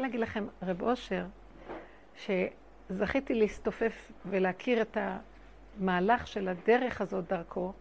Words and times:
רוצה 0.00 0.08
להגיד 0.08 0.20
לכם, 0.20 0.46
רב 0.62 0.82
אושר, 0.82 1.24
שזכיתי 2.16 3.34
להסתופף 3.34 4.12
ולהכיר 4.26 4.82
את 4.82 4.96
המהלך 5.80 6.26
של 6.26 6.48
הדרך 6.48 7.00
הזאת 7.00 7.24
דרכו, 7.28 7.72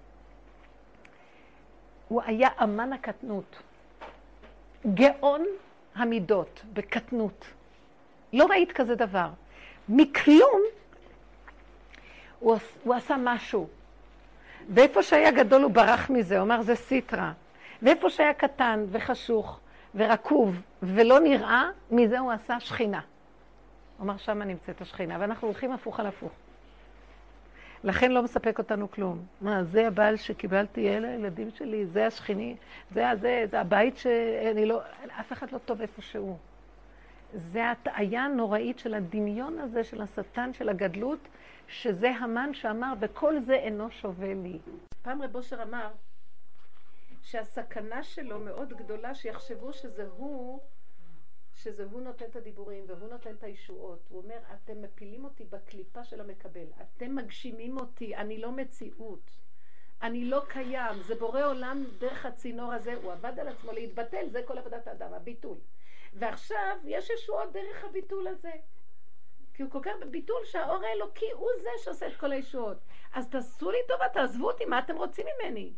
הוא 2.07 2.21
היה 2.25 2.49
אמן 2.63 2.93
הקטנות. 2.93 3.61
גאון 4.93 5.45
המידות 5.95 6.61
בקטנות. 6.73 7.45
לא 8.33 8.45
ראית 8.45 8.71
כזה 8.71 8.95
דבר. 8.95 9.29
מכלום 9.89 10.61
הוא, 12.39 12.57
הוא 12.83 12.95
עשה 12.95 13.15
משהו. 13.23 13.67
ואיפה 14.73 15.03
שהיה 15.03 15.31
גדול 15.31 15.61
הוא 15.61 15.71
ברח 15.71 16.09
מזה, 16.09 16.35
הוא 16.35 16.43
אמר 16.43 16.61
זה 16.61 16.75
סיטרה. 16.75 17.33
ואיפה 17.81 18.09
שהיה 18.09 18.33
קטן 18.33 18.85
וחשוך 18.91 19.59
ורקוב 19.95 20.61
ולא 20.83 21.19
נראה, 21.19 21.69
מזה 21.91 22.19
הוא 22.19 22.31
עשה 22.31 22.59
שכינה. 22.59 23.01
הוא 23.97 24.05
אמר, 24.05 24.17
שמה 24.17 24.45
נמצאת 24.45 24.81
השכינה, 24.81 25.17
ואנחנו 25.19 25.47
הולכים 25.47 25.71
הפוך 25.71 25.99
על 25.99 26.05
הפוך. 26.05 26.31
לכן 27.83 28.11
לא 28.11 28.23
מספק 28.23 28.59
אותנו 28.59 28.91
כלום. 28.91 29.25
מה, 29.41 29.63
זה 29.63 29.87
הבעל 29.87 30.15
שקיבלתי, 30.15 30.89
אלה 30.89 31.07
הילדים 31.07 31.49
שלי, 31.51 31.85
זה 31.85 32.07
השכיני, 32.07 32.55
זה 32.91 33.09
הזה, 33.09 33.45
זה 33.51 33.59
הבית 33.59 33.97
שאני 33.97 34.65
לא... 34.65 34.81
אף 35.19 35.33
אחד 35.33 35.51
לא 35.51 35.57
טוב 35.57 35.81
איפה 35.81 36.01
שהוא. 36.01 36.37
זה 37.33 37.65
ההטעיה 37.65 38.25
הנוראית 38.25 38.79
של 38.79 38.93
הדמיון 38.93 39.59
הזה, 39.59 39.83
של 39.83 40.01
השטן, 40.01 40.53
של 40.53 40.69
הגדלות, 40.69 41.19
שזה 41.67 42.09
המן 42.09 42.53
שאמר, 42.53 42.93
וכל 42.99 43.39
זה 43.39 43.53
אינו 43.53 43.91
שווה 43.91 44.33
לי. 44.33 44.57
פעם 45.01 45.21
רב 45.21 45.35
אושר 45.35 45.63
אמר 45.63 45.87
שהסכנה 47.29 48.03
שלו 48.03 48.39
מאוד 48.39 48.73
גדולה, 48.73 49.15
שיחשבו 49.15 49.73
שזה 49.73 50.07
הוא, 50.07 50.59
שזה 51.53 51.83
הוא 51.91 52.01
נותן 52.01 52.25
את 52.25 52.35
הדיבורים 52.35 52.85
והוא 52.87 53.09
נותן 53.09 53.35
את 53.35 53.43
הישועות. 53.43 54.07
הוא 54.09 54.21
אומר, 54.21 54.37
אתם 54.53 54.81
מפילים 54.81 55.25
אותי 55.25 55.45
בקליפה 55.45 56.03
של 56.03 56.21
המקבל, 56.21 56.65
אתם 56.81 57.15
מגשימים 57.15 57.77
אותי, 57.77 58.15
אני 58.15 58.37
לא 58.37 58.51
מציאות. 58.51 59.31
אני 60.01 60.25
לא 60.25 60.41
קיים, 60.47 61.01
זה 61.07 61.15
בורא 61.15 61.45
עולם 61.45 61.83
דרך 61.97 62.25
הצינור 62.25 62.73
הזה, 62.73 62.93
הוא 62.93 63.11
עבד 63.11 63.39
על 63.39 63.47
עצמו 63.47 63.71
להתבטל, 63.71 64.29
זה 64.29 64.41
כל 64.45 64.57
עבודת 64.57 64.87
האדם, 64.87 65.13
הביטול. 65.13 65.57
ועכשיו 66.13 66.77
יש 66.85 67.09
ישועות 67.09 67.53
דרך 67.53 67.83
הביטול 67.83 68.27
הזה. 68.27 68.51
כי 69.53 69.63
הוא 69.63 69.71
כל 69.71 69.79
כך 69.81 69.91
בביטול 70.01 70.45
שהאור 70.45 70.83
האלוקי 70.83 71.31
הוא 71.31 71.49
זה 71.61 71.69
שעושה 71.83 72.07
את 72.07 72.15
כל 72.15 72.31
הישועות. 72.31 72.77
אז 73.13 73.29
תעשו 73.29 73.71
לי 73.71 73.77
טובה, 73.87 74.09
תעזבו 74.09 74.51
אותי, 74.51 74.65
מה 74.65 74.79
אתם 74.79 74.97
רוצים 74.97 75.25
ממני? 75.25 75.73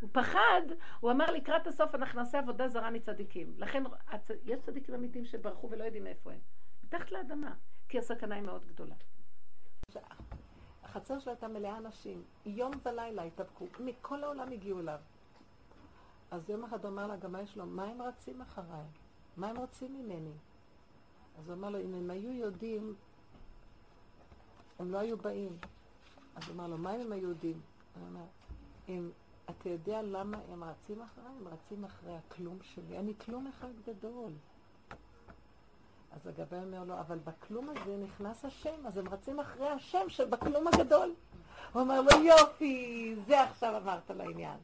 הוא 0.00 0.10
פחד, 0.12 0.62
הוא 1.00 1.10
אמר 1.10 1.26
לקראת 1.30 1.66
הסוף 1.66 1.94
אנחנו 1.94 2.20
נעשה 2.20 2.38
עבודה 2.38 2.68
זרה 2.68 2.90
מצדיקים. 2.90 3.54
לכן 3.58 3.82
יש 4.44 4.60
צדיקים 4.60 4.94
אמיתיים 4.94 5.24
שברחו 5.24 5.70
ולא 5.70 5.84
יודעים 5.84 6.06
איפה 6.06 6.32
הם. 6.32 6.38
מתחת 6.84 7.12
לאדמה, 7.12 7.54
כי 7.88 7.98
הסכנה 7.98 8.34
היא 8.34 8.42
מאוד 8.42 8.64
גדולה. 8.66 8.94
החצר 10.82 11.18
שלו 11.18 11.32
הייתה 11.32 11.48
מלאה 11.48 11.78
אנשים, 11.78 12.22
יום 12.46 12.72
ולילה 12.84 13.22
התאבקו, 13.22 13.66
מכל 13.80 14.24
העולם 14.24 14.52
הגיעו 14.52 14.80
אליו. 14.80 14.98
אז 16.30 16.50
יום 16.50 16.64
אחד 16.64 16.86
אמר 16.86 17.06
לה, 17.06 17.42
יש 17.42 17.56
לו? 17.56 17.66
מה 17.66 17.84
הם 17.84 18.02
רצים 18.02 18.40
אחריי? 18.40 18.86
מה 19.36 19.48
הם 19.48 19.56
רוצים 19.56 19.94
ממני? 19.94 20.32
אז 21.38 21.48
הוא 21.48 21.56
אמר 21.56 21.70
לו, 21.70 21.80
אם 21.80 21.94
הם 21.94 22.10
היו 22.10 22.32
יודעים, 22.32 22.94
הם 24.78 24.90
לא 24.90 24.98
היו 24.98 25.16
באים. 25.16 25.58
אז 26.36 26.48
הוא 26.48 26.54
אמר 26.54 26.66
לו, 26.66 26.78
מה 26.78 26.94
אם 26.94 27.00
הם 27.00 27.12
היו 27.12 27.28
יודעים? 27.28 27.60
הוא 27.94 28.08
אמר, 28.08 28.24
אם 28.88 29.10
אתה 29.50 29.68
יודע 29.68 30.02
למה 30.02 30.38
הם 30.52 30.64
רצים 30.64 31.02
אחריי? 31.02 31.32
הם 31.40 31.48
רצים 31.48 31.84
אחרי 31.84 32.12
הכלום 32.16 32.58
שלי. 32.62 32.98
אני 32.98 33.14
כלום 33.24 33.46
אחד 33.46 33.68
גדול. 33.86 34.32
אז 36.12 36.26
הגבי 36.26 36.56
אומר 36.56 36.84
לו, 36.84 37.00
אבל 37.00 37.18
בכלום 37.18 37.68
הזה 37.68 37.96
נכנס 37.96 38.44
השם, 38.44 38.86
אז 38.86 38.96
הם 38.96 39.08
רצים 39.08 39.40
אחרי 39.40 39.68
השם 39.68 40.08
שבכלום 40.08 40.66
הגדול. 40.66 41.14
הוא 41.72 41.82
אומר 41.82 42.00
לו, 42.00 42.24
יופי, 42.24 43.16
זה 43.26 43.42
עכשיו 43.42 43.76
אמרת 43.76 44.10
לעניין. 44.10 44.58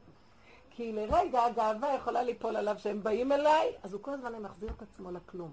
כי 0.69 0.93
לרגע 0.93 1.43
הגאווה 1.43 1.93
יכולה 1.93 2.23
ליפול 2.23 2.55
עליו 2.55 2.75
שהם 2.79 3.03
באים 3.03 3.31
אליי, 3.31 3.75
אז 3.83 3.93
הוא 3.93 4.01
כל 4.01 4.13
הזמן 4.13 4.41
מחזיר 4.41 4.69
את 4.69 4.81
עצמו 4.81 5.11
לכלום. 5.11 5.51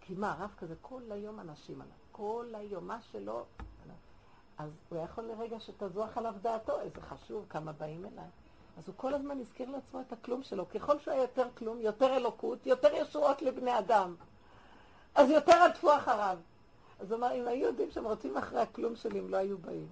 כי 0.00 0.14
מה, 0.14 0.32
הרב 0.32 0.54
כזה 0.58 0.74
כל 0.82 1.02
היום 1.10 1.40
אנשים 1.40 1.80
עליו, 1.80 1.94
כל 2.12 2.46
היום, 2.54 2.86
מה 2.86 3.00
שלא... 3.00 3.44
אז 4.58 4.70
הוא 4.88 4.98
יכול 4.98 5.24
לרגע 5.24 5.60
שתזוח 5.60 6.18
עליו 6.18 6.34
דעתו, 6.42 6.80
איזה 6.80 7.00
חשוב, 7.00 7.46
כמה 7.48 7.72
באים 7.72 8.06
אליי. 8.06 8.28
אז 8.78 8.88
הוא 8.88 8.94
כל 8.96 9.14
הזמן 9.14 9.40
הזכיר 9.40 9.70
לעצמו 9.70 10.00
את 10.00 10.12
הכלום 10.12 10.42
שלו. 10.42 10.68
ככל 10.68 10.98
שהוא 10.98 11.14
היה 11.14 11.22
יותר 11.22 11.46
כלום, 11.54 11.80
יותר 11.80 12.16
אלוקות, 12.16 12.66
יותר 12.66 12.88
ישועות 12.94 13.42
לבני 13.42 13.78
אדם. 13.78 14.14
אז 15.14 15.30
יותר 15.30 15.52
עטפו 15.52 15.96
אחריו. 15.96 16.38
אז 17.00 17.10
הוא 17.10 17.18
אמר, 17.18 17.32
אם 17.32 17.48
היו 17.48 17.66
יודעים 17.66 17.90
שהם 17.90 18.04
רוצים 18.04 18.36
אחרי 18.36 18.60
הכלום 18.60 18.96
שלי, 18.96 19.18
הם 19.18 19.30
לא 19.30 19.36
היו 19.36 19.58
באים. 19.58 19.88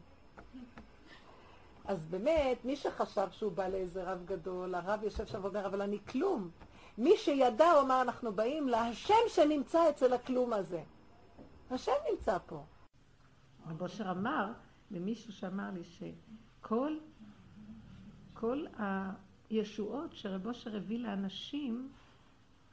אז 1.84 1.98
באמת, 2.10 2.64
מי 2.64 2.76
שחשב 2.76 3.26
שהוא 3.30 3.52
בא 3.52 3.68
לאיזה 3.68 4.12
רב 4.12 4.24
גדול, 4.24 4.74
הרב 4.74 5.02
יושב 5.02 5.26
שם 5.26 5.44
ואומר, 5.44 5.66
אבל 5.66 5.82
אני 5.82 5.98
כלום. 6.08 6.50
מי 6.98 7.16
שידע, 7.16 7.70
הוא 7.70 7.80
אמר, 7.80 8.02
אנחנו 8.02 8.32
באים 8.32 8.68
להשם 8.68 9.28
שנמצא 9.28 9.90
אצל 9.90 10.12
הכלום 10.12 10.52
הזה. 10.52 10.82
השם 11.70 11.92
נמצא 12.10 12.38
פה. 12.46 12.62
רב 13.70 13.82
אושר 13.82 14.10
אמר 14.10 14.52
למישהו 14.90 15.32
שאמר 15.32 15.70
לי 15.70 15.84
שכל 15.84 16.96
כל 18.34 18.64
הישועות 18.78 20.12
שרב 20.12 20.46
אושר 20.46 20.76
הביא 20.76 20.98
לאנשים 20.98 21.88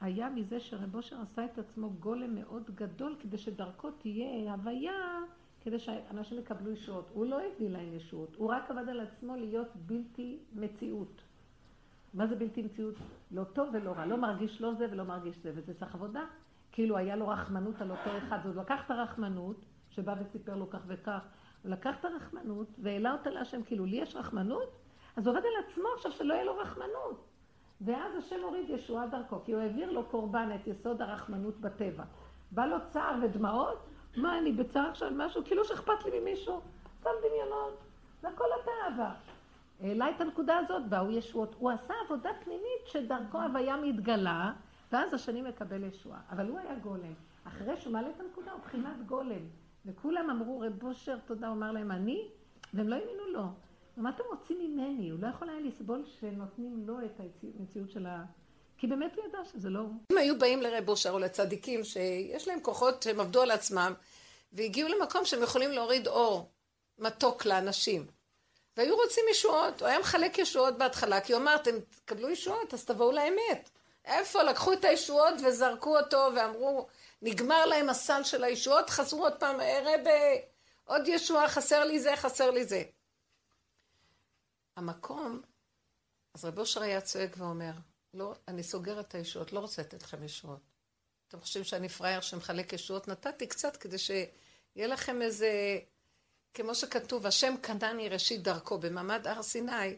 היה 0.00 0.30
מזה 0.30 0.60
שרב 0.60 0.94
אושר 0.94 1.20
עשה 1.20 1.44
את 1.44 1.58
עצמו 1.58 1.90
גולם 1.90 2.34
מאוד 2.34 2.70
גדול 2.74 3.16
כדי 3.20 3.38
שדרכו 3.38 3.90
תהיה 3.90 4.52
הוויה 4.52 5.20
כדי 5.60 5.78
שאנשים 5.78 6.38
יקבלו 6.38 6.70
ישועות. 6.70 7.10
הוא 7.12 7.26
לא 7.26 7.40
הביא 7.40 7.70
להם 7.70 7.94
ישועות, 7.94 8.34
הוא 8.36 8.48
רק 8.48 8.70
עבד 8.70 8.88
על 8.88 9.00
עצמו 9.00 9.36
להיות 9.36 9.68
בלתי 9.86 10.38
מציאות. 10.52 11.22
מה 12.14 12.26
זה 12.26 12.36
בלתי 12.36 12.62
מציאות? 12.62 12.94
לא 13.30 13.44
טוב 13.44 13.68
ולא 13.72 13.92
רע, 13.92 14.06
לא 14.06 14.16
מרגיש 14.16 14.60
לא 14.60 14.74
זה 14.74 14.86
ולא 14.90 15.04
מרגיש 15.04 15.36
זה, 15.42 15.52
וזה 15.54 15.74
צריך 15.74 15.94
עבודה. 15.94 16.24
כאילו 16.72 16.96
היה 16.96 17.16
לו 17.16 17.28
רחמנות 17.28 17.80
על 17.80 17.90
אותו 17.90 18.18
אחד, 18.18 18.38
אז 18.44 18.56
הוא 18.56 18.62
לקח 18.62 18.80
את 18.86 18.90
הרחמנות, 18.90 19.64
שבא 19.98 20.14
וסיפר 20.20 20.56
לו 20.56 20.70
כך 20.70 20.78
וכך, 20.86 21.20
הוא 21.62 21.70
לקח 21.70 21.96
את 22.00 22.04
הרחמנות 22.04 22.68
והעלה 22.78 23.12
אותה 23.12 23.30
להשם, 23.30 23.62
כאילו 23.62 23.84
לי 23.84 23.96
יש 23.96 24.16
רחמנות? 24.16 24.72
אז 25.16 25.26
הוא 25.26 25.36
עובד 25.36 25.46
על 25.46 25.64
עצמו 25.64 25.88
עכשיו 25.96 26.12
שלא 26.12 26.34
יהיה 26.34 26.44
לו 26.44 26.56
רחמנות. 26.56 27.24
ואז 27.80 28.16
השם 28.16 28.40
הוריד 28.42 28.70
ישועה 28.70 29.06
דרכו, 29.06 29.44
כי 29.44 29.52
הוא 29.52 29.62
העביר 29.62 29.90
לו 29.90 30.04
קורבן 30.04 30.48
את 30.54 30.66
יסוד 30.66 31.02
הרחמנות 31.02 31.60
בטבע. 31.60 32.04
בא 32.50 32.66
לו 32.66 32.76
צער 32.88 33.14
ודמעות, 33.22 33.78
מה, 34.16 34.38
אני 34.38 34.52
בצער 34.52 34.90
עכשיו 34.90 35.10
משהו? 35.14 35.44
כאילו 35.44 35.64
שאכפת 35.64 36.04
לי 36.04 36.20
ממישהו? 36.20 36.60
סתם 37.00 37.10
דמיונות. 37.28 37.78
זה 38.22 38.28
הכל 38.28 38.44
התאווה. 38.60 39.14
העלה 39.80 40.10
את 40.10 40.20
הנקודה 40.20 40.58
הזאת, 40.58 40.88
באו 40.88 41.10
ישועות. 41.10 41.54
הוא 41.58 41.70
עשה 41.70 41.94
עבודה 42.04 42.30
פנימית 42.44 42.86
שדרכו 42.86 43.40
הוויה 43.40 43.76
מתגלה, 43.76 44.52
ואז 44.92 45.14
השני 45.14 45.42
מקבל 45.42 45.84
ישועה. 45.84 46.20
אבל 46.30 46.48
הוא 46.48 46.58
היה 46.58 46.74
גולם. 46.74 47.14
אחרי 47.44 47.76
שהוא 47.76 47.92
מעלה 47.92 48.08
את 48.10 48.20
הנקודה, 48.20 48.52
הוא 48.52 48.60
בחינת 48.60 49.06
גולם. 49.06 49.42
וכולם 49.86 50.30
אמרו, 50.30 50.60
רב 50.60 50.84
אושר, 50.84 51.16
תודה, 51.26 51.46
הוא 51.46 51.56
אמר 51.56 51.72
להם, 51.72 51.90
אני? 51.90 52.28
והם 52.74 52.88
לא 52.88 52.94
האמינו 52.94 53.26
לו. 53.32 53.42
מה 53.96 54.10
אתם 54.10 54.22
רוצים 54.30 54.58
ממני? 54.60 55.10
הוא 55.10 55.20
לא 55.20 55.28
יכול 55.28 55.50
היה 55.50 55.60
לסבול 55.60 56.04
שנותנים 56.20 56.84
לו 56.86 56.94
את 57.04 57.20
המציאות 57.58 57.90
של 57.90 58.06
ה... 58.06 58.24
כי 58.78 58.86
באמת 58.86 59.16
הוא 59.16 59.24
ידע 59.24 59.38
שזה 59.52 59.70
לא 59.70 59.78
הוא. 59.78 59.94
אם 60.12 60.18
היו 60.18 60.38
באים 60.38 60.62
לרב 60.62 60.88
אושר 60.88 61.10
או 61.10 61.18
לצדיקים 61.18 61.84
שיש 61.84 62.48
להם 62.48 62.60
כוחות 62.60 63.02
שהם 63.02 63.20
עבדו 63.20 63.42
על 63.42 63.50
עצמם 63.50 63.92
והגיעו 64.52 64.88
למקום 64.88 65.24
שהם 65.24 65.42
יכולים 65.42 65.70
להוריד 65.70 66.06
אור 66.06 66.50
מתוק 66.98 67.46
לאנשים 67.46 68.06
והיו 68.76 68.96
רוצים 68.96 69.24
ישועות, 69.30 69.80
הוא 69.80 69.88
היה 69.88 69.98
מחלק 69.98 70.38
ישועות 70.38 70.78
בהתחלה 70.78 71.20
כי 71.20 71.32
הוא 71.32 71.42
אמר 71.42 71.54
אתם 71.54 71.70
תקבלו 72.04 72.30
ישועות 72.30 72.74
אז 72.74 72.84
תבואו 72.84 73.12
לאמת. 73.12 73.70
איפה? 74.04 74.42
לקחו 74.42 74.72
את 74.72 74.84
הישועות 74.84 75.34
וזרקו 75.44 75.98
אותו 75.98 76.28
ואמרו 76.36 76.86
נגמר 77.22 77.66
להם 77.66 77.88
הסל 77.88 78.24
של 78.24 78.44
הישועות 78.44 78.90
חזרו 78.90 79.22
עוד 79.22 79.40
פעם 79.40 79.60
רב 79.60 80.06
עוד 80.84 81.02
ישועה 81.08 81.48
חסר 81.48 81.84
לי 81.84 82.00
זה 82.00 82.16
חסר 82.16 82.50
לי 82.50 82.64
זה 82.64 82.82
המקום, 84.76 85.42
אז 86.34 86.44
רבי 86.44 86.60
אושר 86.60 86.82
היה 86.82 87.00
צועק 87.00 87.30
ואומר, 87.36 87.72
לא, 88.14 88.34
אני 88.48 88.62
סוגר 88.62 89.00
את 89.00 89.14
הישועות, 89.14 89.52
לא 89.52 89.60
רוצה 89.60 89.82
לתת 89.82 90.02
לכם 90.02 90.24
ישועות. 90.24 90.60
אתם 91.28 91.40
חושבים 91.40 91.64
שאני 91.64 91.88
פראייר 91.88 92.20
שמחלק 92.20 92.72
ישועות? 92.72 93.08
נתתי 93.08 93.46
קצת 93.46 93.76
כדי 93.76 93.98
שיהיה 93.98 94.86
לכם 94.86 95.22
איזה, 95.22 95.78
כמו 96.54 96.74
שכתוב, 96.74 97.26
השם 97.26 97.54
קנני 97.62 98.08
ראשית 98.08 98.42
דרכו 98.42 98.78
במעמד 98.78 99.26
הר 99.26 99.42
סיני, 99.42 99.96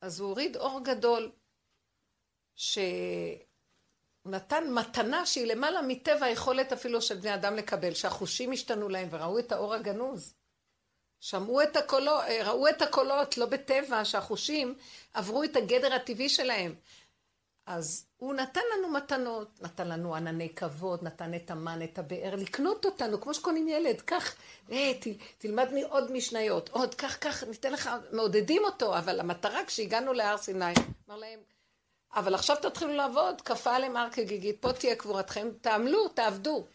אז 0.00 0.20
הוא 0.20 0.28
הוריד 0.28 0.56
אור 0.56 0.80
גדול, 0.84 1.32
שנתן 4.26 4.64
מתנה 4.70 5.26
שהיא 5.26 5.46
למעלה 5.46 5.82
מטבע 5.82 6.26
היכולת 6.26 6.72
אפילו 6.72 7.02
של 7.02 7.16
בני 7.16 7.34
אדם 7.34 7.56
לקבל, 7.56 7.94
שהחושים 7.94 8.52
השתנו 8.52 8.88
להם 8.88 9.08
וראו 9.10 9.38
את 9.38 9.52
האור 9.52 9.74
הגנוז. 9.74 10.34
שמעו 11.20 11.62
את 11.62 11.76
הקולות, 11.76 12.24
אה, 12.24 12.42
ראו 12.50 12.68
את 12.68 12.82
הקולות, 12.82 13.38
לא 13.38 13.46
בטבע, 13.46 14.04
שהחושים 14.04 14.74
עברו 15.14 15.44
את 15.44 15.56
הגדר 15.56 15.94
הטבעי 15.94 16.28
שלהם. 16.28 16.74
אז 17.66 18.06
הוא 18.16 18.34
נתן 18.34 18.60
לנו 18.74 18.88
מתנות, 18.88 19.62
נתן 19.62 19.88
לנו 19.88 20.14
ענני 20.14 20.54
כבוד, 20.54 21.02
נתן 21.02 21.34
את 21.34 21.50
המן, 21.50 21.82
את 21.82 21.98
הבאר, 21.98 22.34
לקנות 22.36 22.84
אותנו, 22.84 23.20
כמו 23.20 23.34
שקונים 23.34 23.68
ילד, 23.68 24.00
קח, 24.00 24.34
אה, 24.72 24.92
תלמד 25.38 25.68
עוד 25.88 26.12
משניות, 26.12 26.68
עוד, 26.68 26.94
קח, 26.94 27.16
קח, 27.16 27.44
ניתן 27.44 27.72
לך, 27.72 27.90
מעודדים 28.12 28.64
אותו, 28.64 28.98
אבל 28.98 29.20
המטרה 29.20 29.64
כשהגענו 29.64 30.12
להר 30.12 30.36
סיני, 30.36 30.74
אמר 31.08 31.16
להם, 31.16 31.40
אבל 32.16 32.34
עכשיו 32.34 32.56
תתחילו 32.62 32.92
לעבוד, 32.92 33.40
כפה 33.40 33.76
הר 33.76 34.10
כגיגית, 34.12 34.56
פה 34.60 34.72
תהיה 34.72 34.96
קבורתכם, 34.96 35.48
תעמלו, 35.60 36.08
תעבדו. 36.08 36.66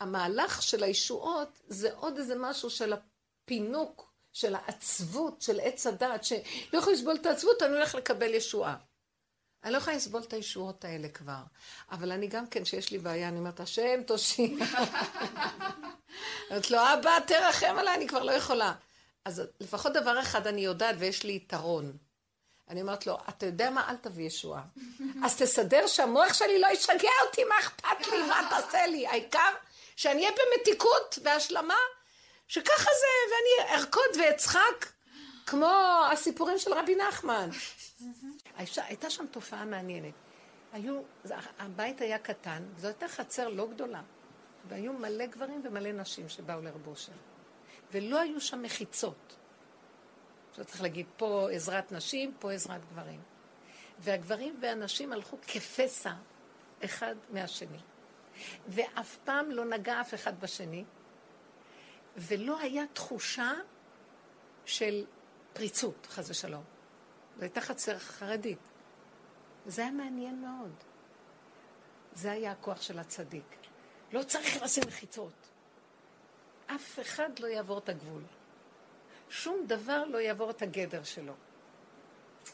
המהלך 0.00 0.62
של 0.62 0.82
הישועות 0.82 1.60
זה 1.66 1.94
עוד 1.94 2.18
איזה 2.18 2.34
משהו 2.38 2.70
של 2.70 2.92
הפינוק, 2.92 4.12
של 4.32 4.54
העצבות, 4.54 5.42
של 5.42 5.60
עץ 5.60 5.86
הדעת, 5.86 6.24
שלא 6.24 6.78
יכול 6.78 6.92
לסבול 6.92 7.14
את 7.14 7.26
העצבות, 7.26 7.62
אני 7.62 7.74
הולך 7.74 7.94
לקבל 7.94 8.34
ישועה. 8.34 8.76
אני 9.64 9.72
לא 9.72 9.78
יכולה 9.78 9.96
לסבול 9.96 10.22
את 10.22 10.32
הישועות 10.32 10.84
האלה 10.84 11.08
כבר. 11.08 11.42
אבל 11.90 12.12
אני 12.12 12.26
גם 12.26 12.46
כן, 12.46 12.64
שיש 12.64 12.90
לי 12.90 12.98
בעיה, 12.98 13.28
אני 13.28 13.38
אומרת, 13.38 13.60
השם 13.60 14.02
תושיע. 14.06 14.48
אומרת 16.50 16.70
לו, 16.70 16.78
אבא, 16.78 17.18
תרחם 17.26 17.76
עליי, 17.78 17.94
אני 17.94 18.08
כבר 18.08 18.22
לא 18.22 18.32
יכולה. 18.32 18.74
אז 19.24 19.42
לפחות 19.60 19.92
דבר 19.92 20.20
אחד 20.20 20.46
אני 20.46 20.60
יודעת, 20.60 20.96
ויש 20.98 21.24
לי 21.24 21.32
יתרון. 21.32 21.96
אני 22.68 22.80
אומרת 22.80 23.06
לו, 23.06 23.18
אתה 23.28 23.46
יודע 23.46 23.70
מה? 23.70 23.90
אל 23.90 23.96
תביא 23.96 24.26
ישועה. 24.26 24.62
אז 25.24 25.36
תסדר 25.36 25.86
שהמוח 25.86 26.34
שלי 26.34 26.58
לא 26.58 26.66
ישגע 26.72 27.10
אותי, 27.26 27.44
מה 27.44 27.54
אכפת 27.60 28.06
לי? 28.12 28.22
מה 28.22 28.46
תעשה 28.50 28.86
לי? 28.86 29.06
העיקר 29.06 29.50
שאני 29.96 30.20
אהיה 30.20 30.36
במתיקות 30.36 31.18
והשלמה, 31.22 31.74
שככה 32.48 32.90
זה, 33.00 33.06
ואני 33.32 33.78
ארקוד 33.78 34.16
ואצחק, 34.18 34.86
כמו 35.46 36.02
הסיפורים 36.12 36.58
של 36.58 36.74
רבי 36.74 36.96
נחמן. 36.96 37.50
הייתה 38.76 39.10
שם 39.10 39.26
תופעה 39.26 39.64
מעניינת. 39.64 40.14
היו, 40.72 41.02
הבית 41.58 42.00
היה 42.00 42.18
קטן, 42.18 42.62
זו 42.78 42.86
הייתה 42.86 43.08
חצר 43.08 43.48
לא 43.48 43.66
גדולה, 43.66 44.02
והיו 44.68 44.92
מלא 44.92 45.26
גברים 45.26 45.62
ומלא 45.64 45.92
נשים 45.92 46.28
שבאו 46.28 46.60
לרב 46.60 46.86
אושר. 46.86 47.12
ולא 47.92 48.20
היו 48.20 48.40
שם 48.40 48.62
מחיצות. 48.62 49.36
עכשיו 50.56 50.64
צריך 50.64 50.82
להגיד, 50.82 51.06
פה 51.16 51.48
עזרת 51.52 51.92
נשים, 51.92 52.34
פה 52.38 52.52
עזרת 52.52 52.80
גברים. 52.90 53.20
והגברים 53.98 54.58
והנשים 54.60 55.12
הלכו 55.12 55.38
כפסע 55.46 56.12
אחד 56.84 57.14
מהשני. 57.30 57.78
ואף 58.68 59.16
פעם 59.24 59.50
לא 59.50 59.64
נגע 59.64 60.00
אף 60.00 60.14
אחד 60.14 60.40
בשני, 60.40 60.84
ולא 62.16 62.60
היה 62.60 62.84
תחושה 62.92 63.52
של 64.64 65.04
פריצות, 65.52 66.06
חס 66.10 66.30
ושלום. 66.30 66.64
זו 67.36 67.42
הייתה 67.42 67.60
חצר 67.60 67.98
חרדית. 67.98 68.58
זה 69.66 69.82
היה 69.82 69.90
מעניין 69.90 70.42
מאוד. 70.42 70.72
זה 72.12 72.32
היה 72.32 72.52
הכוח 72.52 72.82
של 72.82 72.98
הצדיק. 72.98 73.56
לא 74.12 74.22
צריך 74.22 74.62
לשים 74.62 74.84
מחיצות. 74.86 75.50
אף 76.66 77.00
אחד 77.00 77.38
לא 77.38 77.46
יעבור 77.46 77.78
את 77.78 77.88
הגבול. 77.88 78.22
שום 79.30 79.66
דבר 79.66 80.04
לא 80.04 80.18
יעבור 80.18 80.50
את 80.50 80.62
הגדר 80.62 81.02
שלו. 81.04 81.32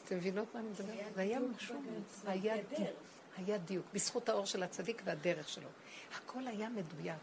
אתם 0.05 0.17
מבינות 0.17 0.47
מה 0.53 0.59
אני 0.59 0.69
מדברת? 0.69 1.15
זה 1.15 1.21
היה 1.21 1.39
משהו, 1.39 1.81
היה 2.25 2.55
דיוק. 2.69 2.89
היה 3.37 3.57
דיוק, 3.57 3.85
בזכות 3.93 4.29
האור 4.29 4.45
של 4.45 4.63
הצדיק 4.63 5.01
והדרך 5.05 5.49
שלו. 5.49 5.69
הכל 6.15 6.47
היה 6.47 6.69
מדויק. 6.69 7.15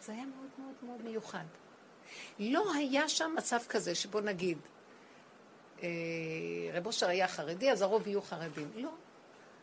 זה 0.00 0.12
היה 0.12 0.24
מאוד 0.24 0.50
מאוד 0.58 0.74
מאוד 0.82 1.10
מיוחד. 1.10 1.44
לא 2.38 2.74
היה 2.74 3.08
שם 3.08 3.34
מצב 3.38 3.60
כזה 3.68 3.94
שבוא 3.94 4.20
נגיד, 4.20 4.58
אה, 5.82 5.88
רב 6.72 6.86
אושר 6.86 7.08
היה 7.08 7.28
חרדי, 7.28 7.70
אז 7.70 7.82
הרוב 7.82 8.06
יהיו 8.06 8.22
חרדים. 8.22 8.70
לא. 8.74 8.90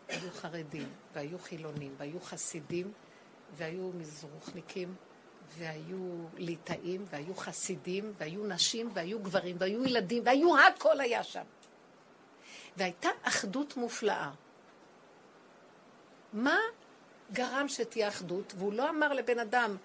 היו 0.08 0.32
חרדים, 0.32 0.90
והיו 1.14 1.40
חילונים, 1.40 1.96
והיו 1.98 2.20
חסידים, 2.22 2.92
והיו 3.58 3.92
מזרוחניקים, 3.94 4.96
והיו 5.58 6.28
ליטאים, 6.38 7.06
והיו 7.10 7.36
חסידים, 7.36 8.14
והיו 8.18 8.46
נשים, 8.46 8.90
והיו 8.94 9.20
גברים, 9.20 9.56
והיו 9.60 9.86
ילדים, 9.86 10.24
והיו 10.26 10.58
הכל 10.58 11.00
היה 11.00 11.24
שם. 11.24 11.44
והייתה 12.78 13.10
אחדות 13.24 13.78
מופלאה. 13.78 14.32
מה 16.34 16.58
גרם 17.34 17.68
שתהיה 17.68 18.08
אחדות? 18.08 18.54
והוא 18.58 18.74
לא 18.74 18.90
אמר 18.90 19.14
לבן 19.14 19.40
אדם, 19.40 19.78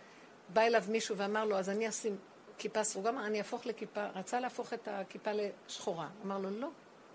בא 0.49 0.63
אליו 0.63 0.85
מישהו 0.89 1.17
ואמר 1.17 1.45
לו, 1.45 1.59
אז 1.59 1.71
אני 1.71 1.89
אשים 1.89 2.17
כיפה 2.59 2.85
סרוגה, 2.85 3.11
אמר, 3.11 3.27
אני 3.27 3.39
אהפוך 3.39 3.67
לכיפה, 3.67 4.07
רצה 4.07 4.41
להפוך 4.41 4.73
את 4.73 4.89
הכיפה 4.91 5.31
לשחורה. 5.33 6.09
אמר 6.25 6.39
לו, 6.39 6.51
לא, 6.51 6.69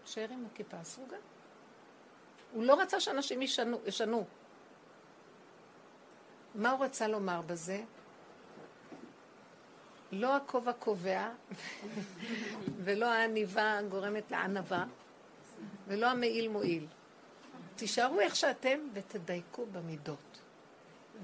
תשאר 0.03 0.27
עם 0.29 0.45
הכיפה 0.51 0.77
הסרוגה. 0.77 1.17
הוא 2.51 2.63
לא 2.63 2.81
רצה 2.81 2.99
שאנשים 2.99 3.41
ישנו. 3.41 3.79
ישנו. 3.85 4.25
מה 6.55 6.71
הוא 6.71 6.85
רצה 6.85 7.07
לומר 7.07 7.41
בזה? 7.41 7.83
לא 10.11 10.35
הכובע 10.35 10.73
קובע, 10.73 11.29
ולא 12.83 13.05
העניבה 13.05 13.79
גורמת 13.89 14.31
לענווה, 14.31 14.85
ולא 15.87 16.07
המעיל 16.07 16.47
מועיל. 16.47 16.87
תישארו 17.75 18.19
איך 18.19 18.35
שאתם 18.35 18.79
ותדייקו 18.93 19.65
במידות. 19.65 20.39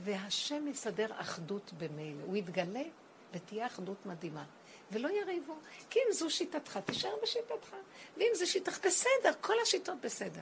והשם 0.04 0.68
יסדר 0.68 1.08
אחדות 1.18 1.74
במילא. 1.78 2.24
הוא 2.26 2.38
יתגלה 2.38 2.84
ותהיה 3.34 3.66
אחדות 3.66 4.06
מדהימה. 4.06 4.44
ולא 4.92 5.10
יריבו. 5.10 5.56
כי 5.90 6.00
אם 6.00 6.14
זו 6.14 6.30
שיטתך, 6.30 6.80
תישאר 6.86 7.14
בשיטתך. 7.24 7.76
ואם 8.18 8.32
זו 8.34 8.52
שיטתך, 8.52 8.86
בסדר, 8.86 9.32
כל 9.42 9.54
השיטות 9.62 10.02
בסדר. 10.02 10.42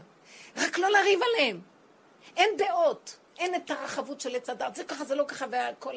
רק 0.58 0.78
לא 0.78 0.90
לריב 0.90 1.20
עליהם. 1.24 1.62
אין 2.38 2.50
דעות, 2.58 3.18
אין 3.38 3.56
את 3.56 3.72
הרחבות 3.72 4.22
של 4.22 4.36
עץ 4.36 4.50
הדת. 4.50 4.76
זה 4.76 4.84
ככה, 4.84 5.06
זה 5.06 5.16
לא 5.16 5.26
ככה, 5.28 5.46
וכל 5.50 5.96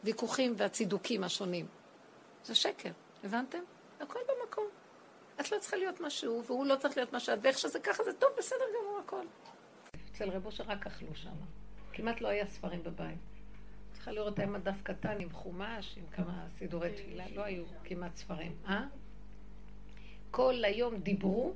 הוויכוחים 0.00 0.54
והצידוקים 0.56 1.24
השונים. 1.24 1.66
זה 2.44 2.54
שקר, 2.54 2.90
הבנתם? 3.24 3.58
הכל 4.00 4.18
במקום. 4.28 4.66
את 5.40 5.52
לא 5.52 5.58
צריכה 5.58 5.76
להיות 5.76 6.00
משהו, 6.00 6.42
והוא 6.46 6.66
לא 6.66 6.76
צריך 6.76 6.96
להיות 6.96 7.10
שאת, 7.18 7.38
ואיך 7.42 7.58
שזה 7.58 7.80
ככה, 7.80 8.04
זה 8.04 8.12
טוב, 8.12 8.28
בסדר 8.38 8.64
גמור, 8.80 8.98
הכל. 9.04 9.26
אצל 10.10 10.30
רבו 10.30 10.52
שרק 10.52 10.86
אכלו 10.86 11.14
שם. 11.14 11.34
כמעט 11.92 12.20
לא 12.20 12.28
היה 12.28 12.46
ספרים 12.46 12.82
בבית. 12.82 13.18
צריכה 13.92 14.12
לראות 14.12 14.38
היה 14.38 14.48
מדף 14.48 14.82
קטן 14.82 15.20
עם 15.20 15.30
חומש, 15.30 15.94
עם 15.96 16.04
כמה 16.06 16.46
סידורי 16.58 16.92
תפילה, 16.92 17.24
לא 17.34 17.42
היו 17.42 17.64
כמעט 17.84 18.16
ספרים. 18.16 18.56
אה? 18.68 18.84
כל 20.30 20.64
היום 20.64 20.96
דיברו 20.96 21.54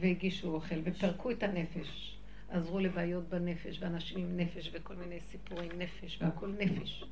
והגישו 0.00 0.54
אוכל, 0.54 0.74
ופרקו 0.84 1.30
את 1.30 1.42
הנפש. 1.42 2.17
עזרו 2.48 2.78
לבעיות 2.78 3.24
בנפש, 3.28 3.78
ואנשים 3.80 4.18
עם 4.18 4.36
נפש, 4.36 4.70
וכל 4.72 4.94
מיני 4.94 5.20
סיפורי 5.20 5.68
נפש, 5.68 6.22
והכל 6.22 6.48
נפש. 6.58 7.04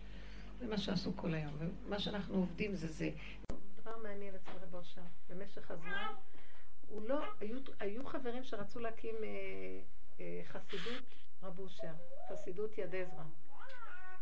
זה 0.59 0.66
מה 0.66 0.78
שעשו 0.78 1.16
כל 1.16 1.35
היום. 1.35 1.52
ומה 1.59 1.99
שאנחנו 1.99 2.35
עובדים 2.35 2.75
זה 2.75 2.87
זה. 2.87 3.11
דבר 3.83 3.97
מעניין 4.02 4.35
אצל 4.35 4.50
רב 4.62 4.75
אושר, 4.75 5.00
במשך 5.28 5.71
הזמן, 5.71 6.07
הוא 6.88 7.09
לא, 7.09 7.21
היו, 7.40 7.59
היו 7.81 8.07
חברים 8.07 8.45
שרצו 8.45 8.81
להקים 8.81 9.14
אה, 9.14 9.28
אה, 10.21 10.40
חסידות 10.45 11.14
רב 11.43 11.59
אושר, 11.59 11.93
חסידות 12.28 12.78
יד 12.78 12.95
עזרא. 12.95 13.23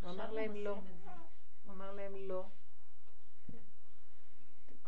הוא 0.02 0.10
אמר 0.10 0.32
להם 0.32 0.54
לא. 0.56 0.80
הוא 1.64 1.74
אמר 1.74 1.92
להם 1.92 2.12
לא. 2.16 2.46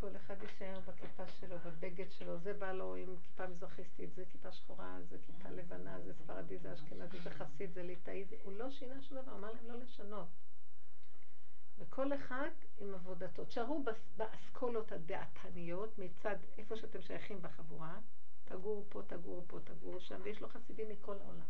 כל 0.00 0.16
אחד 0.16 0.42
יישאר 0.42 0.80
בכיפה 0.80 1.26
שלו, 1.40 1.56
בבגד 1.58 2.10
שלו. 2.10 2.38
זה 2.38 2.54
בא 2.54 2.72
לו 2.72 2.94
עם 2.94 3.16
כיפה 3.22 3.46
מזרחיסטית, 3.46 4.14
זה 4.14 4.24
כיפה 4.30 4.52
שחורה, 4.52 4.98
זה 5.08 5.16
כיפה 5.26 5.48
לבנה, 5.48 6.00
זה 6.00 6.14
ספרדי, 6.14 6.58
זה 6.58 6.74
אשכנזי, 6.74 7.20
זה 7.20 7.30
חסיד, 7.30 7.72
זה 7.74 7.82
ליטאי. 7.82 8.24
הוא 8.42 8.52
לא 8.52 8.70
שינה 8.70 9.02
שום 9.02 9.18
דבר, 9.18 9.32
אמר 9.32 9.52
להם 9.52 9.68
לא 9.68 9.78
לשנות. 9.78 10.28
וכל 11.78 12.12
אחד 12.12 12.48
עם 12.78 12.94
עבודתו. 12.94 13.44
תשארו 13.44 13.84
באסכולות 14.16 14.92
הדעתניות 14.92 15.98
מצד 15.98 16.36
איפה 16.58 16.76
שאתם 16.76 17.02
שייכים 17.02 17.42
בחבורה. 17.42 17.98
תגורו 18.44 18.84
פה, 18.88 19.02
תגורו 19.06 19.42
פה, 19.46 19.58
תגורו 19.64 20.00
שם, 20.00 20.20
ויש 20.22 20.40
לו 20.40 20.48
חסידים 20.48 20.88
מכל 20.88 21.16
העולם. 21.20 21.46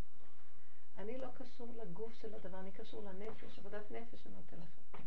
אני 0.99 1.19
לא 1.19 1.29
קשור 1.35 1.75
לגוף 1.83 2.15
של 2.15 2.35
הדבר, 2.35 2.61
אני 2.61 2.73
קשור 2.73 3.05
לנפש, 3.05 3.59
עבודת 3.59 3.91
נפש 3.91 4.27
אני 4.27 4.35
נותן 4.35 4.57
לכם. 4.57 5.03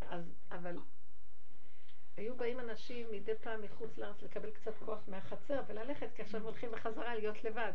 אז, 0.00 0.24
אבל 0.50 0.76
היו 2.16 2.36
באים 2.36 2.60
אנשים 2.60 3.06
מדי 3.10 3.34
פעם 3.34 3.62
מחוץ 3.62 3.98
לארץ 3.98 4.22
לקבל 4.22 4.50
קצת 4.50 4.72
כוח 4.84 4.98
מהחצר 5.08 5.62
וללכת, 5.66 6.08
כי 6.14 6.22
עכשיו 6.22 6.42
הולכים 6.42 6.70
בחזרה 6.72 7.14
להיות 7.14 7.44
לבד. 7.44 7.72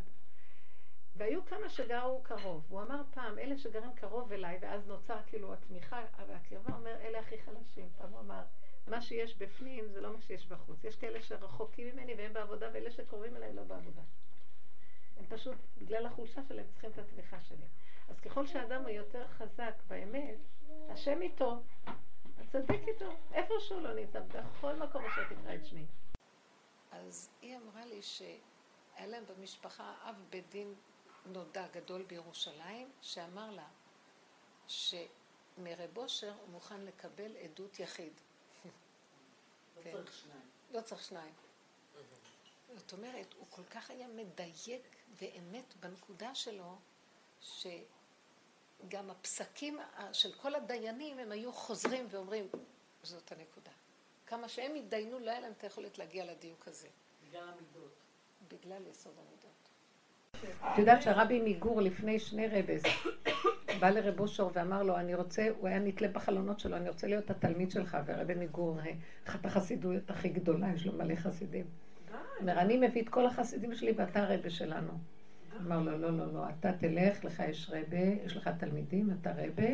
והיו 1.15 1.45
כמה 1.45 1.69
שגרו 1.69 2.23
קרוב. 2.23 2.65
הוא 2.69 2.81
אמר 2.81 3.01
פעם, 3.13 3.39
אלה 3.39 3.57
שגרים 3.57 3.93
קרוב 3.95 4.31
אליי, 4.31 4.57
ואז 4.61 4.87
נוצר 4.87 5.17
כאילו 5.27 5.53
התמיכה, 5.53 6.01
והקרבה 6.27 6.75
אומר, 6.75 6.95
אלה 7.01 7.19
הכי 7.19 7.41
חלשים. 7.41 7.89
פעם 7.97 8.09
הוא 8.11 8.19
אמר, 8.19 8.43
מה 8.87 9.01
שיש 9.01 9.37
בפנים 9.37 9.87
זה 9.87 10.01
לא 10.01 10.13
מה 10.13 10.21
שיש 10.21 10.47
בחוץ. 10.47 10.83
יש 10.83 10.95
כאלה 10.95 11.21
שרחוקים 11.21 11.87
ממני 11.87 12.13
והם 12.17 12.33
בעבודה, 12.33 12.69
ואלה 12.73 12.91
שקרובים 12.91 13.35
אליי 13.35 13.53
לא 13.53 13.63
בעבודה. 13.63 14.01
הם 15.17 15.25
פשוט, 15.29 15.55
בגלל 15.77 16.05
החולשה 16.05 16.41
שלהם, 16.47 16.65
צריכים 16.71 16.91
את 16.91 16.97
התמיכה 16.97 17.41
שלי. 17.41 17.65
אז 18.09 18.19
ככל 18.19 18.47
שהאדם 18.47 18.81
הוא 18.81 18.89
יותר 18.89 19.27
חזק 19.27 19.73
באמת, 19.87 20.37
השם 20.89 21.21
איתו, 21.21 21.61
הצדיק 22.55 22.87
איתו, 22.87 23.05
איפה 23.33 23.53
שהוא 23.59 23.81
לא 23.81 23.93
נמצא, 23.93 24.19
בכל 24.19 24.75
מקום 24.75 25.05
אשר 25.05 25.23
תקרא 25.23 25.55
את 25.55 25.65
שמי. 25.65 25.85
אז 26.91 27.29
היא 27.41 27.57
אמרה 27.57 27.85
לי 27.85 28.01
ש... 28.01 28.21
היה 28.95 29.07
להם 29.07 29.23
במשפחה 29.25 29.93
אב 30.01 30.15
בית 30.29 30.49
דין 30.49 30.75
נודע 31.25 31.67
גדול 31.67 32.03
בירושלים, 32.03 32.91
שאמר 33.01 33.51
לה 33.51 33.67
שמרב 34.67 35.97
אושר 35.97 36.33
הוא 36.33 36.49
מוכן 36.49 36.81
לקבל 36.81 37.37
עדות 37.37 37.79
יחיד. 37.79 38.13
לא 39.75 39.81
כן. 39.83 39.91
צריך 39.91 40.13
שניים. 40.13 40.49
לא 40.71 40.81
צריך 40.81 41.03
שניים. 41.03 41.33
זאת 42.75 42.93
אומרת, 42.93 43.33
הוא 43.33 43.47
כל 43.49 43.63
כך 43.63 43.89
היה 43.89 44.07
מדייק 44.07 44.95
ואמת 45.17 45.73
בנקודה 45.79 46.35
שלו, 46.35 46.77
שגם 48.83 49.09
הפסקים 49.09 49.79
של 50.11 50.31
כל 50.31 50.55
הדיינים, 50.55 51.19
הם 51.19 51.31
היו 51.31 51.53
חוזרים 51.53 52.05
ואומרים, 52.09 52.47
זאת 53.03 53.31
הנקודה. 53.31 53.71
כמה 54.27 54.49
שהם 54.49 54.75
התדיינו, 54.75 55.19
לא 55.19 55.31
היה 55.31 55.39
להם 55.39 55.51
את 55.57 55.63
היכולת 55.63 55.97
להגיע 55.97 56.25
לדיוק 56.25 56.67
הזה. 56.67 56.87
בגלל 57.27 57.43
המידות. 57.43 57.93
בגלל 58.47 58.87
יסוד 58.91 59.13
המידות. 59.17 59.55
את 60.73 60.79
יודעת 60.79 61.01
שהרבי 61.01 61.41
מגור 61.45 61.81
לפני 61.81 62.19
שני 62.19 62.47
רבס 62.47 62.83
בא 63.79 63.89
לרב 63.89 64.19
אושר 64.19 64.47
ואמר 64.53 64.83
לו, 64.83 64.97
אני 64.97 65.15
רוצה, 65.15 65.47
הוא 65.59 65.67
היה 65.67 65.79
נתלה 65.79 66.07
בחלונות 66.07 66.59
שלו, 66.59 66.77
אני 66.77 66.89
רוצה 66.89 67.07
להיות 67.07 67.29
התלמיד 67.29 67.71
שלך, 67.71 67.97
והרבי 68.05 68.35
מגור, 68.35 68.77
אחת 69.27 69.45
החסידויות 69.45 70.09
הכי 70.09 70.29
גדולה, 70.29 70.67
יש 70.75 70.85
לו 70.85 70.93
מלא 70.93 71.15
חסידים. 71.15 71.65
אומר, 72.39 72.59
אני 72.59 72.77
מביא 72.77 73.01
את 73.01 73.09
כל 73.09 73.25
החסידים 73.25 73.75
שלי 73.75 73.91
ואתה 73.91 74.25
רבה 74.25 74.49
שלנו. 74.49 74.91
אמר 75.61 75.79
לו, 75.79 75.97
לא, 75.97 76.17
לא, 76.17 76.33
לא, 76.33 76.49
אתה 76.49 76.71
תלך, 76.73 77.25
לך 77.25 77.43
יש 77.49 77.71
רבה, 77.73 78.05
יש 78.25 78.37
לך 78.37 78.47
תלמידים, 78.47 79.09
אתה 79.21 79.31
רבה, 79.31 79.69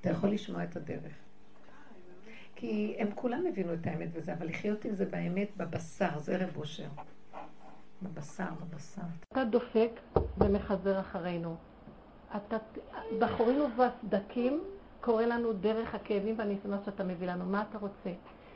אתה 0.00 0.10
יכול 0.10 0.30
לשמוע 0.30 0.64
את 0.64 0.76
הדרך. 0.76 1.12
כי 2.54 2.96
הם 2.98 3.08
כולם 3.14 3.46
הבינו 3.48 3.74
את 3.74 3.86
האמת 3.86 4.08
וזה, 4.12 4.32
אבל 4.32 4.46
לחיות 4.46 4.84
עם 4.84 4.94
זה 4.94 5.04
באמת 5.04 5.48
בבשר, 5.56 6.18
זה 6.18 6.36
רב 6.36 6.56
אושר. 6.56 6.88
בבשר, 8.02 8.48
בבשר. 8.60 9.02
אתה 9.32 9.44
דופק 9.44 9.90
ומחזר 10.38 11.00
אחרינו. 11.00 11.56
אתה, 12.36 12.56
בחורים 13.18 13.60
ובסדקים 13.60 14.64
קורא 15.00 15.22
לנו 15.22 15.52
דרך 15.52 15.94
הכאבים 15.94 16.38
והניסיונות 16.38 16.84
שאתה 16.84 17.04
מביא 17.04 17.26
לנו. 17.26 17.44
מה 17.44 17.64
אתה 17.70 17.78
רוצה? 17.78 18.10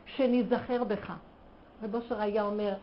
שניזכר 0.07 0.85
בך. 0.85 1.13
רב 1.83 1.95
אושר 1.95 2.21
היה 2.21 2.43
אומר, 2.43 2.77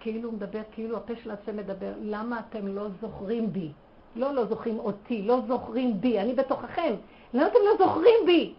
כאילו 0.00 0.28
הוא 0.28 0.36
מדבר, 0.36 0.60
כאילו 0.72 0.96
הפה 0.96 1.12
של 1.22 1.30
השם 1.30 1.56
מדבר, 1.56 1.92
למה 2.00 2.40
אתם 2.40 2.66
לא 2.66 2.86
זוכרים 3.00 3.52
בי? 3.52 3.72
לא 4.16 4.34
לא 4.34 4.44
זוכרים 4.44 4.78
אותי, 4.78 5.22
לא 5.22 5.40
זוכרים 5.48 6.00
בי, 6.00 6.20
אני 6.20 6.34
בתוככם. 6.34 6.94
למה 7.34 7.46
אתם 7.46 7.58
לא 7.64 7.86
זוכרים 7.86 8.26
בי? 8.26 8.54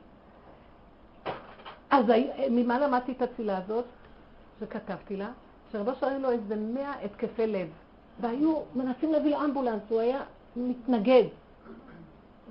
אז 1.89 2.05
ממה 2.49 2.79
למדתי 2.79 3.11
את 3.11 3.21
התפילה 3.21 3.57
הזאת? 3.57 3.85
שכתבתי 4.59 5.17
לה, 5.17 5.31
שרב 5.71 5.89
אושר 5.89 6.07
היו 6.07 6.19
לו 6.19 6.31
איזה 6.31 6.55
מאה 6.55 6.93
התקפי 7.05 7.47
לב, 7.47 7.67
והיו 8.19 8.61
מנסים 8.75 9.11
להביא 9.11 9.37
אמבולנס, 9.37 9.81
הוא 9.89 9.99
היה 9.99 10.21
מתנגד. 10.55 11.23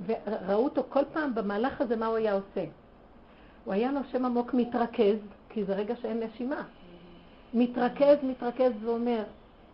וראו 0.06 0.64
אותו 0.64 0.82
כל 0.88 1.02
פעם 1.12 1.34
במהלך 1.34 1.80
הזה 1.80 1.96
מה 1.96 2.06
הוא 2.06 2.16
היה 2.16 2.32
עושה. 2.32 2.64
הוא 3.64 3.74
היה 3.74 3.90
נושם 3.90 4.24
עמוק 4.24 4.54
מתרכז, 4.54 5.16
כי 5.48 5.64
זה 5.64 5.74
רגע 5.74 5.96
שאין 5.96 6.22
נשימה. 6.22 6.62
מתרכז, 7.54 8.16
מתרכז 8.22 8.72
ואומר, 8.84 9.22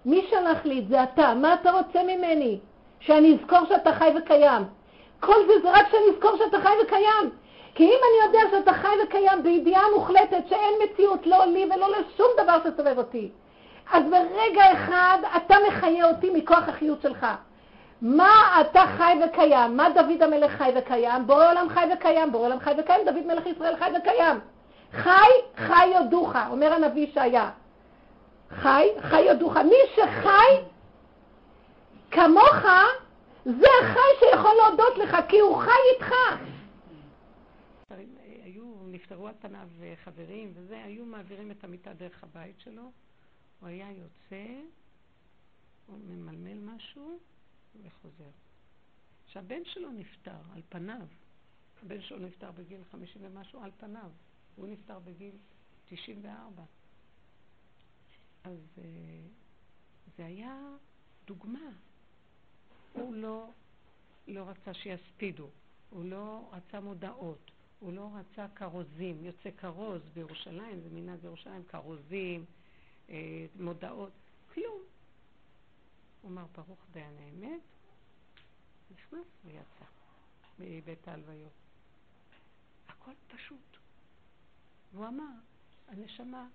מי 0.05 0.27
שלח 0.31 0.65
לי 0.65 0.79
את 0.79 0.89
זה 0.89 1.03
אתה? 1.03 1.35
מה 1.35 1.55
אתה 1.55 1.71
רוצה 1.71 2.03
ממני? 2.03 2.59
שאני 3.01 3.37
אזכור 3.41 3.59
שאתה 3.69 3.93
חי 3.93 4.11
וקיים. 4.17 4.63
כל 5.21 5.37
זה 5.47 5.53
זה 5.63 5.71
רק 5.71 5.87
שאני 5.91 6.05
אזכור 6.15 6.37
שאתה 6.37 6.61
חי 6.61 6.73
וקיים. 6.85 7.31
כי 7.77 7.85
אם 7.85 7.99
אני 8.03 8.27
יודע 8.27 8.51
שאתה 8.51 8.73
חי 8.73 8.95
וקיים 9.05 9.43
בידיעה 9.43 9.83
מוחלטת 9.95 10.49
שאין 10.49 10.75
מציאות 10.85 11.27
לא 11.27 11.45
לי 11.45 11.65
ולא 11.65 11.89
לשום 11.91 12.27
דבר 12.43 12.59
שסובב 12.65 12.99
אותי, 12.99 13.31
אז 13.93 14.03
ברגע 14.11 14.73
אחד 14.73 15.19
אתה 15.37 15.55
מחיה 15.69 16.09
אותי 16.09 16.31
מכוח 16.31 16.69
החיות 16.69 17.03
שלך. 17.03 17.27
מה 18.03 18.61
אתה 18.61 18.85
חי 18.97 19.19
וקיים? 19.25 19.77
מה 19.77 19.91
דוד 19.91 20.23
המלך 20.23 20.53
חי 20.53 20.71
וקיים? 20.77 21.27
בורא 21.27 21.51
עולם 21.51 21.69
חי 21.69 21.85
וקיים, 21.93 22.33
בורא 22.33 22.47
עולם 22.47 22.61
חי 22.61 22.73
וקיים, 22.79 23.01
דוד 23.05 23.27
מלך 23.27 23.47
ישראל 23.47 23.77
חי 23.77 23.91
וקיים. 23.99 24.41
חי, 24.93 25.31
חי 25.57 25.87
יודוך, 25.87 26.37
אומר 26.51 26.73
הנביא 26.73 27.07
שהיה. 27.15 27.51
חי, 28.51 28.87
חי 29.01 29.21
יודוך. 29.21 29.57
מי 29.57 29.77
שחי 29.95 30.63
כמוך, 32.11 32.55
זה 33.45 33.67
החי 33.83 34.11
שיכול 34.19 34.51
להודות 34.63 34.99
לך, 34.99 35.17
כי 35.29 35.39
הוא 35.39 35.57
חי 35.57 35.71
איתך. 35.95 36.13
היו, 38.43 38.65
נפטרו 38.87 39.29
על 39.29 39.35
פניו 39.41 39.69
חברים 40.05 40.53
וזה, 40.55 40.85
היו 40.85 41.05
מעבירים 41.05 41.51
את 41.51 41.65
המיטה 41.65 41.93
דרך 41.93 42.23
הבית 42.23 42.61
שלו. 42.61 42.91
הוא 43.61 43.69
היה 43.69 43.93
יוצא, 43.93 44.47
הוא 45.87 45.99
ממלמל 45.99 46.75
משהו 46.75 47.19
וחוזר. 47.85 48.31
שהבן 49.27 49.65
שלו 49.65 49.93
נפטר 49.93 50.41
על 50.55 50.63
פניו. 50.69 51.07
הבן 51.83 52.01
שלו 52.01 52.19
נפטר 52.19 52.51
בגיל 52.51 52.81
חמישים 52.91 53.23
ומשהו 53.25 53.63
על 53.63 53.71
פניו. 53.77 54.11
הוא 54.57 54.67
נפטר 54.69 54.99
בגיל 54.99 55.35
תשעים 55.89 56.21
וארבע. 56.23 56.63
אז 58.47 58.59
uh, 58.77 58.81
זה 60.17 60.27
היה 60.27 60.77
דוגמה. 61.27 61.71
הוא 62.93 63.15
לא, 63.15 63.49
לא 64.29 64.49
רצה 64.49 64.75
שיספידו, 64.75 65.49
הוא 65.91 66.05
לא 66.05 66.51
רצה 66.53 66.81
מודעות, 66.81 67.51
הוא 67.81 67.93
לא 67.93 68.11
רצה 68.15 68.47
כרוזים, 68.55 69.25
יוצא 69.25 69.51
כרוז 69.51 70.03
בירושלים, 70.15 70.81
זה 70.81 70.89
מנהג 70.91 71.25
ירושלים, 71.25 71.63
כרוזים, 71.69 72.45
אה, 73.09 73.47
מודעות, 73.61 74.13
כלום. 74.55 74.83
הוא 76.23 76.31
אמר, 76.31 76.47
ברוך 76.57 76.87
דיין 76.93 77.15
האמת, 77.19 77.61
נכנס 78.91 79.27
ויצא 79.45 79.85
מבית 80.59 81.09
ההלוויות. 81.09 81.53
הכל 82.89 83.13
פשוט. 83.29 83.77
והוא 84.93 85.07
אמר, 85.07 85.33
הנשמה 85.89 86.49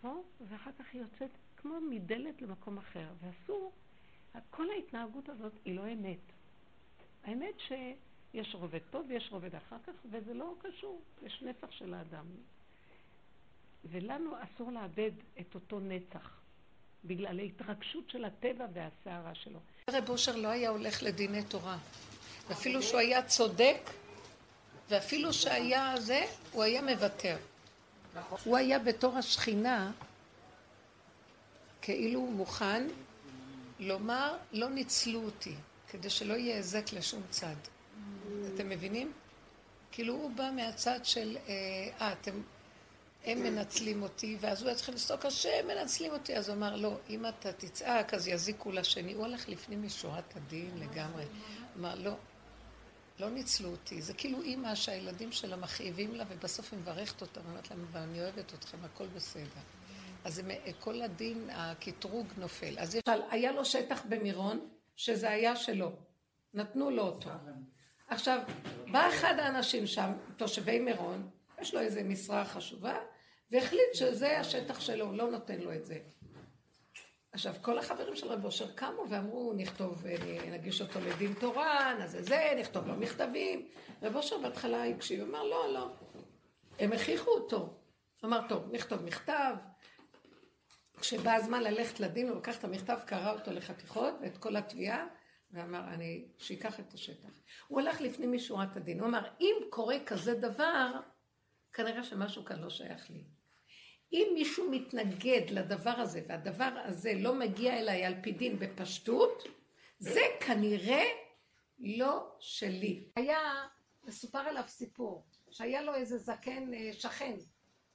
פה, 0.00 0.22
ואחר 0.48 0.70
כך 0.78 0.84
היא 0.92 1.02
יוצאת 1.02 1.30
כמו 1.56 1.80
מדלת 1.90 2.42
למקום 2.42 2.78
אחר, 2.78 3.08
ואסור, 3.20 3.72
כל 4.50 4.70
ההתנהגות 4.70 5.28
הזאת 5.28 5.52
היא 5.64 5.76
לא 5.76 5.92
אמת. 5.92 6.18
האמת 7.24 7.54
שיש 7.58 8.54
רובד 8.54 8.78
פה 8.90 9.00
ויש 9.08 9.28
רובד 9.30 9.54
אחר 9.54 9.76
כך, 9.86 9.92
וזה 10.10 10.34
לא 10.34 10.54
קשור, 10.58 11.00
יש 11.22 11.42
נצח 11.42 11.70
של 11.70 11.94
האדם. 11.94 12.26
ולנו 13.84 14.30
אסור 14.42 14.72
לאבד 14.72 15.10
את 15.40 15.54
אותו 15.54 15.80
נצח, 15.80 16.40
בגלל 17.04 17.40
ההתרגשות 17.40 18.10
של 18.10 18.24
הטבע 18.24 18.66
והסערה 18.72 19.34
שלו. 19.34 19.58
רב 19.90 20.08
אושר 20.08 20.36
לא 20.36 20.48
היה 20.48 20.70
הולך 20.70 21.02
לדיני 21.02 21.44
תורה. 21.44 21.78
אפילו 22.52 22.82
שהוא 22.82 23.00
היה 23.00 23.22
צודק, 23.22 23.90
ואפילו 24.88 25.32
שהיה 25.32 25.94
זה, 25.98 26.24
הוא 26.52 26.62
היה 26.62 26.82
מוותר. 26.82 27.36
הוא 28.44 28.56
היה 28.56 28.78
בתור 28.78 29.16
השכינה, 29.18 29.92
כאילו 31.82 32.20
מוכן 32.20 32.86
לומר, 33.78 34.36
לא 34.52 34.68
ניצלו 34.68 35.24
אותי, 35.24 35.54
כדי 35.88 36.10
שלא 36.10 36.34
יהיה 36.34 36.56
היזק 36.56 36.92
לשום 36.92 37.22
צד. 37.30 37.54
אתם 38.54 38.68
מבינים? 38.68 39.12
כאילו 39.92 40.14
הוא 40.14 40.30
בא 40.30 40.50
מהצד 40.56 41.00
של, 41.04 41.36
אה, 41.48 41.52
אה 42.00 42.12
אתם 42.12 42.40
הם 43.26 43.42
מנצלים 43.42 44.02
אותי, 44.02 44.36
ואז 44.40 44.62
הוא 44.62 44.70
יתחיל 44.70 44.94
לצעוק, 44.94 45.26
השם 45.26 45.66
מנצלים 45.68 46.12
אותי. 46.12 46.36
אז 46.36 46.48
הוא 46.48 46.56
אמר, 46.56 46.76
לא, 46.76 46.96
אם 47.10 47.26
אתה 47.26 47.52
תצעק, 47.52 48.14
אז 48.14 48.28
יזיקו 48.28 48.72
לשני. 48.72 49.12
הוא 49.12 49.24
הלך 49.24 49.48
לפנים 49.48 49.86
משורת 49.86 50.36
הדין 50.36 50.70
לגמרי. 50.78 51.24
אמר, 51.78 51.94
לא, 51.94 52.12
לא 53.20 53.30
ניצלו 53.30 53.68
אותי. 53.68 54.02
זה 54.02 54.14
כאילו 54.14 54.42
אימא 54.42 54.74
שהילדים 54.74 55.32
שלה 55.32 55.56
מכאיבים 55.56 56.14
לה, 56.14 56.24
ובסוף 56.28 56.72
היא 56.72 56.80
מברכת 56.80 57.20
אותם, 57.20 57.40
אומרת 57.48 57.70
להם, 57.70 57.84
אבל 57.92 58.00
אני 58.00 58.20
אוהבת 58.20 58.54
אתכם, 58.54 58.78
הכל 58.84 59.06
בסדר. 59.06 59.60
אז 60.24 60.42
כל 60.80 61.02
הדין, 61.02 61.50
הקטרוג 61.52 62.26
נופל. 62.36 62.78
אז 62.78 62.94
יש... 62.94 63.02
היה 63.30 63.52
לו 63.52 63.64
שטח 63.64 64.02
במירון, 64.08 64.68
שזה 64.96 65.30
היה 65.30 65.56
שלו. 65.56 65.92
נתנו 66.54 66.90
לו 66.90 67.02
אותו. 67.02 67.30
עכשיו, 68.08 68.40
בא 68.92 69.08
אחד 69.08 69.34
האנשים 69.38 69.86
שם, 69.86 70.12
תושבי 70.36 70.78
מירון, 70.78 71.30
יש 71.60 71.74
לו 71.74 71.80
איזו 71.80 72.00
משרה 72.04 72.44
חשובה, 72.44 72.98
והחליט 73.50 73.94
שזה 73.94 74.40
השטח 74.40 74.80
שלו, 74.80 75.04
הוא 75.04 75.14
לא 75.14 75.30
נותן 75.30 75.58
לו 75.58 75.74
את 75.74 75.84
זה. 75.84 75.98
עכשיו, 77.32 77.54
כל 77.62 77.78
החברים 77.78 78.16
של 78.16 78.28
רב 78.28 78.44
אושר 78.44 78.72
קמו 78.72 79.04
ואמרו, 79.10 79.52
נכתוב, 79.56 80.06
אה, 80.06 80.50
נגיש 80.50 80.82
אותו 80.82 81.00
לדין 81.00 81.34
תורה, 81.34 81.94
נעשה 81.98 82.22
זה, 82.22 82.52
נכתוב 82.60 82.86
לו 82.86 82.96
מכתבים. 82.96 83.68
רב 84.02 84.16
אושר 84.16 84.38
בהתחלה 84.38 84.84
הקשיב, 84.84 85.20
אמר, 85.20 85.42
לא, 85.42 85.72
לא. 85.72 85.88
הם 86.78 86.92
הכריחו 86.92 87.30
אותו. 87.30 87.74
אמר, 88.24 88.48
טוב, 88.48 88.72
נכתוב 88.72 89.02
מכתב. 89.02 89.54
כשבא 91.00 91.34
הזמן 91.34 91.62
ללכת 91.62 92.00
לדין, 92.00 92.28
הוא 92.28 92.36
לקח 92.36 92.58
את 92.58 92.64
המכתב, 92.64 92.98
קרא 93.06 93.32
אותו 93.32 93.52
לחתיכות, 93.52 94.14
ואת 94.20 94.38
כל 94.38 94.56
התביעה, 94.56 95.06
ואמר, 95.50 95.94
אני, 95.94 96.28
שייקח 96.38 96.80
את 96.80 96.94
השטח. 96.94 97.28
הוא 97.68 97.80
הלך 97.80 98.00
לפנים 98.00 98.32
משורת 98.32 98.76
הדין. 98.76 99.00
הוא 99.00 99.08
אמר, 99.08 99.28
אם 99.40 99.56
קורה 99.70 99.96
כזה 100.06 100.34
דבר, 100.34 100.92
כנראה 101.72 102.04
שמשהו 102.04 102.44
כאן 102.44 102.60
לא 102.60 102.70
שייך 102.70 103.10
לי. 103.10 103.24
אם 104.12 104.30
מישהו 104.34 104.70
מתנגד 104.70 105.50
לדבר 105.50 105.90
הזה, 105.90 106.22
והדבר 106.28 106.82
הזה 106.84 107.12
לא 107.16 107.34
מגיע 107.34 107.78
אליי 107.78 108.04
על 108.04 108.14
פי 108.22 108.32
דין 108.32 108.58
בפשטות, 108.58 109.42
זה 109.98 110.20
כנראה 110.40 111.04
לא 111.78 112.36
שלי. 112.40 113.08
היה, 113.16 113.38
מסופר 114.04 114.38
עליו 114.38 114.64
סיפור, 114.66 115.26
שהיה 115.50 115.82
לו 115.82 115.94
איזה 115.94 116.18
זקן 116.18 116.74
אה, 116.74 116.92
שכן, 116.92 117.36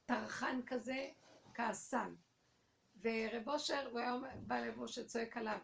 טרחן 0.05 0.59
כזה, 0.65 1.09
כעסן. 1.53 2.13
ורב 3.01 3.49
אושר, 3.49 3.87
הוא 3.91 3.99
היה 3.99 4.15
בא 4.35 4.59
לרב 4.59 4.79
אושר, 4.79 5.03
צועק 5.03 5.37
עליו, 5.37 5.57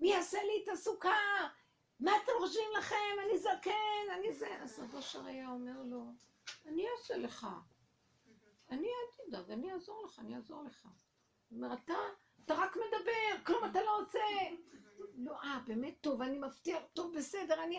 מי 0.00 0.08
יעשה 0.08 0.38
לי 0.42 0.64
את 0.64 0.68
הסוכה? 0.68 1.10
מה 2.00 2.12
אתם 2.24 2.32
חושבים 2.38 2.68
לכם? 2.78 2.96
אני 3.26 3.38
זקן, 3.38 4.14
אני 4.18 4.32
זה. 4.32 4.48
אז 4.62 4.78
רב 4.78 4.94
אושר 4.94 5.26
היה 5.26 5.48
אומר 5.48 5.82
לו, 5.84 6.04
אני 6.66 6.84
אעשה 6.96 7.16
לך. 7.16 7.46
אני, 8.70 8.86
אל 8.86 9.26
תדאג, 9.26 9.50
אני 9.50 9.72
אעזור 9.72 10.04
לך, 10.04 10.18
אני 10.18 10.36
אעזור 10.36 10.62
לך. 10.62 10.88
הוא 11.48 11.56
אומר, 11.56 11.74
אתה, 11.74 11.94
אתה 12.44 12.54
רק 12.54 12.76
מדבר, 12.76 13.44
כלום 13.46 13.64
אתה 13.70 13.82
לא 13.82 13.98
עושה. 14.00 14.18
לא, 15.14 15.42
אה, 15.42 15.60
באמת 15.66 15.94
טוב, 16.00 16.22
אני 16.22 16.38
מבטיח, 16.38 16.82
טוב, 16.92 17.16
בסדר, 17.16 17.64
אני... 17.64 17.78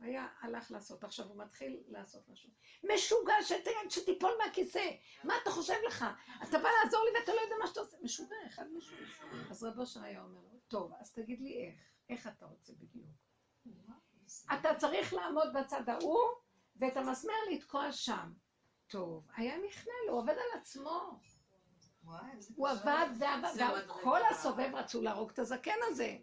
היה, 0.00 0.28
הלך 0.40 0.70
לעשות, 0.70 1.04
עכשיו 1.04 1.26
הוא 1.26 1.36
מתחיל 1.36 1.82
לעשות 1.88 2.28
משהו. 2.28 2.50
משוגע 2.94 3.34
שת, 3.42 3.68
שתיפול 3.90 4.30
מהכיסא, 4.44 4.90
מה 5.24 5.34
אתה 5.42 5.50
חושב 5.50 5.74
לך? 5.86 6.04
אתה 6.42 6.58
בא 6.58 6.68
לעזור 6.84 7.04
לי 7.04 7.20
ואתה 7.20 7.34
לא 7.34 7.40
יודע 7.40 7.54
מה 7.60 7.66
שאתה 7.66 7.80
עושה. 7.80 7.96
משוגע, 8.02 8.36
אחד 8.46 8.66
משוגע. 8.72 9.06
אז 9.50 9.64
רב 9.64 9.78
אושר 9.78 10.02
היה 10.02 10.22
אומר, 10.22 10.40
טוב, 10.68 10.92
אז 11.00 11.12
תגיד 11.12 11.40
לי 11.40 11.66
איך, 11.66 11.74
איך 12.08 12.26
אתה 12.26 12.46
רוצה 12.46 12.72
בדיוק? 12.72 13.06
אתה 14.54 14.74
צריך 14.78 15.12
לעמוד 15.12 15.48
בצד 15.54 15.88
ההוא, 15.88 16.28
ואת 16.76 16.96
המסמר 16.96 17.34
לתקוע 17.50 17.92
שם. 17.92 18.32
טוב, 18.88 19.26
היה 19.36 19.54
נכנע 19.68 19.92
לו, 20.06 20.12
הוא 20.12 20.20
עובד 20.20 20.32
על 20.32 20.60
עצמו. 20.60 21.20
הוא 22.56 22.68
עבד, 22.68 23.06
וכל 23.86 24.20
הסובב 24.30 24.70
רצו 24.74 25.02
להרוג 25.02 25.30
את 25.30 25.38
הזקן 25.38 25.76
הזה. 25.82 26.16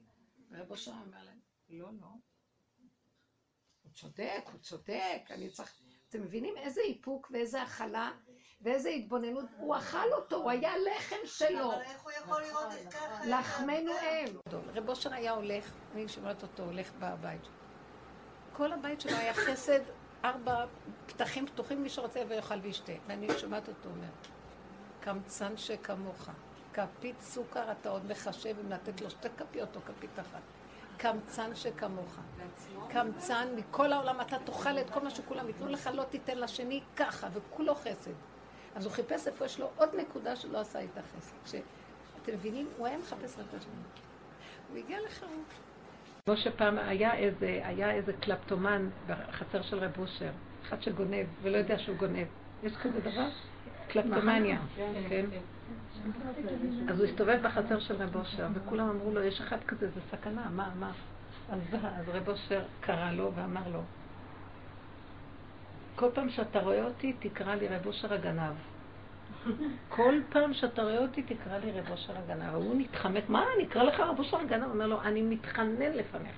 רב 0.51 0.71
אושר 0.71 0.91
אומר 0.91 1.23
להם, 1.23 1.39
לא, 1.69 1.89
לא. 2.01 2.07
הוא 3.83 3.91
צודק, 3.93 4.43
הוא 4.51 4.59
צודק, 4.59 5.21
אני 5.29 5.49
צריך... 5.49 5.81
אתם 6.09 6.21
מבינים 6.21 6.57
איזה 6.57 6.81
איפוק 6.81 7.31
ואיזה 7.31 7.61
הכלה 7.61 8.11
ואיזה 8.61 8.89
התבוננות? 8.89 9.45
הוא 9.57 9.75
אכל 9.75 10.13
אותו, 10.13 10.35
הוא 10.35 10.51
היה 10.51 10.77
לחם 10.77 11.25
שלו. 11.25 11.73
אבל 11.73 11.81
איך 11.81 12.03
הוא 12.03 12.11
יכול 12.11 12.41
לראות 12.41 12.73
את 12.81 12.93
ככה? 12.93 13.25
לחמנו 13.25 13.91
הם. 13.91 14.37
רב 14.75 14.89
אושר 14.89 15.13
היה 15.13 15.31
הולך, 15.31 15.73
אני 15.91 16.07
שומעת 16.07 16.43
אותו 16.43 16.63
הולך 16.63 16.91
בבית. 16.99 17.41
כל 18.53 18.73
הבית 18.73 19.01
שלו 19.01 19.11
היה 19.17 19.33
חסד, 19.33 19.79
ארבע 20.25 20.65
פתחים 21.05 21.47
פתוחים, 21.47 21.83
מי 21.83 21.89
שרוצה 21.89 22.21
ויאכל 22.27 22.59
וישתה. 22.61 22.93
ואני 23.07 23.27
שומעת 23.37 23.67
אותו 23.67 23.89
אומר, 23.89 24.07
קמצן 24.99 25.57
שכמוך, 25.57 26.29
כפית 26.73 27.21
סוכר 27.21 27.71
אתה 27.71 27.89
עוד 27.89 28.05
מחשב 28.05 28.55
אם 28.65 28.71
לתת 28.71 29.01
לו 29.01 29.09
שתי 29.09 29.27
כפיות 29.37 29.75
או 29.75 29.81
כפית 29.81 30.19
אחת. 30.19 30.41
קמצן 30.97 31.55
שכמוך. 31.55 32.19
קמצן, 32.89 33.47
מכל 33.55 33.93
העולם 33.93 34.21
אתה 34.21 34.37
תאכל 34.45 34.79
את 34.79 34.89
כל 34.89 34.99
מה 34.99 35.09
שכולם 35.09 35.47
ייתנו 35.47 35.67
לך, 35.67 35.89
לא 35.93 36.03
תיתן 36.03 36.37
לשני 36.37 36.81
ככה, 36.95 37.27
וכולו 37.33 37.75
חסד. 37.75 38.11
אז 38.75 38.85
הוא 38.85 38.93
חיפש 38.93 39.27
איפה 39.27 39.45
יש 39.45 39.59
לו 39.59 39.69
עוד 39.77 39.89
נקודה 39.95 40.35
שלא 40.35 40.59
עשה 40.59 40.79
איתה 40.79 41.01
חסד. 41.01 41.59
אתם 42.23 42.33
מבינים? 42.33 42.69
הוא 42.77 42.87
היה 42.87 42.97
מחפש 42.97 43.39
רק 43.39 43.45
את 43.49 43.53
השני. 43.53 43.71
הוא 44.69 44.77
הגיע 44.77 44.99
לחירות. 45.01 45.53
כמו 46.29 46.37
שפעם 46.37 46.77
היה 46.77 47.13
איזה, 47.13 47.61
היה 47.63 47.91
איזה 47.91 48.13
קלפטומן 48.13 48.89
בחצר 49.07 49.61
של 49.61 49.79
רב 49.79 49.91
אושר, 49.99 50.31
אחד 50.63 50.81
שגונב 50.81 51.25
ולא 51.41 51.57
יודע 51.57 51.79
שהוא 51.79 51.97
גונב. 51.97 52.27
יש 52.63 52.73
כזה 52.75 52.99
דבר? 52.99 53.27
קלפטומניה, 53.87 54.59
כן? 55.09 55.25
אז 56.89 56.99
הוא 56.99 57.07
הסתובב 57.07 57.39
בחצר 57.43 57.79
של 57.79 57.95
רב 57.95 58.15
אושר, 58.15 58.47
וכולם 58.53 58.89
אמרו 58.89 59.11
לו, 59.11 59.23
יש 59.23 59.41
אחד 59.41 59.57
כזה, 59.67 59.89
זה 59.89 60.01
סכנה, 60.11 60.49
מה, 60.49 60.69
מה? 60.79 60.91
אז, 61.49 61.59
אז 61.73 62.09
רב 62.09 62.29
אושר 62.29 62.63
קרא 62.81 63.11
לו 63.11 63.31
ואמר 63.35 63.67
לו, 63.73 63.81
כל 65.95 66.09
פעם 66.13 66.29
שאתה 66.29 66.59
רואה 66.59 66.83
אותי, 66.83 67.13
תקרא 67.19 67.55
לי 67.55 67.67
רב 67.67 67.85
אושר 67.85 68.13
הגנב. 68.13 68.53
כל 69.89 70.19
פעם 70.29 70.53
שאתה 70.53 70.83
רואה 70.83 70.97
אותי, 70.97 71.23
תקרא 71.23 71.57
לי 71.57 71.71
רב 71.71 71.91
אושר 71.91 72.13
הגנב. 72.17 72.55
הוא 72.55 72.75
נתחמק, 72.75 73.29
מה, 73.29 73.45
אני 73.55 73.67
אקרא 73.67 73.83
לך 73.83 73.99
רב 73.99 74.19
אושר 74.19 74.37
הגנב? 74.37 74.63
הוא 74.63 74.73
אומר 74.73 74.87
לו, 74.87 75.01
אני 75.01 75.21
מתחנן 75.21 75.91
לפניך. 75.93 76.35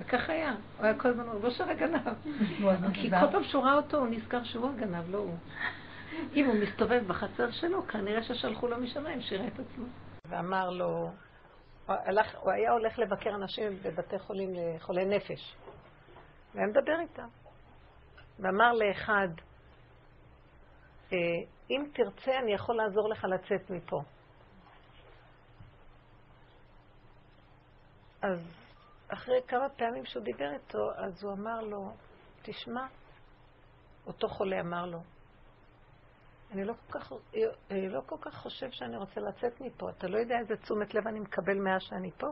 וכך 0.00 0.30
היה, 0.30 0.50
הוא 0.50 0.86
היה 0.86 0.98
כל 0.98 1.08
הזמן 1.08 1.24
רב 1.24 1.44
אושר 1.44 1.70
הגנב. 1.70 2.08
כי 2.94 3.10
כל 3.10 3.26
פעם 3.32 3.44
שהוא 3.44 3.64
ראה 3.64 3.74
אותו, 3.74 3.98
הוא 3.98 4.06
נזכר 4.06 4.44
שהוא 4.44 4.70
הגנב, 4.70 5.10
לא 5.10 5.18
הוא. 5.18 5.36
אם 6.34 6.46
הוא 6.46 6.54
מסתובב 6.54 7.02
בחצר 7.06 7.50
שלו, 7.50 7.86
כנראה 7.86 8.22
ששלחו 8.22 8.68
לו 8.68 8.78
משמיים, 8.78 9.22
שירה 9.22 9.46
את 9.46 9.52
עצמו. 9.52 9.84
ואמר 10.28 10.70
לו, 10.70 10.86
הוא, 10.86 11.10
הלך, 11.86 12.26
הוא 12.40 12.52
היה 12.52 12.72
הולך 12.72 12.98
לבקר 12.98 13.34
אנשים 13.34 13.78
בבתי 13.82 14.18
חולים 14.18 14.50
לחולי 14.54 15.04
נפש. 15.04 15.56
והיה 16.54 16.66
מדבר 16.66 17.00
איתם. 17.00 17.28
ואמר 18.38 18.72
לאחד, 18.72 19.28
אם 21.70 21.84
תרצה, 21.94 22.38
אני 22.38 22.52
יכול 22.52 22.76
לעזור 22.76 23.08
לך 23.08 23.24
לצאת 23.24 23.70
מפה. 23.70 24.02
אז 28.22 28.38
אחרי 29.08 29.40
כמה 29.48 29.68
פעמים 29.68 30.04
שהוא 30.04 30.24
דיבר 30.24 30.52
איתו, 30.52 30.90
אז 30.96 31.24
הוא 31.24 31.32
אמר 31.32 31.60
לו, 31.60 31.92
תשמע, 32.42 32.86
אותו 34.06 34.28
חולה 34.28 34.60
אמר 34.60 34.86
לו, 34.86 34.98
אני 36.52 36.64
לא 36.64 36.74
כל, 36.74 36.98
כך, 36.98 37.12
אני 37.70 37.88
לא 37.88 38.00
כל 38.06 38.16
כך 38.20 38.34
חושב 38.34 38.70
שאני 38.70 38.96
רוצה 38.96 39.20
לצאת 39.20 39.60
מפה. 39.60 39.90
אתה 39.90 40.08
לא 40.08 40.18
יודע 40.18 40.38
איזה 40.38 40.56
תשומת 40.56 40.94
לב 40.94 41.06
אני 41.06 41.20
מקבל 41.20 41.58
מאז 41.58 41.82
שאני 41.82 42.10
פה. 42.10 42.26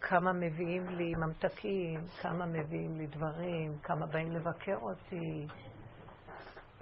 כמה 0.00 0.32
מביאים 0.32 0.88
לי 0.88 1.14
ממתקים, 1.14 2.00
כמה 2.22 2.46
מביאים 2.46 2.96
לי 2.98 3.06
דברים, 3.06 3.78
כמה 3.82 4.06
באים 4.06 4.32
לבקר 4.32 4.76
אותי. 4.82 5.46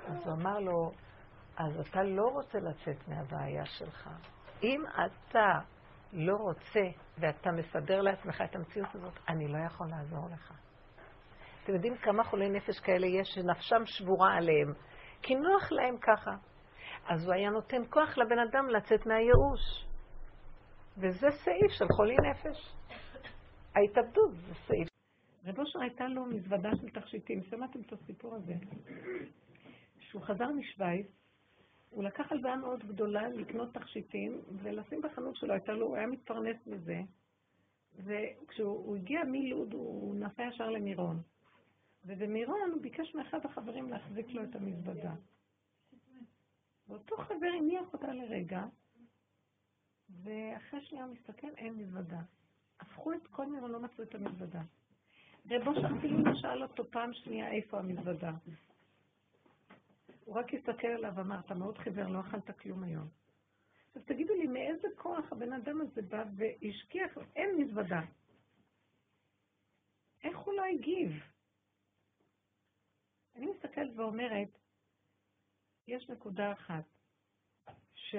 אז 0.06 0.26
הוא 0.26 0.32
אמר 0.32 0.58
לו, 0.58 0.92
אז 1.56 1.80
אתה 1.80 2.02
לא 2.02 2.28
רוצה 2.28 2.58
לצאת 2.58 3.08
מהבעיה 3.08 3.66
שלך. 3.66 4.08
אם 4.62 4.82
אתה 4.86 5.58
לא 6.12 6.36
רוצה 6.36 6.80
ואתה 7.18 7.50
מסדר 7.50 8.00
לעצמך 8.00 8.42
את 8.44 8.56
המציאות 8.56 8.94
הזאת, 8.94 9.18
אני 9.28 9.48
לא 9.48 9.58
יכול 9.66 9.86
לעזור 9.90 10.28
לך. 10.32 10.52
אתם 11.64 11.72
יודעים 11.72 11.96
כמה 11.96 12.24
חולי 12.24 12.50
נפש 12.50 12.80
כאלה 12.80 13.06
יש 13.06 13.28
שנפשם 13.34 13.86
שבורה 13.86 14.34
עליהם, 14.36 14.72
כי 15.22 15.34
נוח 15.34 15.72
להם 15.72 15.96
ככה. 15.98 16.30
אז 17.08 17.24
הוא 17.24 17.34
היה 17.34 17.50
נותן 17.50 17.82
כוח 17.90 18.18
לבן 18.18 18.38
אדם 18.38 18.68
לצאת 18.68 19.06
מהייאוש. 19.06 19.86
וזה 20.96 21.30
סעיף 21.30 21.70
של 21.78 21.84
חולי 21.96 22.16
נפש. 22.30 22.74
ההתאבדות 23.76 24.32
זה 24.32 24.54
סעיף. 24.54 24.88
רב 25.46 25.58
אושר 25.58 25.80
הייתה 25.80 26.04
לו 26.04 26.26
מזוודה 26.26 26.70
של 26.76 27.00
תכשיטים, 27.00 27.42
שמעתם 27.42 27.80
את 27.80 27.92
הסיפור 27.92 28.34
הזה? 28.34 28.52
כשהוא 30.12 30.22
חזר 30.22 30.48
משוויץ, 30.48 31.06
הוא 31.90 32.04
לקח 32.04 32.32
הלוואה 32.32 32.56
מאוד 32.56 32.84
גדולה 32.84 33.28
לקנות 33.28 33.74
תכשיטים 33.74 34.40
ולשים 34.62 35.02
בחנות 35.02 35.36
שלו, 35.36 35.52
הייתה 35.52 35.72
לו, 35.72 35.86
הוא 35.86 35.96
היה 35.96 36.06
מתפרנס 36.06 36.56
מזה. 36.66 37.00
וכשהוא 37.94 38.96
הגיע 38.96 39.20
מלוד, 39.24 39.72
הוא 39.72 40.14
נסע 40.16 40.42
ישר 40.42 40.70
למירון. 40.70 41.22
ובמירון 42.04 42.70
הוא 42.72 42.82
ביקש 42.82 43.14
מאחד 43.14 43.38
החברים 43.44 43.88
להחזיק 43.88 44.26
לו 44.26 44.44
את 44.44 44.56
המזוודה. 44.56 45.14
ואותו 46.88 47.16
חבר 47.16 47.50
הניח 47.58 47.92
אותה 47.92 48.12
לרגע, 48.12 48.64
ואחרי 50.22 50.84
שנייה 50.84 51.06
מסתכל, 51.06 51.50
אין 51.56 51.74
מזוודה. 51.74 52.20
הפכו 52.80 53.12
את 53.12 53.26
כל 53.26 53.46
מירון, 53.46 53.70
לא 53.70 53.80
מצאו 53.80 54.04
את 54.04 54.14
המזוודה. 54.14 54.62
רב 55.50 55.68
אושר 55.68 55.98
אפילו 55.98 56.24
לא 56.24 56.34
שאל 56.34 56.62
אותו 56.62 56.90
פעם 56.90 57.12
שנייה 57.12 57.52
איפה 57.52 57.78
המזוודה. 57.78 58.32
הוא 60.24 60.34
רק 60.34 60.54
הסתכל 60.54 60.86
עליו 60.86 61.12
ואמר, 61.16 61.40
אתה 61.40 61.54
מאוד 61.54 61.78
חיוור, 61.78 62.08
לא 62.08 62.20
אכלת 62.20 62.60
כלום 62.60 62.82
היום. 62.82 63.08
אז 63.94 64.02
תגידו 64.04 64.34
לי, 64.34 64.46
מאיזה 64.46 64.88
כוח 64.96 65.32
הבן 65.32 65.52
אדם 65.52 65.80
הזה 65.80 66.02
בא 66.02 66.24
והשקיע, 66.36 67.06
אין 67.36 67.56
מזוודה. 67.56 68.00
איך 70.24 70.38
הוא 70.38 70.54
לא 70.54 70.64
הגיב? 70.64 71.12
אני 73.36 73.46
מסתכלת 73.46 73.90
ואומרת, 73.96 74.58
יש 75.86 76.10
נקודה 76.10 76.52
אחת, 76.52 76.84
ש... 77.94 78.16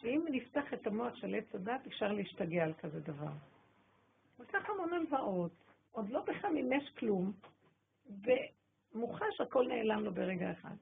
שאם 0.00 0.24
נפתח 0.30 0.74
את 0.74 0.86
המוח 0.86 1.14
של 1.14 1.34
עץ 1.34 1.54
הדת, 1.54 1.86
אפשר 1.86 2.12
להשתגע 2.12 2.64
על 2.64 2.74
כזה 2.74 3.00
דבר. 3.00 3.32
הוא 4.36 4.46
לקח 4.46 4.70
המון 4.70 4.92
הלוואות, 4.92 5.52
עוד 5.92 6.08
לא 6.08 6.20
בכלל 6.20 6.52
מימש 6.52 6.90
כלום, 6.98 7.32
ומוחש 8.94 9.40
הכל 9.40 9.66
נעלם 9.68 10.04
לו 10.04 10.14
ברגע 10.14 10.52
אחד. 10.52 10.76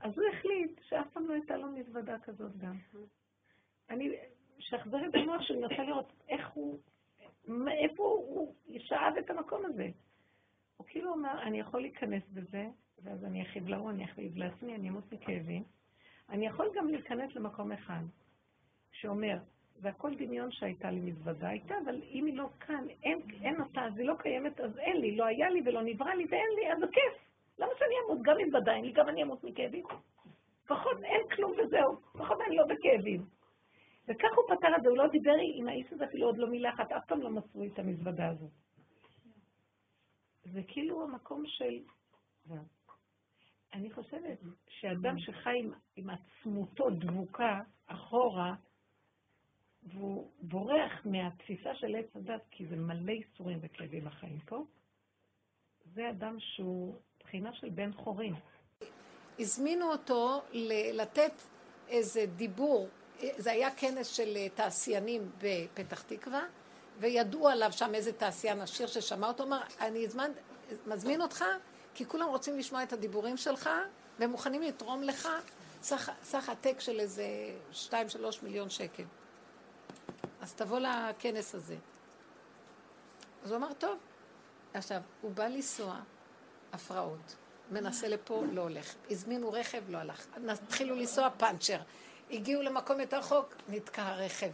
אז 0.00 0.18
הוא 0.18 0.24
החליט 0.32 0.80
שאף 0.88 1.06
פעם 1.12 1.28
לא 1.28 1.34
הייתה 1.34 1.56
לו 1.56 1.68
מזוודה 1.68 2.18
כזאת 2.18 2.56
גם. 2.56 2.78
אני, 3.90 4.16
שאחזר 4.58 5.08
את 5.08 5.14
המוח 5.14 5.42
שאני 5.42 5.60
מנסה 5.60 5.82
לראות 5.82 6.12
איך 6.28 6.48
הוא, 6.48 6.78
איפה 7.68 8.02
הוא 8.02 8.54
שאב 8.78 9.16
את 9.18 9.30
המקום 9.30 9.64
הזה. 9.64 9.88
הוא 10.76 10.86
כאילו 10.86 11.12
אומר, 11.12 11.42
אני 11.42 11.60
יכול 11.60 11.80
להיכנס 11.80 12.22
בזה, 12.32 12.66
ואז 13.02 13.24
אני 13.24 13.42
אחיב 13.42 13.68
להוא, 13.68 13.90
אני 13.90 14.04
אחיב 14.04 14.36
לעצמי, 14.36 14.74
אני 14.74 14.88
אמות 14.88 15.12
מכאבים. 15.12 15.64
אני 16.28 16.46
יכול 16.46 16.70
גם 16.76 16.88
להיכנס 16.88 17.34
למקום 17.34 17.72
אחד, 17.72 18.02
שאומר, 18.92 19.38
זה 19.80 19.88
הכל 19.88 20.14
דמיון 20.14 20.52
שהייתה 20.52 20.90
לי 20.90 21.00
מזוודה 21.00 21.48
הייתה, 21.48 21.74
אבל 21.84 22.02
אם 22.02 22.26
היא 22.26 22.36
לא 22.36 22.48
כאן, 22.60 22.84
אין, 23.02 23.18
אין 23.42 23.60
אותה, 23.60 23.84
אז 23.84 23.98
היא 23.98 24.06
לא 24.06 24.14
קיימת, 24.18 24.60
אז 24.60 24.78
אין 24.78 24.96
לי, 24.96 25.16
לא 25.16 25.24
היה 25.24 25.50
לי 25.50 25.62
ולא 25.64 25.82
נברא 25.82 26.14
לי 26.14 26.26
ואין 26.30 26.48
לי, 26.56 26.72
אז 26.72 26.78
זה 26.78 26.86
כיף. 26.92 27.26
למה 27.58 27.70
שאני 27.78 27.94
אמות? 28.06 28.22
גם 28.22 28.36
מזוודה 28.46 28.72
אין 28.72 28.84
לי, 28.84 28.92
גם 28.92 29.08
אני 29.08 29.22
אמות 29.22 29.44
מכאבים. 29.44 29.84
לפחות 30.64 31.02
אין 31.04 31.20
כלום 31.36 31.52
וזהו, 31.52 32.00
לפחות 32.14 32.38
אני 32.46 32.56
לא 32.56 32.64
בכאבים. 32.66 33.26
וכך 34.08 34.28
הוא 34.36 34.56
פתר 34.56 34.76
את 34.76 34.82
זה, 34.82 34.88
הוא 34.88 34.96
לא 34.96 35.06
דיבר 35.08 35.34
עם 35.54 35.68
האיש 35.68 35.92
הזה 35.92 36.04
אפילו 36.04 36.26
עוד 36.26 36.38
לא 36.38 36.48
מילה 36.48 36.70
אחת, 36.74 36.92
אף 36.92 37.06
פעם 37.06 37.22
לא 37.22 37.30
מסרו 37.30 37.64
את 37.64 37.78
המזוודה 37.78 38.28
הזאת. 38.28 38.50
זה 40.52 40.60
כאילו 40.68 41.04
המקום 41.04 41.42
של... 41.46 41.78
אני 43.74 43.90
חושבת 43.90 44.38
שאדם 44.68 45.18
שחי 45.18 45.58
עם, 45.58 45.72
עם 45.96 46.10
עצמותו 46.10 46.90
דבוקה 46.90 47.60
אחורה, 47.86 48.54
והוא 49.86 50.30
בורח 50.42 50.92
מהתפיסה 51.04 51.74
של 51.74 51.96
עץ 51.96 52.16
הדת, 52.16 52.42
כי 52.50 52.66
זה 52.66 52.76
מלא 52.76 53.12
איסורים 53.12 53.58
וכאבים 53.62 54.06
החיים 54.06 54.38
פה, 54.46 54.64
זה 55.94 56.10
אדם 56.10 56.36
שהוא 56.40 56.94
בחינה 57.20 57.54
של 57.54 57.68
בן 57.68 57.92
חורין. 57.92 58.34
הזמינו 59.38 59.92
אותו 59.92 60.42
לתת 60.92 61.32
איזה 61.88 62.26
דיבור, 62.26 62.88
זה 63.20 63.50
היה 63.52 63.70
כנס 63.70 64.06
של 64.06 64.36
תעשיינים 64.54 65.30
בפתח 65.38 66.02
תקווה, 66.02 66.42
וידעו 66.98 67.48
עליו 67.48 67.72
שם 67.72 67.94
איזה 67.94 68.12
תעשיין 68.12 68.60
עשיר 68.60 68.86
ששמע 68.86 69.28
אותו, 69.28 69.44
אמר, 69.44 69.60
אני 69.80 70.04
הזמן, 70.04 70.30
מזמין 70.86 71.22
אותך, 71.22 71.44
כי 71.94 72.04
כולם 72.06 72.28
רוצים 72.28 72.58
לשמוע 72.58 72.82
את 72.82 72.92
הדיבורים 72.92 73.36
שלך, 73.36 73.70
והם 74.18 74.30
מוכנים 74.30 74.62
לתרום 74.62 75.02
לך 75.02 75.28
סך, 75.82 76.48
עתק 76.48 76.80
של 76.80 77.00
איזה 77.00 77.26
2-3 77.90 77.92
מיליון 78.42 78.70
שקל. 78.70 79.04
אז 80.46 80.54
תבוא 80.54 80.78
לכנס 80.78 81.54
הזה. 81.54 81.76
אז 83.44 83.50
הוא 83.50 83.56
אמר, 83.58 83.72
טוב. 83.72 83.98
עכשיו, 84.74 85.00
הוא 85.20 85.30
בא 85.30 85.46
לנסוע, 85.46 86.00
הפרעות. 86.72 87.36
מנסה 87.70 88.08
לפה, 88.08 88.44
לא 88.52 88.60
הולך. 88.60 88.94
הזמינו 89.10 89.52
רכב, 89.52 89.82
לא 89.88 89.98
הלך. 89.98 90.26
התחילו 90.48 90.94
לנסוע 90.94 91.30
פאנצ'ר. 91.30 91.78
הגיעו 92.30 92.62
למקום 92.62 93.00
יותר 93.00 93.18
רחוק, 93.18 93.54
נתקע 93.68 94.02
הרכב. 94.02 94.50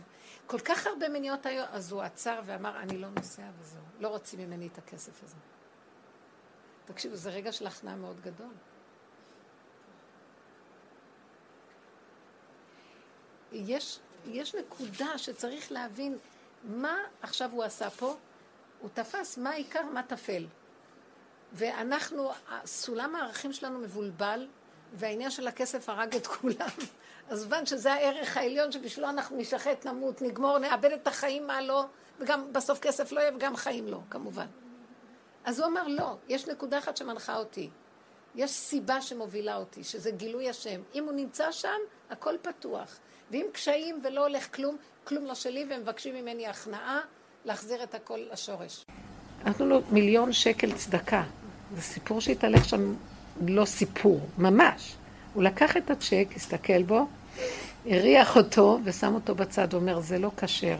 כל 0.46 0.58
כך 0.58 0.86
הרבה 0.86 1.08
מניעות 1.08 1.46
היו, 1.46 1.64
אז 1.70 1.92
הוא 1.92 2.02
עצר 2.02 2.40
ואמר, 2.44 2.80
אני 2.80 2.98
לא 2.98 3.08
נוסע 3.08 3.48
וזהו. 3.60 3.82
לא 4.00 4.08
רוצים 4.08 4.40
ממני 4.40 4.66
את 4.66 4.78
הכסף 4.78 5.22
הזה. 5.22 5.36
תקשיבו, 6.84 7.16
זה 7.16 7.30
רגע 7.30 7.52
של 7.52 7.66
הכנעה 7.66 7.96
מאוד 7.96 8.20
גדול. 8.20 8.54
יש, 13.52 14.00
יש 14.26 14.54
נקודה 14.54 15.18
שצריך 15.18 15.72
להבין 15.72 16.18
מה 16.64 16.96
עכשיו 17.22 17.50
הוא 17.52 17.64
עשה 17.64 17.90
פה. 17.90 18.16
הוא 18.80 18.90
תפס 18.94 19.38
מה 19.38 19.50
העיקר, 19.50 19.82
מה 19.82 20.02
טפל. 20.02 20.46
ואנחנו, 21.52 22.30
סולם 22.64 23.16
הערכים 23.16 23.52
שלנו 23.52 23.78
מבולבל, 23.78 24.48
והעניין 24.94 25.30
של 25.30 25.48
הכסף 25.48 25.88
הרג 25.88 26.14
את 26.16 26.26
כולם. 26.26 26.68
אז 27.30 27.42
הבנת 27.42 27.66
שזה 27.66 27.92
הערך 27.92 28.36
העליון 28.36 28.72
שבשבילו 28.72 29.08
אנחנו 29.08 29.36
נשחט, 29.36 29.86
נמות, 29.86 30.22
נגמור, 30.22 30.58
נאבד 30.58 30.92
את 30.92 31.06
החיים, 31.06 31.46
מה 31.46 31.60
לא, 31.60 31.84
וגם 32.18 32.52
בסוף 32.52 32.78
כסף 32.78 33.12
לא 33.12 33.20
יהיה 33.20 33.36
וגם 33.36 33.56
חיים 33.56 33.88
לא, 33.88 33.98
כמובן. 34.10 34.46
אז 35.44 35.60
הוא 35.60 35.66
אמר, 35.66 35.88
לא, 35.88 36.16
יש 36.28 36.48
נקודה 36.48 36.78
אחת 36.78 36.96
שמנחה 36.96 37.36
אותי. 37.36 37.70
יש 38.34 38.50
סיבה 38.50 39.00
שמובילה 39.00 39.56
אותי, 39.56 39.84
שזה 39.84 40.10
גילוי 40.10 40.48
השם. 40.48 40.82
אם 40.94 41.04
הוא 41.04 41.12
נמצא 41.12 41.52
שם, 41.52 41.78
הכל 42.10 42.34
פתוח. 42.42 42.98
ואם 43.32 43.46
קשיים 43.52 44.00
ולא 44.04 44.26
הולך 44.26 44.54
כלום, 44.54 44.76
כלום 45.04 45.24
לא 45.24 45.34
שלי, 45.34 45.64
והם 45.70 45.80
מבקשים 45.80 46.14
ממני 46.14 46.46
הכנעה, 46.46 47.00
להחזיר 47.44 47.82
את 47.82 47.94
הכל 47.94 48.18
לשורש. 48.32 48.84
נתנו 49.44 49.66
לו 49.66 49.80
מיליון 49.90 50.32
שקל 50.32 50.72
צדקה. 50.72 51.22
זה 51.76 51.82
סיפור 51.82 52.20
שהתהלך 52.20 52.64
שם, 52.64 52.94
לא 53.46 53.64
סיפור, 53.64 54.20
ממש. 54.38 54.94
הוא 55.34 55.42
לקח 55.42 55.76
את 55.76 55.90
הצ'ק, 55.90 56.26
הסתכל 56.36 56.82
בו, 56.82 57.06
הריח 57.86 58.36
אותו 58.36 58.78
ושם 58.84 59.14
אותו 59.14 59.34
בצד, 59.34 59.74
אומר, 59.74 60.00
זה 60.00 60.18
לא 60.18 60.30
כשר. 60.36 60.76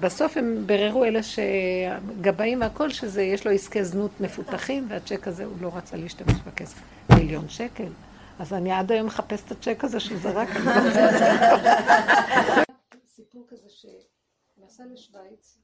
בסוף 0.00 0.36
הם 0.36 0.62
בררו 0.66 1.04
אלה 1.04 1.20
שגבאים 1.22 2.60
והכל, 2.60 2.90
שזה, 2.90 3.22
יש 3.22 3.46
לו 3.46 3.52
עסקי 3.52 3.84
זנות 3.84 4.10
מפותחים, 4.20 4.86
והצ'ק 4.88 5.28
הזה, 5.28 5.44
הוא 5.44 5.56
לא 5.60 5.70
רצה 5.74 5.96
להשתמש 5.96 6.36
בכסף. 6.46 6.78
מיליון 7.10 7.48
שקל. 7.48 7.88
אז 8.38 8.52
אני 8.52 8.72
עד 8.72 8.92
היום 8.92 9.06
מחפש 9.06 9.44
את 9.46 9.50
הצ'ק 9.50 9.84
הזה 9.84 10.00
שהוא 10.00 10.18
זרק. 10.18 10.48
סיפור 13.06 13.46
כזה 13.48 13.68
שנסע 13.68 14.86
לשוויץ, 14.86 15.58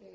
אה, 0.00 0.06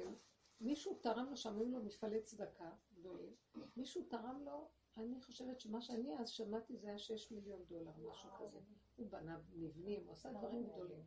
מישהו 0.61 0.93
תרם 1.01 1.25
לו 1.29 1.37
שם, 1.37 1.57
היו 1.57 1.69
לו 1.69 1.83
מפעלי 1.83 2.21
צדקה 2.21 2.69
גדולים, 2.93 3.33
מישהו 3.77 4.03
תרם 4.03 4.41
לו, 4.45 4.67
אני 4.97 5.21
חושבת 5.21 5.59
שמה 5.59 5.81
שאני 5.81 6.17
אז 6.19 6.29
שמעתי 6.29 6.77
זה 6.77 6.87
היה 6.87 6.99
שש 6.99 7.31
מיליון 7.31 7.63
דולר, 7.69 7.91
משהו 8.11 8.29
כזה. 8.39 8.59
הוא 8.95 9.07
בנה 9.09 9.37
מבנים, 9.53 10.03
הוא 10.05 10.13
עשה 10.13 10.31
דברים 10.31 10.67
גדולים. 10.67 11.03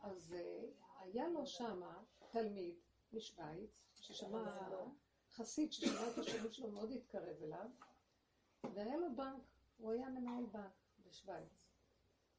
אז 0.00 0.34
אה, 0.38 0.64
היה 0.98 1.28
לו 1.28 1.46
שמה 1.46 2.02
תלמיד 2.32 2.74
משוויץ, 3.12 3.70
ששמע 4.00 4.72
חסיד 5.30 5.72
ששמע 5.72 6.10
את 6.12 6.18
השירות 6.18 6.54
שלו 6.54 6.70
מאוד 6.70 6.90
התקרב 6.90 7.42
אליו, 7.42 7.66
והיה 8.74 8.96
לו 8.96 9.16
בנק, 9.16 9.51
הוא 9.82 9.92
היה 9.92 10.08
מנהל 10.08 10.46
בנק 10.46 10.72
בשוויץ. 11.06 11.68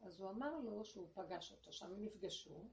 אז 0.01 0.19
הוא 0.19 0.29
אמר 0.29 0.59
לו 0.59 0.85
שהוא 0.85 1.07
פגש 1.13 1.51
אותו, 1.51 1.73
שם 1.73 1.85
הם 1.85 2.03
נפגשו, 2.03 2.67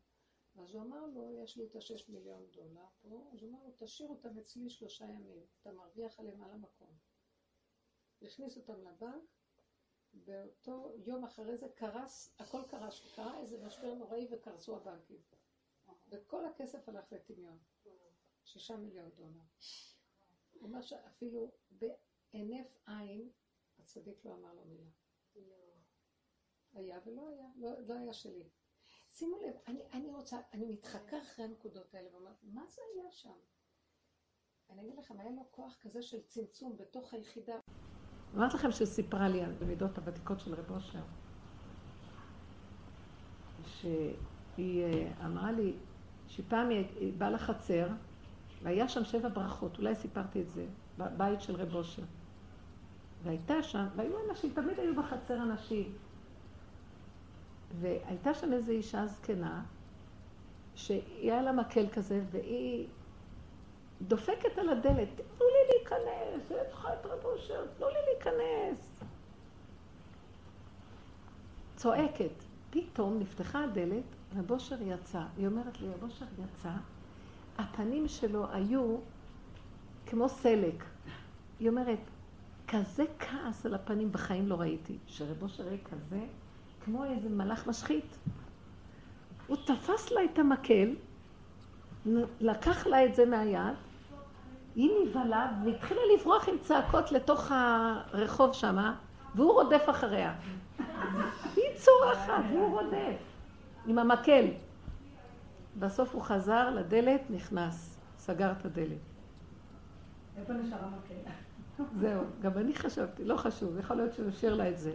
אז 0.55 0.75
הוא 0.75 0.83
אמר 0.83 1.07
לו, 1.07 1.43
יש 1.43 1.57
לי 1.57 1.67
את 1.67 1.77
השש 1.77 2.09
מיליון 2.09 2.47
דולר 2.51 2.87
פה, 3.03 3.31
אז 3.33 3.43
הוא 3.43 3.51
אמר 3.51 3.65
לו, 3.65 3.71
תשאיר 3.79 4.09
אותם 4.09 4.39
אצלי 4.39 4.71
שלושה 4.71 5.05
ימים, 5.05 5.47
אתה 5.61 5.73
מרוויח 5.73 6.21
עליהם 6.21 6.43
על 6.43 6.51
המקום. 6.51 6.97
הכניס 8.23 8.57
אותם 8.57 8.83
לבנק, 8.83 9.23
באותו 10.13 10.93
יום 10.97 11.25
אחרי 11.25 11.57
זה 11.57 11.69
קרס, 11.69 12.35
הכל 12.39 12.63
קרס, 12.69 13.15
קרה 13.15 13.39
איזה 13.39 13.67
משבר 13.67 13.95
נוראי 13.95 14.29
וקרסו 14.31 14.77
הבנקים. 14.77 15.23
וכל 16.09 16.47
הכסף 16.47 16.89
הלך 16.89 17.13
לטמיון. 17.13 17.59
שישה 18.45 18.77
מיליון 18.77 19.11
דולר. 19.11 19.41
הוא 20.53 20.63
אומר 20.63 20.83
שאפילו 20.83 21.51
בהינף 21.71 22.79
עין, 22.87 23.31
הצדיק 23.83 24.25
לא 24.25 24.35
אמר 24.35 24.55
לו 24.55 24.65
מילה. 24.65 24.91
היה 26.73 26.99
ולא 27.07 27.29
היה, 27.29 27.47
לא, 27.57 27.71
לא 27.89 27.95
היה 27.95 28.13
שלי. 28.13 28.49
שימו 29.09 29.37
לב, 29.37 29.55
אני, 29.67 29.81
אני 29.93 30.09
רוצה, 30.09 30.39
אני 30.53 30.67
מתחקה 30.67 31.23
אחרי 31.23 31.45
הנקודות 31.45 31.95
האלה 31.95 32.09
ואומרת, 32.13 32.37
מה 32.43 32.63
זה 32.67 32.83
היה 32.95 33.11
שם? 33.11 33.39
אני 34.71 34.83
אגיד 34.83 34.99
לכם, 34.99 35.21
היה 35.21 35.31
לו 35.31 35.43
כוח 35.51 35.77
כזה 35.81 36.03
של 36.03 36.23
צמצום 36.23 36.77
בתוך 36.77 37.15
היחידה. 37.15 37.55
אמרתי 38.35 38.57
לכם 38.57 38.73
שסיפרה 38.73 39.29
לי 39.29 39.43
על 39.43 39.55
המידות 39.61 39.99
הוותיקות 39.99 40.41
של 40.41 40.55
רב 40.55 40.71
אושר, 40.71 41.03
שהיא 43.65 44.85
אה, 44.85 45.27
אמרה 45.27 45.53
לי 45.53 45.77
שפעם 46.27 46.69
היא 46.69 47.13
באה 47.19 47.31
לחצר, 47.31 47.89
והיה 48.63 48.89
שם 48.89 49.05
שבע 49.05 49.29
ברכות, 49.29 49.79
אולי 49.79 49.95
סיפרתי 49.95 50.43
את 50.43 50.51
זה, 50.51 50.67
בבית 50.99 51.41
של 51.41 51.57
רב 51.57 51.75
אושר. 51.75 52.03
והייתה 53.23 53.63
שם, 53.63 53.87
והיו 53.97 54.13
אנשים, 54.31 54.53
תמיד 54.55 54.79
היו 54.81 54.95
בחצר 54.95 55.43
אנשים. 55.43 55.93
והייתה 57.81 58.35
שם 58.35 58.53
איזו 58.53 58.73
אישה 58.73 59.07
זקנה, 59.07 59.63
שהיה 60.75 61.43
לה 61.43 61.53
מקל 61.53 61.89
כזה, 61.89 62.21
והיא 62.31 62.87
דופקת 64.03 64.59
על 64.59 64.69
הדלת, 64.69 65.09
תנו 65.17 65.47
לי 65.47 65.77
להיכנס, 65.79 66.51
יש 66.51 66.73
לך 66.73 66.89
את 66.93 67.07
רב 67.07 67.25
אושר, 67.25 67.67
תנו 67.79 67.87
לי 67.89 67.99
להיכנס. 68.13 69.01
צועקת. 71.77 72.45
פתאום 72.71 73.19
נפתחה 73.19 73.65
הדלת, 73.65 74.05
רב 74.37 74.51
אושר 74.51 74.83
יצא. 74.83 75.23
היא 75.37 75.47
אומרת 75.47 75.81
לי, 75.81 75.89
רב 75.89 76.03
אושר 76.03 76.25
יצא, 76.45 76.71
הפנים 77.59 78.09
שלו 78.09 78.47
היו 78.53 78.97
כמו 80.07 80.29
סלק. 80.29 80.85
היא 81.61 81.69
אומרת, 81.69 81.99
כזה 82.71 83.05
כעס 83.19 83.67
על 83.67 83.75
הפנים 83.75 84.13
בחיים 84.13 84.49
לא 84.49 84.55
ראיתי. 84.55 84.99
שרב 85.07 85.43
אושר 85.43 85.65
כזה, 85.85 86.21
כמו 86.85 87.05
איזה 87.05 87.29
מלאך 87.29 87.67
משחית. 87.67 88.19
הוא 89.47 89.57
תפס 89.67 90.11
לה 90.11 90.25
את 90.25 90.39
המקל, 90.39 90.95
לקח 92.41 92.87
לה 92.87 93.05
את 93.05 93.15
זה 93.15 93.27
מהיד, 93.27 93.75
היא 94.75 94.91
נבהלה 95.03 95.53
והתחילה 95.65 96.01
לברוח 96.15 96.49
עם 96.49 96.55
צעקות 96.61 97.13
לתוך 97.13 97.53
הרחוב 97.55 98.53
שמה, 98.53 98.95
והוא 99.35 99.53
רודף 99.53 99.83
אחריה. 99.91 100.35
היא 101.57 101.65
צורחת, 101.75 102.43
והוא 102.51 102.81
רודף, 102.81 103.19
עם 103.87 103.99
המקל. 103.99 104.45
בסוף 105.79 106.15
הוא 106.15 106.23
חזר 106.23 106.71
לדלת, 106.71 107.21
נכנס, 107.31 107.99
סגר 108.19 108.53
את 108.53 108.65
הדלת. 108.65 109.10
איפה 110.37 110.53
נשאר 110.53 110.79
המקל? 110.85 111.31
זהו, 112.01 112.23
גם 112.43 112.59
אני 112.59 112.75
חשבתי, 112.75 113.25
לא 113.25 113.37
חשוב, 113.37 113.79
יכול 113.79 113.97
להיות 113.97 114.15
שהוא 114.15 114.29
השאיר 114.29 114.55
לה 114.55 114.69
את 114.69 114.79
זה. 114.79 114.93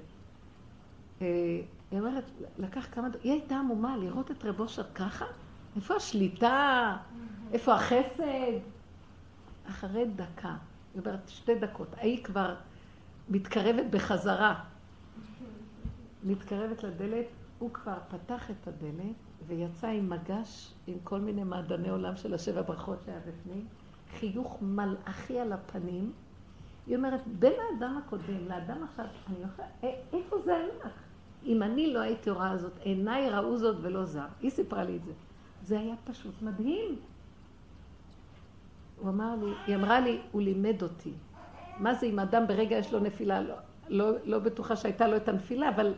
אה, 1.22 1.62
היא 1.92 2.00
אומרת, 2.00 2.24
לקח 2.58 2.88
כמה... 2.92 3.08
היא 3.24 3.32
הייתה 3.32 3.56
עמומה 3.56 3.98
לראות 3.98 4.32
את 4.32 4.46
רב 4.46 4.60
אושר 4.60 4.84
ככה? 4.96 5.26
איפה 5.76 5.96
השליטה? 5.96 6.98
איפה 7.52 7.76
החסד? 7.76 8.60
אחרי 9.70 10.06
דקה, 10.16 10.56
היא 10.94 11.02
אומרת, 11.02 11.30
שתי 11.30 11.60
דקות, 11.60 11.88
ההיא 11.98 12.24
כבר 12.24 12.56
מתקרבת 13.30 13.86
בחזרה. 13.90 14.64
מתקרבת 16.24 16.84
לדלת, 16.84 17.26
הוא 17.60 17.70
כבר 17.74 17.98
פתח 18.10 18.52
את 18.52 18.68
הדלת 18.68 19.16
ויצא 19.48 19.88
עם 19.88 20.10
מגש 20.10 20.74
עם 20.88 20.98
כל 21.04 21.20
מיני 21.20 21.44
מעדני 21.44 21.90
עולם 21.90 22.16
של 22.16 22.34
השבע 22.34 22.62
ברכות 22.62 23.00
שהיה 23.06 23.20
בפנים, 23.20 23.68
חיוך 24.20 24.58
מלאכי 24.62 25.40
על 25.40 25.54
הפנים. 25.54 26.12
היא 26.88 26.98
אומרת, 26.98 27.22
בין 27.40 27.54
האדם 27.54 27.98
הקודם 27.98 28.48
לאדם 28.48 28.84
עכשיו, 28.84 29.06
אני 29.28 29.38
יכולה, 29.44 29.68
איפה 30.14 30.38
זה 30.46 30.56
הלך? 30.56 30.94
אם 31.46 31.64
אני 31.64 31.94
לא 31.94 32.00
הייתי 32.00 32.30
רואה 32.30 32.58
זאת, 32.58 32.72
עיניי 32.82 33.30
ראו 33.30 33.58
זאת 33.58 33.76
ולא 33.82 34.06
זר. 34.06 34.26
היא 34.42 34.50
סיפרה 34.50 34.84
לי 34.84 34.96
את 34.96 35.04
זה. 35.06 35.12
זה 35.64 35.80
היה 35.80 35.96
פשוט 36.06 36.34
מדהים. 36.42 36.96
הוא 39.00 39.10
אמר 39.10 39.36
לי, 39.44 39.52
היא 39.68 39.76
אמרה 39.76 40.00
לי, 40.00 40.20
הוא 40.32 40.42
לימד 40.42 40.82
אותי. 40.82 41.14
מה 41.80 41.94
זה 41.94 42.06
אם 42.06 42.20
אדם 42.20 42.48
ברגע 42.48 42.76
יש 42.78 42.94
לו 42.94 43.00
נפילה? 43.00 43.42
לא, 43.42 43.56
לא, 43.90 44.12
לא 44.24 44.40
בטוחה 44.40 44.76
שהייתה 44.76 45.08
לו 45.08 45.18
את 45.18 45.30
הנפילה, 45.30 45.70
אבל 45.70 45.94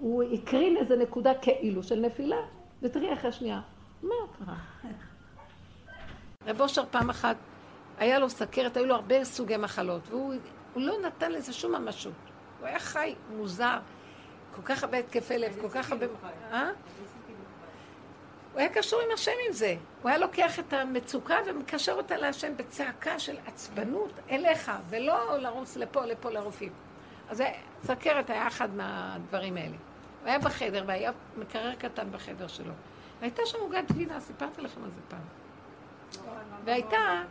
הוא 0.00 0.22
הקרין 0.22 0.76
איזה 0.76 0.96
נקודה 0.96 1.32
כאילו 1.34 1.82
של 1.82 2.00
נפילה, 2.00 2.36
ותראי 2.82 3.12
אחרי 3.12 3.32
שנייה, 3.32 3.60
מה 4.02 4.14
קרה? 4.38 4.56
רב 6.46 6.60
אושר 6.60 6.84
פעם 6.90 7.10
אחת, 7.10 7.36
היה 7.98 8.18
לו 8.18 8.30
סכרת, 8.30 8.76
היו 8.76 8.86
לו 8.86 8.94
הרבה 8.94 9.24
סוגי 9.24 9.56
מחלות, 9.56 10.08
והוא 10.08 10.34
לא 10.76 10.94
נתן 11.02 11.32
לזה 11.32 11.52
שום 11.52 11.74
ממשות. 11.74 12.12
הוא 12.60 12.66
היה 12.66 12.78
חי, 12.78 13.14
מוזר, 13.36 13.78
כל 14.56 14.62
כך 14.64 14.84
הרבה 14.84 14.98
התקפי 14.98 15.38
לב, 15.38 15.56
כל 15.60 15.68
כך 15.68 15.92
הרבה... 15.92 16.06
אה? 16.52 16.70
הוא 18.52 18.60
היה 18.60 18.68
קשור 18.68 19.00
עם 19.00 19.08
השם 19.14 19.32
עם 19.46 19.52
זה. 19.52 19.76
הוא 20.02 20.08
היה 20.08 20.18
לוקח 20.18 20.58
את 20.58 20.72
המצוקה 20.72 21.36
ומקשר 21.46 21.92
אותה 21.92 22.16
להשם 22.16 22.56
בצעקה 22.56 23.18
של 23.18 23.36
עצבנות 23.46 24.12
אליך, 24.30 24.72
ולא 24.88 25.38
לרוץ 25.38 25.76
לפה, 25.76 26.04
לפה 26.04 26.30
לרופאים. 26.30 26.72
אז 27.28 27.42
סכרת 27.84 28.30
היה 28.30 28.46
אחד 28.46 28.74
מהדברים 28.74 29.56
האלה. 29.56 29.76
הוא 30.22 30.28
היה 30.28 30.38
בחדר, 30.38 30.84
והיה 30.86 31.12
מקרר 31.36 31.74
קטן 31.74 32.12
בחדר 32.12 32.46
שלו. 32.46 32.72
והייתה 33.20 33.42
שם 33.46 33.58
עוגת 33.60 33.92
גבינה, 33.92 34.20
סיפרתי 34.20 34.62
לכם 34.62 34.84
על 34.84 34.90
זה 34.90 35.00
פעם. 35.08 35.43
והייתה, 36.64 37.22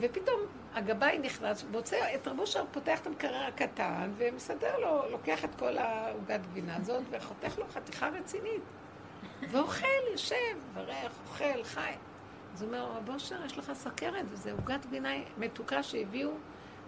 ופתאום 0.00 0.40
הגבאי 0.74 1.18
נכנס, 1.18 1.64
מוצא 1.70 2.14
את 2.14 2.28
רבו 2.28 2.46
שר, 2.46 2.64
פותח 2.72 3.00
את 3.00 3.06
המקרר 3.06 3.44
הקטן, 3.48 4.10
ומסדר 4.16 4.78
לו, 4.78 5.10
לוקח 5.10 5.44
את 5.44 5.54
כל 5.58 5.78
העוגת 5.78 6.40
גבינה 6.50 6.76
הזאת, 6.76 7.02
וחותך 7.10 7.58
לו 7.58 7.64
חתיכה 7.68 8.08
רצינית. 8.08 8.62
ואוכל, 9.50 9.86
יושב, 10.12 10.56
מברך, 10.70 11.12
אוכל, 11.26 11.64
חי. 11.64 11.92
אז 12.54 12.62
הוא 12.62 12.68
אומר, 12.68 12.86
רבו 12.96 13.18
שר, 13.18 13.44
יש 13.44 13.58
לך 13.58 13.72
סכרת, 13.72 14.24
וזה 14.28 14.52
עוגת 14.52 14.86
גבינה 14.86 15.10
מתוקה 15.38 15.82
שהביאו, 15.82 16.30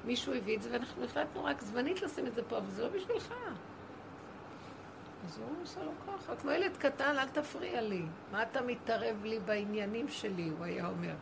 מישהו 0.04 0.34
הביא 0.34 0.56
את 0.56 0.62
זה, 0.62 0.72
ואנחנו 0.72 1.04
החלטנו 1.04 1.44
רק 1.44 1.62
זמנית 1.62 2.02
לשים 2.02 2.26
את 2.26 2.34
זה 2.34 2.42
פה, 2.42 2.58
אבל 2.58 2.70
זה 2.70 2.82
לא 2.82 2.88
בשבילך. 2.88 3.34
אז 5.24 5.38
הוא 5.38 5.62
עושה 5.62 5.82
לו 5.84 5.90
ככה, 6.06 6.36
כמו 6.36 6.50
ילד 6.50 6.76
קטן, 6.76 7.18
אל 7.18 7.28
תפריע 7.28 7.80
לי. 7.80 8.02
מה 8.32 8.42
אתה 8.42 8.62
מתערב 8.62 9.24
לי 9.24 9.38
בעניינים 9.38 10.08
שלי, 10.08 10.50
הוא 10.58 10.64
היה 10.64 10.86
אומר. 10.86 11.14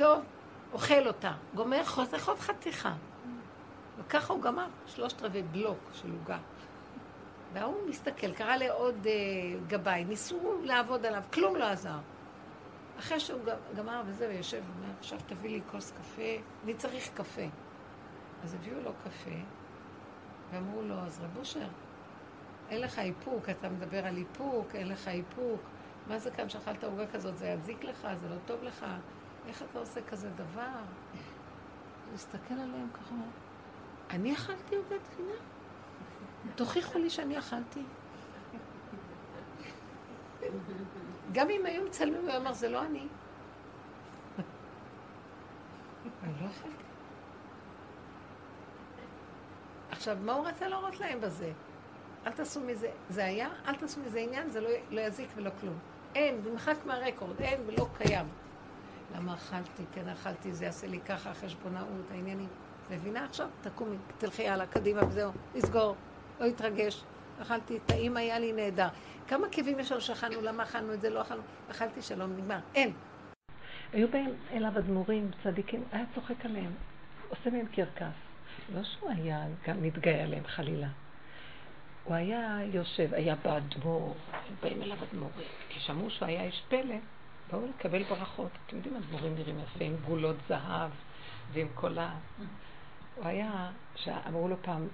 טוב, 0.00 0.24
אוכל 0.72 1.06
אותה, 1.06 1.32
גומר, 1.54 1.84
חותך 1.84 2.28
עוד 2.28 2.38
חתיכה. 2.38 2.92
וככה 3.98 4.32
הוא 4.32 4.42
גמר 4.42 4.66
שלושת 4.86 5.22
רבעי 5.22 5.42
בלוק 5.42 5.78
של 5.92 6.12
עוגה. 6.12 6.38
וההוא 7.52 7.88
מסתכל, 7.88 8.32
קרא 8.32 8.56
לעוד 8.56 9.06
אה, 9.06 9.12
גבאי, 9.66 10.04
ניסו 10.04 10.60
לעבוד 10.64 11.06
עליו, 11.06 11.22
כלום 11.32 11.56
לא 11.56 11.64
עזר. 11.64 11.98
אחרי 12.98 13.20
שהוא 13.20 13.40
גמר 13.76 14.02
וזה, 14.06 14.28
ויושב 14.28 14.62
ואומר, 14.66 14.94
עכשיו 14.98 15.18
תביא 15.26 15.50
לי 15.50 15.60
כוס 15.70 15.90
קפה, 15.90 16.36
אני 16.64 16.74
צריך 16.74 17.10
קפה. 17.14 17.46
אז 18.44 18.54
הביאו 18.54 18.80
לו 18.84 18.92
קפה, 19.04 19.36
ואמרו 20.50 20.82
לו, 20.82 20.94
אז 20.94 21.20
רב 21.20 21.36
אושר, 21.38 21.68
אין 22.68 22.80
לך 22.80 22.98
איפוק, 22.98 23.48
אתה 23.50 23.68
מדבר 23.68 24.06
על 24.06 24.16
איפוק, 24.16 24.74
אין 24.74 24.88
לך 24.88 25.08
איפוק. 25.08 25.60
מה 26.06 26.18
זה 26.18 26.30
כאן 26.30 26.48
שאכלת 26.48 26.84
עוגה 26.84 27.06
כזאת? 27.06 27.36
זה 27.36 27.46
יזיק 27.46 27.84
לך, 27.84 28.08
זה 28.20 28.28
לא 28.28 28.36
טוב 28.46 28.62
לך. 28.62 28.86
איך 29.50 29.62
אתה 29.70 29.78
עושה 29.78 30.00
כזה 30.02 30.30
דבר? 30.30 30.62
הוא 32.06 32.14
הסתכל 32.14 32.54
עליהם 32.54 32.88
ככה, 32.94 33.14
אני 34.10 34.34
אכלתי 34.34 34.76
עוגת 34.76 35.00
גבינה? 35.14 35.32
תוכיחו 36.54 36.98
לי 36.98 37.10
שאני 37.10 37.38
אכלתי. 37.38 37.82
גם 41.32 41.50
אם 41.50 41.66
היו 41.66 41.84
מצלמים, 41.84 42.28
הוא 42.28 42.36
אמר, 42.36 42.52
זה 42.52 42.68
לא 42.68 42.82
אני. 42.82 43.06
אני 46.22 46.32
לא 46.40 46.46
אכלתי. 46.46 46.84
עכשיו, 49.90 50.16
מה 50.24 50.32
הוא 50.32 50.46
רצה 50.46 50.68
להראות 50.68 51.00
להם 51.00 51.20
בזה? 51.20 51.52
אל 52.26 52.32
תעשו 52.32 52.60
מזה, 52.60 52.90
זה 53.08 53.24
היה, 53.24 53.48
אל 53.66 53.74
תעשו 53.74 54.00
מזה 54.00 54.18
עניין, 54.18 54.50
זה 54.50 54.60
לא, 54.60 54.70
לא 54.90 55.00
יזיק 55.00 55.28
ולא 55.36 55.50
כלום. 55.60 55.78
אין, 56.14 56.42
זה 56.42 56.52
מחק 56.52 56.76
מהרקורד, 56.86 57.40
אין 57.40 57.60
ולא 57.66 57.86
קיים. 57.98 58.26
למה 59.16 59.34
אכלתי, 59.34 59.82
כן 59.92 60.08
אכלתי, 60.08 60.52
זה 60.52 60.64
יעשה 60.64 60.86
לי 60.86 61.00
ככה, 61.00 61.34
חשבונאות, 61.34 62.10
העניינים. 62.10 62.48
מבינה 62.90 63.24
עכשיו? 63.24 63.48
תקומי, 63.60 63.96
תלכי 64.18 64.48
הלאה, 64.48 64.66
קדימה 64.66 65.06
וזהו, 65.06 65.32
לסגור, 65.54 65.96
לא 66.40 66.46
להתרגש. 66.46 67.04
אכלתי, 67.42 67.78
טעים 67.86 68.16
היה 68.16 68.38
לי 68.38 68.52
נהדר. 68.52 68.88
כמה 69.28 69.46
כאבים 69.52 69.78
יש 69.78 69.92
לנו 69.92 70.00
שאכלנו, 70.00 70.40
למה 70.40 70.62
אכלנו 70.62 70.94
את 70.94 71.00
זה, 71.00 71.10
לא 71.10 71.20
אכלנו, 71.20 71.42
אכלתי 71.70 72.02
שלום, 72.02 72.36
נגמר. 72.36 72.58
אין. 72.74 72.92
היו 73.92 74.08
באים 74.08 74.34
אליו 74.52 74.78
אדמו"רים, 74.78 75.30
צדיקים, 75.42 75.84
היה 75.92 76.04
צוחק 76.14 76.44
עליהם, 76.44 76.72
עושה 77.28 77.50
מהם 77.50 77.66
קרקס. 77.66 78.14
לא 78.74 78.84
שהוא 78.84 79.10
היה 79.10 79.44
גם 79.66 79.82
מתגאה 79.82 80.22
עליהם 80.22 80.46
חלילה. 80.46 80.88
הוא 82.04 82.14
היה 82.14 82.58
יושב, 82.72 83.14
היה 83.14 83.34
באדמו"ר, 83.44 84.14
באים 84.62 84.82
אליו 84.82 84.96
אדמו"רים, 85.10 85.48
כי 85.68 85.80
שמעו 85.80 86.10
שהוא 86.10 86.28
היה 86.28 86.42
איש 86.42 86.62
פלא, 86.68 86.94
באו 87.52 87.66
לקבל 87.66 88.02
ברכות. 88.02 88.50
אתם 88.66 88.76
יודעים, 88.76 88.96
אדמו"רים 88.96 89.34
נראים 89.34 89.58
יפה, 89.58 89.84
עם 89.84 89.96
גולות 90.06 90.36
זהב 90.48 90.90
ועם 91.52 91.68
כל 91.74 91.98
ה... 91.98 92.18
הוא 93.16 93.26
היה, 93.26 93.70
שאמרו 93.96 94.48
לו 94.48 94.56
פעם, 94.62 94.88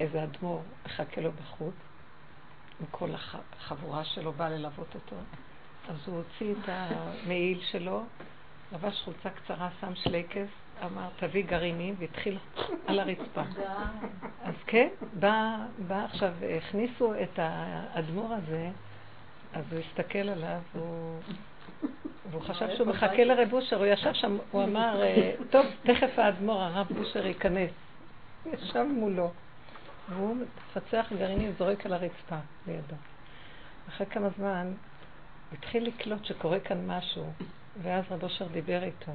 איזה 0.00 0.22
אדמו"ר 0.24 0.62
מחכה 0.86 1.20
לו 1.20 1.32
בחוץ, 1.32 1.74
עם 2.80 2.86
כל 2.90 3.10
החבורה 3.14 4.04
שלו 4.04 4.32
באה 4.32 4.50
ללוות 4.50 4.94
אותו, 4.94 5.16
אז 5.88 5.96
הוא 6.06 6.16
הוציא 6.16 6.52
את 6.52 6.68
המעיל 6.68 7.60
שלו, 7.70 8.02
לבש 8.72 9.02
חולצה 9.04 9.30
קצרה, 9.30 9.68
שם 9.80 9.94
שלייקס, 9.94 10.48
אמר, 10.84 11.08
תביא 11.16 11.44
גרעינים, 11.44 11.94
והתחיל 11.98 12.38
על 12.86 13.00
הרצפה. 13.00 13.42
אז 14.42 14.54
כן, 14.66 14.88
בא, 15.14 15.56
בא 15.88 16.04
עכשיו, 16.04 16.32
הכניסו 16.58 17.14
את 17.22 17.38
האדמו"ר 17.38 18.34
הזה, 18.34 18.70
אז 19.52 19.64
הוא 19.70 19.80
הסתכל 19.80 20.18
עליו, 20.18 20.60
והוא, 20.74 21.20
והוא 22.30 22.42
חשב 22.42 22.66
שהוא 22.76 22.86
מחכה 22.86 23.24
לרב 23.24 23.52
אושר, 23.52 23.76
הוא 23.76 23.86
ישב 23.86 24.12
שם, 24.12 24.38
הוא 24.50 24.64
אמר, 24.68 25.00
טוב, 25.50 25.66
תכף 25.82 26.18
האדמו"ר, 26.18 26.62
הרב 26.62 26.86
אושר 26.98 27.26
ייכנס. 27.26 27.70
ישב 28.52 28.86
מולו, 28.90 29.30
והוא 30.08 30.36
מפצח 30.36 31.06
גרעינים, 31.18 31.52
זורק 31.58 31.86
על 31.86 31.92
הרצפה 31.92 32.36
לידו. 32.66 32.94
אחרי 33.88 34.06
כמה 34.06 34.28
זמן, 34.38 34.72
התחיל 35.52 35.86
לקלוט 35.86 36.24
שקורה 36.24 36.60
כאן 36.60 36.86
משהו, 36.86 37.32
ואז 37.82 38.04
רב 38.10 38.22
אושר 38.22 38.46
דיבר 38.46 38.82
איתו. 38.82 39.12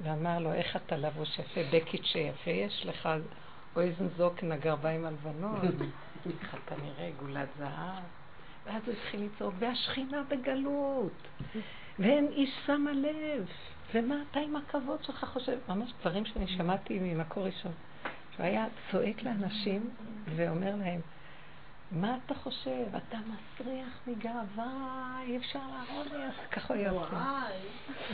ואמר 0.00 0.38
לו, 0.38 0.52
איך 0.52 0.76
אתה 0.76 0.96
לבוש 0.96 1.38
יפה, 1.38 1.60
בקיט 1.72 2.04
שיפה 2.04 2.50
יש 2.50 2.86
לך, 2.86 3.08
אויזן 3.76 4.08
זוקן 4.16 4.52
הגרביים 4.52 5.04
הלבנות, 5.04 5.62
איך 6.40 6.56
אתה 6.64 6.74
נראה 6.82 7.10
גולת 7.20 7.48
זהב. 7.58 8.02
ואז 8.66 8.82
הוא 8.86 8.94
התחיל 8.94 9.28
לצעוק, 9.34 9.54
והשכינה 9.58 10.22
בגלות, 10.28 11.12
ואין 11.98 12.28
איש 12.32 12.50
שמה 12.66 12.92
לב, 12.92 13.46
ומה 13.94 14.22
אתה 14.30 14.40
עם 14.40 14.56
הכבוד 14.56 15.04
שלך 15.04 15.24
חושב? 15.24 15.58
ממש 15.68 15.92
דברים 16.00 16.24
שאני 16.24 16.46
שמעתי 16.56 16.98
ממקור 16.98 17.46
ראשון. 17.46 17.72
שהוא 18.34 18.46
היה 18.46 18.66
צועק 18.90 19.22
לאנשים 19.22 19.90
ואומר 20.36 20.76
להם, 20.76 21.00
מה 21.90 22.18
אתה 22.24 22.34
חושב? 22.34 22.96
אתה 22.96 23.18
מסריח 23.18 24.00
מגאווה, 24.06 25.20
אי 25.26 25.36
אפשר 25.36 25.58
להראות 25.58 26.12
לי, 26.12 26.24
אז 26.24 26.32
ככה 26.52 26.74
הוא 26.74 26.80
היה 26.82 26.90
עושה. 26.90 27.42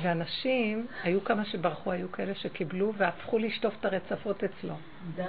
ואנשים, 0.03 0.87
היו 1.03 1.25
כמה 1.25 1.45
שברחו, 1.45 1.93
היו 1.93 2.13
כאלה 2.13 2.35
שקיבלו 2.35 2.95
והפכו 2.95 3.39
לשטוף 3.39 3.75
את 3.81 3.85
הרצפות 3.85 4.45
אצלו. 4.45 4.75
די. 5.15 5.23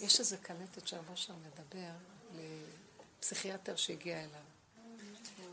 יש 0.00 0.20
איזה 0.20 0.36
קלטת 0.36 0.86
שרבו 0.86 1.16
שם 1.16 1.34
מדבר 1.46 1.90
לפסיכיאטר 3.18 3.76
שהגיע 3.76 4.16
אליו. 4.16 4.49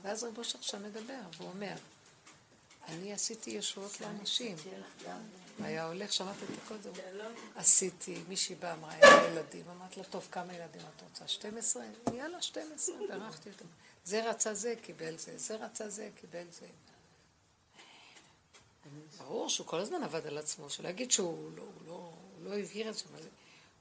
ואז 0.07 0.23
רבו 0.23 0.43
שם 0.43 0.83
מדבר, 0.83 1.19
והוא 1.37 1.49
אומר, 1.49 1.73
אני 2.87 3.13
עשיתי 3.13 3.49
ישועות 3.49 4.01
לאנשים. 4.01 4.55
היה 5.59 5.87
הולך, 5.87 6.13
שמעת 6.13 6.35
אותי 6.41 6.61
קודם? 6.67 6.91
עשיתי, 7.55 8.21
מישהי 8.27 8.55
באה, 8.55 8.73
אמרה, 8.73 8.95
אין 8.95 9.31
ילדים. 9.31 9.65
אמרת 9.69 9.97
לה, 9.97 10.03
טוב, 10.03 10.27
כמה 10.31 10.53
ילדים 10.53 10.81
את 10.95 11.01
רוצה? 11.01 11.27
12? 11.27 11.83
יאללה, 12.13 12.41
12, 12.41 12.95
בירכתי 13.07 13.49
אותם. 13.49 13.65
זה 14.05 14.29
רצה 14.29 14.53
זה, 14.53 14.73
קיבל 14.81 15.17
זה, 15.17 15.37
זה 15.37 15.55
רצה 15.55 15.89
זה, 15.89 16.09
קיבל 16.21 16.45
זה. 16.51 16.67
ברור 19.17 19.49
שהוא 19.49 19.67
כל 19.67 19.79
הזמן 19.79 20.03
עבד 20.03 20.27
על 20.27 20.37
עצמו, 20.37 20.69
שלא 20.69 20.87
יגיד 20.87 21.11
שהוא 21.11 21.51
לא, 21.55 21.63
לא, 21.87 22.13
לא 22.43 22.57
הבהיר 22.57 22.89
את 22.89 22.95
זה, 22.95 23.03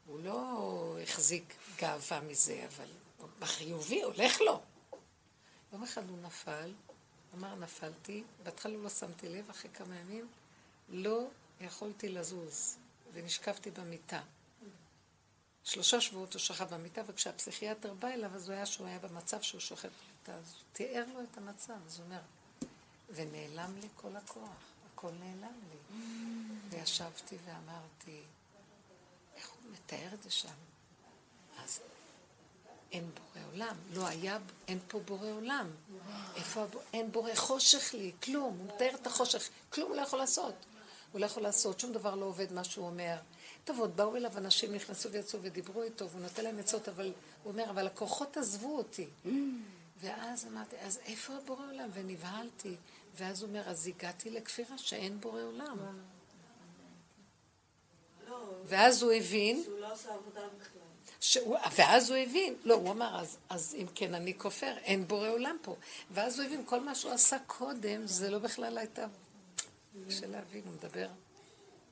הוא 0.07 0.21
לא 0.25 0.97
החזיק 1.03 1.55
גאווה 1.79 2.21
מזה, 2.21 2.67
אבל 2.69 2.89
בחיובי 3.39 4.03
הולך 4.03 4.41
לו. 4.41 4.61
יום 5.73 5.83
אחד 5.83 6.09
הוא 6.09 6.19
נפל, 6.19 6.73
אמר 7.35 7.55
נפלתי, 7.55 8.25
בהתחלה 8.43 8.77
לא 8.77 8.91
שמתי 8.91 9.29
לב, 9.29 9.51
אחרי 9.51 9.71
כמה 9.75 9.97
ימים 9.97 10.29
לא 10.89 11.27
יכולתי 11.61 12.09
לזוז, 12.09 12.77
ונשכבתי 13.13 13.71
במיטה. 13.71 14.23
שלושה 15.65 16.01
שבועות 16.01 16.33
הוא 16.33 16.41
שכב 16.41 16.75
במיטה, 16.75 17.03
וכשהפסיכיאטר 17.07 17.95
בא 17.95 18.09
אליו, 18.09 18.35
אז 18.35 18.49
הוא 18.49 18.57
היה 18.57 18.67
שהוא 18.67 18.87
היה 18.87 18.99
במצב 18.99 19.43
שהוא 19.43 19.61
שוכב 19.61 19.89
במיטה, 19.89 20.35
אז 20.35 20.55
הוא 20.55 20.63
תיאר 20.73 21.05
לו 21.15 21.21
את 21.23 21.39
המצב, 21.39 21.77
אז 21.87 21.99
הוא 21.99 22.05
אומר, 22.05 22.21
ונעלם 23.11 23.79
לי 23.79 23.89
כל 23.97 24.17
הכוח, 24.17 24.49
הכל 24.93 25.11
נעלם 25.11 25.59
לי. 25.71 25.99
וישבתי 26.71 27.37
ואמרתי, 27.45 28.23
איך 29.35 29.49
הוא 29.49 29.73
מתאר 29.73 30.15
את 30.15 30.23
זה 30.23 30.31
שם? 30.31 30.55
אז 31.59 31.81
אין 32.93 33.05
בורא 33.05 33.47
עולם, 33.53 33.77
לא 33.95 34.07
היה, 34.07 34.39
אין 34.69 34.79
פה 34.89 35.01
בורא 35.01 35.31
עולם. 35.31 35.71
איפה, 36.37 36.67
אין 36.93 37.13
בורא 37.13 37.35
חושך 37.35 37.95
לי, 37.95 38.13
כלום, 38.23 38.57
הוא 38.59 38.75
מתאר 38.75 38.95
את 38.95 39.07
החושך, 39.07 39.49
כלום 39.71 39.89
הוא 39.89 39.97
לא 39.97 40.03
יכול 40.03 40.19
לעשות. 40.19 40.55
הוא 41.13 41.21
לא 41.21 41.27
יכול 41.27 41.43
לעשות, 41.43 41.81
שום 41.81 41.93
דבר 41.93 42.15
לא 42.15 42.25
עובד 42.25 42.53
מה 42.53 42.65
שהוא 42.65 42.87
אומר. 42.87 43.17
טוב, 43.65 43.79
עוד 43.79 43.97
באו 43.97 44.17
אליו 44.17 44.39
אנשים, 44.39 44.75
נכנסו 44.75 45.11
ויצאו 45.11 45.43
ודיברו 45.43 45.83
איתו, 45.83 46.11
והוא 46.11 46.23
נותן 46.23 46.45
להם 46.45 46.59
עצות, 46.59 46.89
אבל 46.89 47.13
הוא 47.43 47.53
אומר, 47.53 47.71
אבל 47.71 47.87
הכוחות 47.87 48.37
עזבו 48.37 48.77
אותי. 48.77 49.07
ואז 50.01 50.47
אמרתי, 50.47 50.77
אז 50.81 50.99
איפה 51.07 51.33
הבורא 51.37 51.67
עולם? 51.67 51.89
ונבהלתי. 51.93 52.77
ואז 53.15 53.43
הוא 53.43 53.49
אומר, 53.49 53.69
אז 53.69 53.87
הגעתי 53.87 54.31
לכפירה 54.31 54.79
שאין 54.79 55.21
בורא 55.21 55.43
עולם. 55.43 55.79
ואז 58.65 59.03
הוא 59.03 59.13
הבין... 59.13 59.63
שהוא 59.65 59.79
לא 59.79 59.93
עושה 59.93 60.15
עבודה 60.15 60.41
בכלל. 60.61 60.86
שהוא, 61.27 61.57
ואז 61.77 62.11
הוא 62.11 62.19
הבין, 62.19 62.55
לא, 62.65 62.75
הוא 62.75 62.91
אמר, 62.91 63.21
אז, 63.21 63.39
אז 63.49 63.75
אם 63.79 63.87
כן 63.95 64.15
אני 64.15 64.39
כופר, 64.39 64.77
אין 64.79 65.09
בורא 65.09 65.29
עולם 65.29 65.57
פה. 65.63 65.77
ואז 66.11 66.39
הוא 66.39 66.47
הבין, 66.47 66.63
כל 66.67 66.81
מה 66.81 66.95
שהוא 66.95 67.13
עשה 67.13 67.37
קודם, 67.47 68.07
זה 68.07 68.31
לא 68.31 68.39
בכלל 68.39 68.79
הייתה... 68.79 69.07
קשה 70.09 70.27
להבין, 70.27 70.63
הוא 70.65 70.73
מדבר. 70.73 71.09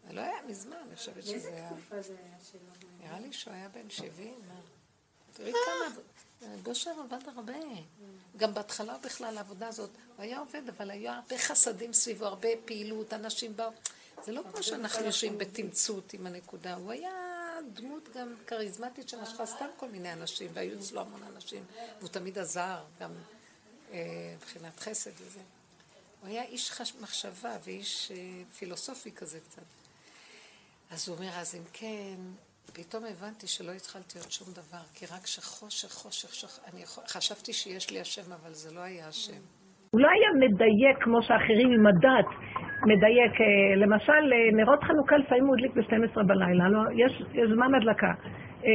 זה 0.07 0.13
לא 0.13 0.21
היה 0.21 0.43
מזמן, 0.47 0.77
אני 0.89 0.97
חושבת 0.97 1.23
שזה 1.23 1.49
היה... 1.49 1.69
תקופה 1.69 2.03
זה 2.03 2.17
היה 2.25 2.37
שלו? 2.53 2.89
נראה 3.01 3.21
לי 3.21 3.33
שהוא 3.33 3.55
היה 3.55 3.69
בן 3.69 3.91
70, 3.91 4.35
מה? 4.49 4.55
תראי 5.33 5.53
כמה... 5.53 6.01
גושר 6.63 6.91
עבד 6.91 7.29
הרבה. 7.37 7.53
גם 8.37 8.55
בהתחלה 8.55 8.99
בכלל 8.99 9.39
העבודה 9.39 9.69
הזאת, 9.69 9.91
הוא 10.17 10.23
היה 10.23 10.39
עובד, 10.39 10.69
אבל 10.69 10.91
היו 10.91 11.13
הרבה 11.13 11.39
חסדים 11.39 11.93
סביבו, 11.93 12.25
הרבה 12.25 12.49
פעילות, 12.65 13.13
אנשים 13.13 13.57
באו. 13.57 13.71
זה 14.25 14.33
לא 14.33 14.43
כמו 14.53 14.63
שאנחנו 14.63 15.05
יושבים 15.05 15.39
בתמצות 15.39 16.13
עם 16.13 16.27
הנקודה, 16.27 16.75
הוא 16.75 16.93
היה 16.93 17.34
דמות 17.75 18.09
גם 18.17 18.35
כריזמטית 18.47 19.09
שמשכה 19.09 19.47
סתם 19.47 19.67
כל 19.77 19.89
מיני 19.89 20.13
אנשים, 20.13 20.51
והיו 20.55 20.79
אצלו 20.79 21.01
המון 21.01 21.23
אנשים, 21.35 21.63
והוא 21.99 22.09
תמיד 22.09 22.39
עזר, 22.39 22.85
גם 23.01 23.11
אה, 23.93 23.99
מבחינת 24.37 24.81
חסד 24.81 25.11
וזה. 25.21 25.41
הוא 26.21 26.29
היה 26.29 26.43
איש 26.43 26.71
חש... 26.71 26.95
מחשבה 27.01 27.57
ואיש 27.65 28.11
אה, 28.11 28.17
פילוסופי 28.59 29.13
כזה 29.13 29.41
קצת. 29.41 29.63
אז 30.91 31.09
הוא 31.09 31.17
אומר, 31.17 31.31
אז 31.41 31.55
אם 31.55 31.65
כן, 31.73 32.17
פתאום 32.73 33.05
הבנתי 33.05 33.47
שלא 33.47 33.73
התחלתי 33.73 34.19
עוד 34.19 34.31
שום 34.31 34.49
דבר, 34.53 34.85
כי 34.95 35.07
רק 35.07 35.27
שחושך, 35.27 35.93
חושך, 35.93 36.35
שח... 36.35 36.59
אני 36.73 36.87
חשבתי 36.87 37.53
שיש 37.53 37.91
לי 37.91 38.01
השם, 38.01 38.33
אבל 38.33 38.53
זה 38.53 38.75
לא 38.75 38.81
היה 38.81 39.09
השם. 39.09 39.43
הוא 39.91 40.01
לא 40.01 40.09
היה 40.15 40.31
מדייק 40.43 40.97
כמו 41.05 41.19
שאחרים 41.23 41.71
עם 41.77 41.87
הדת, 41.87 42.31
מדייק. 42.87 43.41
אה, 43.41 43.77
למשל, 43.77 44.33
אה, 44.33 44.57
נרות 44.57 44.85
חנוכה 44.85 45.17
לפעמים 45.17 45.47
הוא 45.47 45.55
הדליק 45.55 45.73
ב-12 45.77 46.23
בלילה, 46.27 46.69
לא, 46.69 46.81
יש, 46.95 47.23
יש 47.35 47.51
זמן 47.51 47.75
הדלקה. 47.75 48.13
אה, 48.67 48.71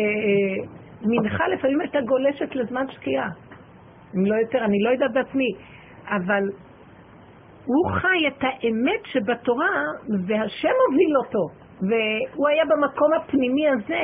מנחה 1.01 1.47
לפעמים 1.47 1.81
הייתה 1.81 2.01
גולשת 2.01 2.55
לזמן 2.55 2.85
שקיעה. 2.89 3.29
אם 4.15 4.25
לא 4.25 4.35
יותר, 4.35 4.65
אני 4.65 4.83
לא 4.83 4.89
יודעת 4.89 5.13
בעצמי. 5.13 5.51
אבל 6.07 6.43
הוא 7.65 7.91
חי 7.91 8.27
את 8.27 8.41
האמת 8.41 9.05
שבתורה, 9.05 9.83
והשם 10.27 10.75
הוביל 10.87 11.17
אותו. 11.17 11.47
והוא 11.81 12.47
היה 12.49 12.63
במקום 12.65 13.13
הפנימי 13.13 13.69
הזה, 13.69 14.03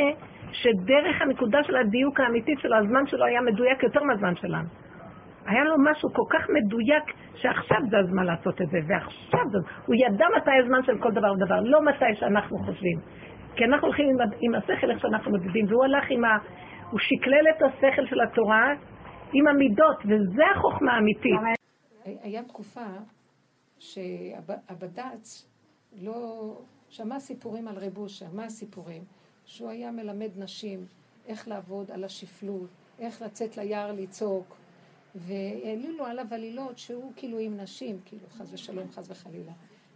שדרך 0.51 1.21
הנקודה 1.21 1.63
של 1.63 1.75
הדיוק 1.75 2.19
האמיתי 2.19 2.53
שלו, 2.61 2.75
הזמן 2.75 3.07
שלו 3.07 3.25
היה 3.25 3.41
מדויק 3.41 3.83
יותר 3.83 4.03
מהזמן 4.03 4.35
שלנו. 4.35 4.84
היה 5.45 5.63
לו 5.63 5.75
משהו 5.91 6.09
כל 6.13 6.27
כך 6.29 6.49
מדויק, 6.49 7.03
שעכשיו 7.35 7.77
זה 7.89 7.97
הזמן 7.97 8.23
לעשות 8.23 8.61
את 8.61 8.69
זה, 8.69 8.77
ועכשיו 8.87 9.45
זה... 9.51 9.57
הוא 9.85 9.95
ידע 9.95 10.25
מתי 10.37 10.51
הזמן 10.63 10.83
של 10.85 10.97
כל 11.03 11.11
דבר 11.11 11.31
ודבר, 11.33 11.59
לא 11.61 11.81
מתי 11.81 12.19
שאנחנו 12.19 12.57
חושבים. 12.57 12.99
כי 13.55 13.63
אנחנו 13.65 13.87
הולכים 13.87 14.09
עם, 14.09 14.17
עם 14.41 14.55
השכל 14.55 14.91
איך 14.91 14.99
שאנחנו 15.01 15.31
מודדים, 15.31 15.65
והוא 15.69 15.83
הלך 15.83 16.05
עם 16.09 16.25
ה... 16.25 16.37
הוא 16.91 16.99
שקלל 16.99 17.45
את 17.57 17.61
השכל 17.63 18.05
של 18.05 18.21
התורה 18.21 18.73
עם 19.33 19.47
המידות, 19.47 19.97
וזה 20.05 20.43
החוכמה 20.55 20.93
האמיתית. 20.93 21.39
היה 22.23 22.43
תקופה 22.43 22.85
שהבד"ץ 23.79 25.51
לא... 26.01 26.13
שמע 26.89 27.19
סיפורים 27.19 27.67
על 27.67 27.75
רב 27.75 27.97
אושר, 27.97 28.25
מה 28.33 28.43
הסיפורים? 28.43 29.03
שהוא 29.45 29.69
היה 29.69 29.91
מלמד 29.91 30.31
נשים 30.37 30.79
איך 31.27 31.47
לעבוד 31.47 31.91
על 31.91 32.03
השפלות, 32.03 32.69
איך 32.99 33.21
לצאת 33.21 33.57
ליער 33.57 33.91
לצעוק, 33.91 34.55
והעלילו 35.15 36.05
עליו 36.05 36.25
עלילות 36.31 36.77
שהוא 36.77 37.13
כאילו 37.15 37.39
עם 37.39 37.57
נשים, 37.57 37.99
כאילו 38.05 38.27
חס 38.29 38.47
ושלום, 38.51 38.91
חס 38.91 39.05
וחלילה. 39.09 39.51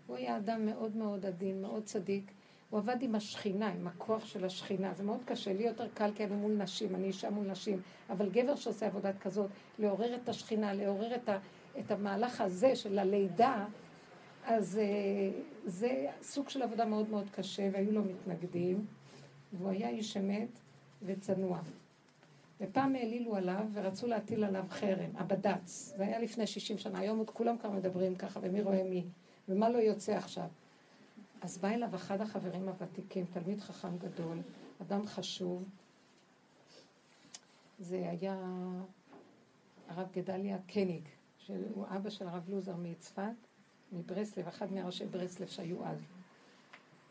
הוא 0.07 0.17
היה 0.17 0.37
אדם 0.37 0.65
מאוד 0.65 0.95
מאוד 0.95 1.25
עדין, 1.25 1.61
מאוד 1.61 1.83
צדיק. 1.83 2.31
הוא 2.69 2.79
עבד 2.79 2.97
עם 3.01 3.15
השכינה, 3.15 3.67
עם 3.67 3.87
הכוח 3.87 4.25
של 4.25 4.45
השכינה. 4.45 4.93
זה 4.93 5.03
מאוד 5.03 5.19
קשה, 5.25 5.53
לי 5.53 5.63
יותר 5.63 5.87
קל 5.93 6.11
כי 6.15 6.23
אני 6.23 6.35
מול 6.35 6.51
נשים, 6.51 6.95
אני 6.95 7.07
אישה 7.07 7.29
מול 7.29 7.47
נשים. 7.47 7.81
אבל 8.09 8.29
גבר 8.29 8.55
שעושה 8.55 8.85
עבודה 8.85 9.13
כזאת, 9.13 9.49
לעורר 9.79 10.15
את 10.15 10.29
השכינה, 10.29 10.73
לעורר 10.73 11.15
את, 11.15 11.29
ה, 11.29 11.37
את 11.79 11.91
המהלך 11.91 12.41
הזה 12.41 12.75
של 12.75 12.99
הלידה, 12.99 13.65
אז 14.45 14.77
אה, 14.77 15.41
זה 15.65 16.07
סוג 16.21 16.49
של 16.49 16.61
עבודה 16.61 16.85
מאוד 16.85 17.09
מאוד 17.09 17.29
קשה, 17.29 17.69
והיו 17.73 17.91
לו 17.91 18.01
מתנגדים, 18.03 18.85
והוא 19.53 19.69
היה 19.69 19.89
איש 19.89 20.17
אמת 20.17 20.59
וצנוע. 21.01 21.59
ופעם 22.61 22.95
העלילו 22.95 23.35
עליו 23.35 23.65
ורצו 23.73 24.07
להטיל 24.07 24.43
עליו 24.43 24.65
חרם, 24.69 25.11
הבד"ץ. 25.15 25.93
זה 25.97 26.03
היה 26.03 26.19
לפני 26.19 26.47
60 26.47 26.77
שנה, 26.77 26.99
היום 26.99 27.17
עוד 27.17 27.29
כולם 27.29 27.57
כבר 27.57 27.69
מדברים 27.69 28.15
ככה, 28.15 28.39
ומי 28.43 28.61
רואה 28.61 28.83
מי, 28.83 29.05
ומה 29.49 29.69
לא 29.69 29.77
יוצא 29.77 30.17
עכשיו. 30.17 30.47
אז 31.41 31.57
בא 31.57 31.69
אליו 31.69 31.95
אחד 31.95 32.21
החברים 32.21 32.69
הוותיקים, 32.69 33.25
תלמיד 33.25 33.61
חכם 33.61 33.97
גדול, 33.97 34.37
אדם 34.81 35.05
חשוב. 35.05 35.63
זה 37.79 38.09
היה 38.09 38.37
הרב 39.87 40.07
גדליה 40.13 40.57
קניג, 40.67 41.03
שהוא 41.37 41.85
אבא 41.95 42.09
של 42.09 42.27
הרב 42.27 42.49
לוזר 42.49 42.75
מצפת, 42.75 43.23
מברסלב, 43.91 44.47
אחד 44.47 44.73
מראשי 44.73 45.05
ברסלב 45.05 45.47
שהיו 45.47 45.85
אז. 45.85 45.99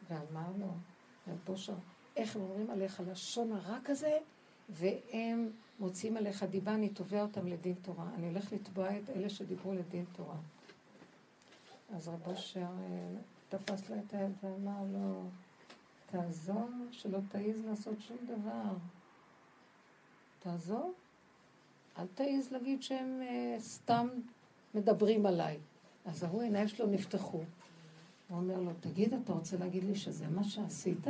ואמר 0.08 0.48
לו, 0.58 0.66
רב 1.28 1.38
בושר, 1.46 1.74
איך 2.16 2.36
הם 2.36 2.42
אומרים 2.42 2.70
עליך 2.70 3.02
לשון 3.06 3.52
הרע 3.52 3.78
כזה, 3.84 4.18
והם 4.68 5.50
מוצאים 5.78 6.16
עליך 6.16 6.42
דיבה, 6.42 6.74
אני 6.74 6.88
תובע 6.88 7.22
אותם 7.22 7.46
לדין 7.46 7.74
תורה. 7.82 8.10
אני 8.14 8.28
הולך 8.28 8.52
לתבוע 8.52 8.98
את 8.98 9.10
אלה 9.10 9.28
שדיברו 9.28 9.74
לדין 9.74 10.04
תורה. 10.12 10.36
אז 11.94 12.08
רב 12.08 12.26
אושר 12.26 12.60
אה, 12.60 13.16
תפס 13.48 13.90
לה 13.90 13.96
את 13.98 14.14
היד 14.14 14.32
ואמר 14.42 14.82
לו, 14.92 15.22
תעזור 16.10 16.68
שלא 16.90 17.18
תעיז 17.28 17.64
לעשות 17.64 18.00
שום 18.00 18.16
דבר. 18.26 18.74
תעזור. 20.38 20.92
אל 21.98 22.06
תעיז 22.14 22.52
להגיד 22.52 22.82
שהם 22.82 23.20
uh, 23.20 23.60
סתם 23.60 24.08
מדברים 24.74 25.26
עליי. 25.26 25.58
אז 26.04 26.22
ההוא 26.22 26.42
העיניים 26.42 26.68
שלו 26.68 26.86
נפתחו. 26.86 27.38
הוא 28.28 28.38
אומר 28.38 28.60
לו, 28.60 28.70
תגיד, 28.80 29.14
אתה 29.14 29.32
רוצה 29.32 29.56
להגיד 29.56 29.84
לי 29.84 29.94
שזה 29.94 30.28
מה 30.28 30.44
שעשית? 30.44 31.06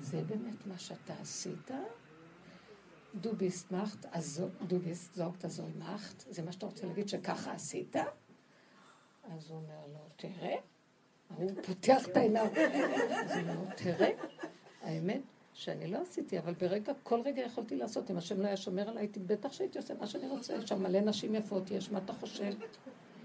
זה 0.00 0.22
באמת 0.22 0.66
מה 0.66 0.78
שאתה 0.78 1.14
עשית? 1.20 1.70
דו 3.14 3.36
ביסט 3.36 3.70
מאכט, 3.70 4.06
דו 4.66 4.78
ביסט 4.78 5.14
זוגת 5.14 5.44
מאכט, 5.78 6.24
זה 6.30 6.42
מה 6.42 6.52
שאתה 6.52 6.66
רוצה 6.66 6.86
להגיד 6.86 7.08
שככה 7.08 7.52
עשית? 7.52 7.96
אז 7.96 9.50
הוא 9.50 9.58
אומר 9.58 9.86
לו, 9.92 9.98
תראה, 10.16 10.56
הוא 11.36 11.50
פותח 11.66 12.08
את 12.08 12.16
העיניים. 12.16 12.50
אז 13.24 13.30
הוא 13.30 13.40
אומר 13.40 13.54
לו, 13.54 13.66
תראה, 13.76 14.10
האמת 14.82 15.20
שאני 15.52 15.86
לא 15.86 15.98
עשיתי, 15.98 16.38
אבל 16.38 16.54
ברגע, 16.54 16.92
כל 17.02 17.20
רגע 17.24 17.42
יכולתי 17.42 17.76
לעשות. 17.76 18.10
אם 18.10 18.16
השם 18.16 18.40
לא 18.40 18.46
היה 18.46 18.56
שומר 18.56 18.88
עליי, 18.88 19.02
הייתי 19.02 19.20
בטח 19.20 19.52
שהייתי 19.52 19.78
עושה 19.78 19.94
מה 19.94 20.06
שאני 20.06 20.28
רוצה. 20.28 20.54
יש 20.54 20.68
שם 20.68 20.82
מלא 20.82 21.00
נשים 21.00 21.34
יפות 21.34 21.70
יש, 21.70 21.90
מה 21.90 21.98
אתה 21.98 22.12
חושב? 22.12 22.52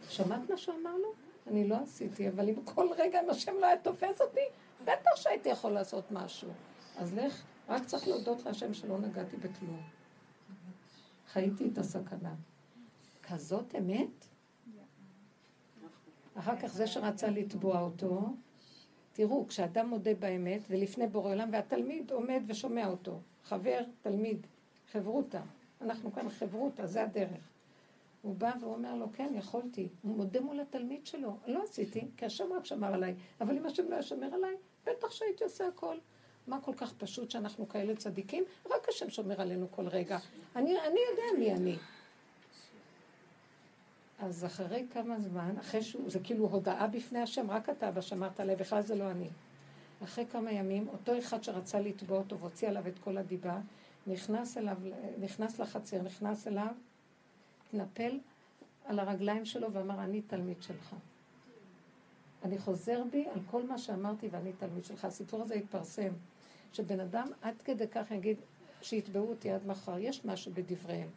שמעת 0.09 0.49
מה 0.49 0.57
שהוא 0.57 0.75
אמר 0.81 0.97
לו? 0.97 1.13
אני 1.47 1.67
לא 1.67 1.75
עשיתי, 1.75 2.29
אבל 2.29 2.49
אם 2.49 2.55
כל 2.63 2.87
רגע 2.97 3.21
אם 3.23 3.29
השם 3.29 3.53
לא 3.61 3.65
היה 3.65 3.77
תופס 3.77 4.21
אותי, 4.21 4.45
בטח 4.89 5.15
שהייתי 5.15 5.49
יכול 5.49 5.71
לעשות 5.71 6.11
משהו. 6.11 6.49
אז 6.97 7.13
לך, 7.13 7.43
רק 7.69 7.85
צריך 7.85 8.07
להודות 8.07 8.45
להשם 8.45 8.73
שלא 8.73 8.99
נגעתי 8.99 9.37
בכלום. 9.37 9.81
חייתי 11.27 11.69
את 11.73 11.77
הסכנה. 11.77 12.35
כזאת 13.23 13.75
אמת? 13.75 14.25
אחר 16.35 16.55
כך 16.55 16.67
זה 16.67 16.87
שרצה 16.87 17.29
לתבוע 17.29 17.79
אותו, 17.81 18.33
תראו, 19.13 19.47
כשאדם 19.47 19.89
מודה 19.89 20.13
באמת, 20.13 20.61
ולפני 20.69 21.07
בורא 21.07 21.31
עולם, 21.31 21.49
והתלמיד 21.51 22.11
עומד 22.11 22.43
ושומע 22.47 22.87
אותו, 22.87 23.19
חבר, 23.43 23.81
תלמיד, 24.01 24.47
חברותה, 24.91 25.41
אנחנו 25.81 26.13
כאן 26.13 26.29
חברותה, 26.29 26.87
זה 26.87 27.03
הדרך. 27.03 27.49
הוא 28.21 28.35
בא 28.35 28.51
והוא 28.61 28.73
אומר 28.73 28.95
לו, 28.95 29.07
כן, 29.13 29.31
יכולתי. 29.35 29.87
הוא 30.01 30.17
מודה 30.17 30.41
מול 30.41 30.59
התלמיד 30.59 31.05
שלו. 31.05 31.37
לא 31.47 31.63
עשיתי, 31.63 32.07
כי 32.17 32.25
השם 32.25 32.53
רק 32.53 32.65
שמר 32.65 32.93
עליי. 32.93 33.15
אבל 33.41 33.57
אם 33.57 33.65
השם 33.65 33.83
לא 33.89 33.93
היה 33.93 34.03
שומר 34.03 34.33
עליי, 34.33 34.55
בטח 34.85 35.11
שהייתי 35.11 35.43
עושה 35.43 35.67
הכל. 35.67 35.95
מה 36.47 36.61
כל 36.61 36.73
כך 36.77 36.93
פשוט 36.93 37.31
שאנחנו 37.31 37.69
כאלה 37.69 37.95
צדיקים? 37.95 38.43
רק 38.71 38.89
השם 38.89 39.09
שומר 39.09 39.41
עלינו 39.41 39.67
כל 39.71 39.87
רגע. 39.87 40.17
אני, 40.55 40.79
אני 40.79 40.99
יודע 41.11 41.39
מי 41.39 41.53
אני. 41.53 41.77
אז 44.19 44.45
אחרי 44.45 44.85
כמה 44.93 45.19
זמן, 45.19 45.55
אחרי 45.59 45.81
שהוא, 45.81 46.09
זה 46.09 46.19
כאילו 46.19 46.47
הודעה 46.47 46.87
בפני 46.87 47.19
השם, 47.19 47.51
רק 47.51 47.69
אתה 47.69 47.89
אבא 47.89 48.01
שמרת 48.01 48.39
עליי, 48.39 48.55
בכלל 48.55 48.81
זה 48.81 48.95
לא 48.95 49.11
אני. 49.11 49.27
אחרי 50.03 50.25
כמה 50.31 50.51
ימים, 50.51 50.87
אותו 50.87 51.17
אחד 51.19 51.43
שרצה 51.43 51.79
לתבוע 51.79 52.17
אותו 52.17 52.39
והוציא 52.39 52.67
עליו 52.67 52.87
את 52.87 52.99
כל 52.99 53.17
הדיבה, 53.17 53.57
נכנס 54.07 54.57
אליו, 54.57 54.77
נכנס 55.19 55.59
לחצר, 55.59 56.01
נכנס 56.01 56.47
אליו, 56.47 56.73
התנפל 57.67 58.19
על 58.85 58.99
הרגליים 58.99 59.45
שלו 59.45 59.73
ואמר, 59.73 60.03
אני 60.03 60.21
תלמיד 60.21 60.63
שלך. 60.63 60.95
אני 62.43 62.57
חוזר 62.57 63.03
בי 63.11 63.25
על 63.33 63.39
כל 63.51 63.63
מה 63.63 63.77
שאמרתי 63.77 64.27
ואני 64.31 64.53
תלמיד 64.53 64.85
שלך. 64.85 65.05
הסיפור 65.05 65.41
הזה 65.41 65.55
התפרסם, 65.55 66.11
שבן 66.73 66.99
אדם 66.99 67.27
עד 67.41 67.61
כדי 67.61 67.87
כך 67.87 68.11
יגיד, 68.11 68.37
שיתבעו 68.81 69.29
אותי 69.29 69.51
עד 69.51 69.67
מחר, 69.67 69.99
יש 69.99 70.25
משהו 70.25 70.51
בדבריהם. 70.53 71.09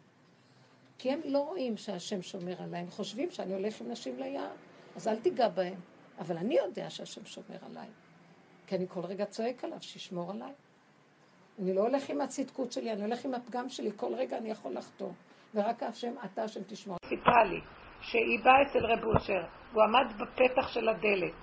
כי 0.97 1.11
הם 1.11 1.19
לא 1.25 1.39
רואים 1.39 1.77
שהשם 1.77 2.21
שומר 2.21 2.61
עליי, 2.61 2.79
הם 2.79 2.89
חושבים 2.89 3.31
שאני 3.31 3.53
הולך 3.53 3.81
עם 3.81 3.91
נשים 3.91 4.19
ליער, 4.19 4.51
אז 4.95 5.07
אל 5.07 5.19
תיגע 5.19 5.49
בהם. 5.49 5.79
אבל 6.19 6.37
אני 6.37 6.55
יודע 6.55 6.89
שהשם 6.89 7.25
שומר 7.25 7.57
עליי, 7.61 7.87
כי 8.67 8.75
אני 8.75 8.85
כל 8.87 8.99
רגע 8.99 9.25
צועק 9.25 9.63
עליו 9.63 9.81
שישמור 9.81 10.31
עליי. 10.31 10.53
אני 11.59 11.73
לא 11.73 11.81
הולך 11.81 12.09
עם 12.09 12.21
הצדקות 12.21 12.71
שלי, 12.71 12.93
אני 12.93 13.01
הולך 13.01 13.25
עם 13.25 13.33
הפגם 13.33 13.69
שלי, 13.69 13.91
כל 13.95 14.13
רגע 14.15 14.37
אני 14.37 14.49
יכול 14.49 14.73
לחטוא. 14.73 15.11
ורק 15.55 15.83
השם, 15.83 16.13
אתה 16.25 16.43
השם 16.43 16.63
תשמור. 16.63 16.97
סיפרה 17.05 17.43
לי 17.43 17.82
שהיא 18.03 18.43
באה 18.43 18.61
אצל 18.61 18.85
רב 18.85 19.03
אושר, 19.03 19.43
הוא 19.71 19.83
עמד 19.83 20.13
בפתח 20.17 20.67
של 20.67 20.89
הדלת, 20.89 21.33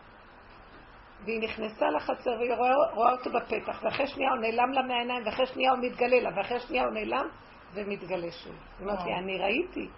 והיא 1.25 1.43
נכנסה 1.43 1.91
לחצר 1.91 2.31
והיא 2.31 2.55
רואה, 2.55 2.71
רואה 2.95 3.13
אותו 3.13 3.31
בפתח, 3.31 3.83
ואחרי 3.83 4.07
שנייה 4.07 4.31
הוא 4.31 4.41
נעלם 4.41 4.73
לה 4.73 4.83
מהעיניים, 4.83 5.27
ואחרי 5.27 5.47
שנייה 5.47 5.73
הוא 5.73 5.79
מתגלה 5.83 6.21
לה, 6.21 6.31
ואחרי 6.37 6.61
שנייה 6.61 6.85
הוא 6.85 6.93
נעלם 6.93 7.27
ומתגלה 7.75 8.31
שוב. 8.31 8.55
היא 8.79 8.87
אומרת 8.87 9.05
לי, 9.05 9.15
אני 9.15 9.39
ראיתי. 9.39 9.89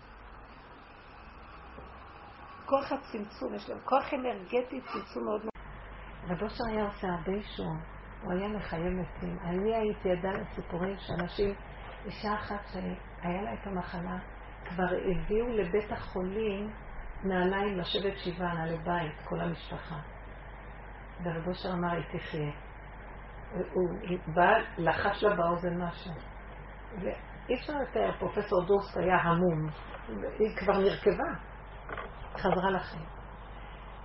כוח 2.67 2.93
הצמצום, 2.93 3.55
יש 3.55 3.71
להם 3.71 3.79
כוח 3.85 4.15
אנרגטי, 4.15 4.81
צמצום 4.81 5.25
מאוד 5.25 5.41
מאוד. 5.41 5.53
רב 6.29 6.43
אושר 6.43 6.65
היה 6.71 6.85
עושה 6.85 7.07
הרבה 7.07 7.39
אישור, 7.39 7.73
הוא 8.23 8.33
היה 8.33 8.49
מחיים 8.49 9.01
מתים. 9.01 9.39
אני 9.45 9.75
הייתי 9.77 10.11
עדה 10.11 10.31
לסיפורים 10.31 10.97
שאנשים, 10.99 11.55
אישה 12.05 12.35
אחת 12.35 12.61
שהיה 12.73 13.43
לה 13.43 13.55
את 13.55 13.67
המחלה, 13.67 14.19
כבר 14.69 14.97
הביאו 15.11 15.49
לבית 15.49 15.93
החולים 15.93 16.73
נעליים 17.25 17.79
לשבת 17.79 18.19
שבעה, 18.19 18.55
נעלי 18.55 18.79
בית, 18.79 19.21
כל 19.25 19.41
המשפחה. 19.41 19.97
ורב 21.25 21.49
אושר 21.49 21.73
אמר, 21.73 21.91
היא 21.91 22.19
תחיה. 22.19 22.53
הוא 23.73 24.19
בא, 24.35 24.53
לחש 24.79 25.25
לה 25.25 25.37
באוזן 25.37 25.83
משהו. 25.83 26.13
אי 27.49 27.55
אפשר 27.55 27.73
לתאר, 27.79 28.13
פרופסור 28.19 28.67
דורסט 28.67 28.97
היה 28.97 29.17
המום, 29.17 29.69
היא 30.39 30.57
כבר 30.57 30.79
נרכבה, 30.79 31.31
חזרה 32.37 32.71
לחיים. 32.71 33.07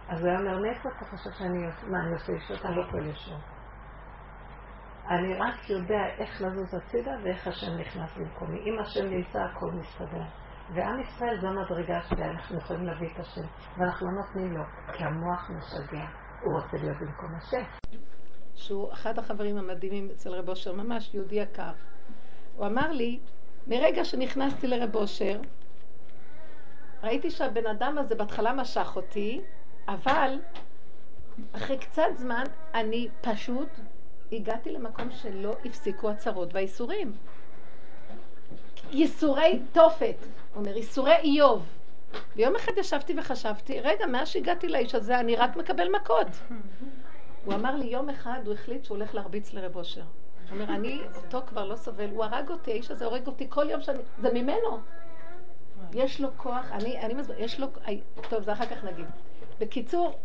אז 0.10 0.22
הוא 0.22 0.30
היה 0.30 0.40
אומר, 0.40 0.60
מאיפה 0.60 0.90
אתה 0.98 1.06
חושב 1.06 1.30
שאני 1.38 1.68
מה, 1.88 2.00
אני 2.06 2.14
עושה 2.14 2.32
ישות? 2.34 2.66
אני 2.66 2.76
לא 2.76 2.82
יכול 2.82 3.02
לשאול. 3.02 3.40
אני 5.10 5.34
רק 5.34 5.70
יודע 5.70 6.06
איך 6.18 6.42
לזוז 6.42 6.74
הצידה 6.74 7.12
ואיך 7.24 7.48
השם 7.48 7.78
נכנס 7.80 8.18
במקומי. 8.18 8.60
אם 8.60 8.80
השם 8.80 9.06
נמצא, 9.06 9.40
הכל 9.40 9.72
מסתדר. 9.72 10.24
ועם 10.74 11.02
ישראל 11.02 11.42
זו 11.42 11.48
המדרגה 11.48 12.02
שאנחנו 12.10 12.58
יכולים 12.58 12.86
להביא 12.86 13.08
את 13.14 13.20
השם, 13.20 13.42
ואנחנו 13.78 14.08
לא 14.08 14.12
נותנים 14.12 14.58
לו, 14.58 14.64
כי 14.94 15.04
המוח 15.04 15.50
משגע, 15.50 16.06
הוא 16.42 16.54
רוצה 16.54 16.78
להיות 16.78 16.98
במקום 16.98 17.36
השם. 17.36 17.64
שהוא 18.56 18.94
אחד 18.94 19.20
החברים 19.20 19.58
המדהימים 19.58 20.10
אצל 20.12 20.34
רב 20.34 20.50
אושר, 20.50 20.74
ממש 20.74 21.14
יהודי 21.14 21.36
יקר. 21.36 21.72
הוא 22.56 22.66
אמר 22.66 22.92
לי, 22.92 23.20
מרגע 23.68 24.06
שנכנסתי 24.06 24.68
לרב 24.68 24.96
אושר, 24.96 25.40
ראיתי 27.04 27.32
שהבן 27.32 27.68
אדם 27.68 27.98
הזה 27.98 28.16
בהתחלה 28.16 28.54
משך 28.54 28.96
אותי, 28.96 29.42
אבל 29.88 30.40
אחרי 31.52 31.78
קצת 31.78 32.04
זמן 32.16 32.44
אני 32.74 33.08
פשוט 33.22 33.70
הגעתי 34.32 34.72
למקום 34.72 35.12
שלא 35.12 35.56
הפסיקו 35.66 36.10
הצרות 36.10 36.54
והאיסורים. 36.54 37.12
ייסורי 38.92 39.62
תופת, 39.72 40.16
אומר, 40.56 40.78
ייסורי 40.78 41.16
איוב. 41.16 41.66
ויום 42.36 42.56
אחד 42.56 42.72
ישבתי 42.78 43.14
וחשבתי, 43.20 43.80
רגע, 43.80 44.06
מאז 44.06 44.28
שהגעתי 44.28 44.68
לאיש 44.68 44.96
הזה 44.96 45.20
אני 45.20 45.36
רק 45.36 45.56
מקבל 45.56 45.90
מכות. 45.96 46.28
הוא 47.46 47.54
אמר 47.54 47.76
לי, 47.76 47.86
יום 47.86 48.10
אחד 48.10 48.40
הוא 48.46 48.54
החליט 48.54 48.86
שהוא 48.86 48.98
הולך 48.98 49.16
להרביץ 49.16 49.54
לרב 49.54 49.76
אושר. 49.76 50.02
הוא 50.02 50.62
אומר, 50.62 50.76
אני 50.76 51.02
אותו 51.16 51.42
כבר 51.48 51.66
לא 51.66 51.76
סובל, 51.76 52.10
הוא 52.10 52.24
הרג 52.24 52.50
אותי, 52.50 52.72
האיש 52.72 52.92
הזה 52.92 53.06
הורג 53.06 53.28
אותי 53.28 53.46
כל 53.50 53.70
יום 53.70 53.82
שאני... 53.82 54.00
זה 54.22 54.34
ממנו. 54.34 54.80
יש 55.94 56.22
לו 56.22 56.30
כוח, 56.38 56.72
אני, 56.72 57.00
אני 57.00 57.14
מסביר, 57.14 57.36
יש 57.40 57.60
לו... 57.60 57.68
טוב, 58.30 58.44
זה 58.44 58.54
אחר 58.54 58.66
כך 58.66 58.84
נגיד. 58.84 59.06
בקיצור, 59.60 60.20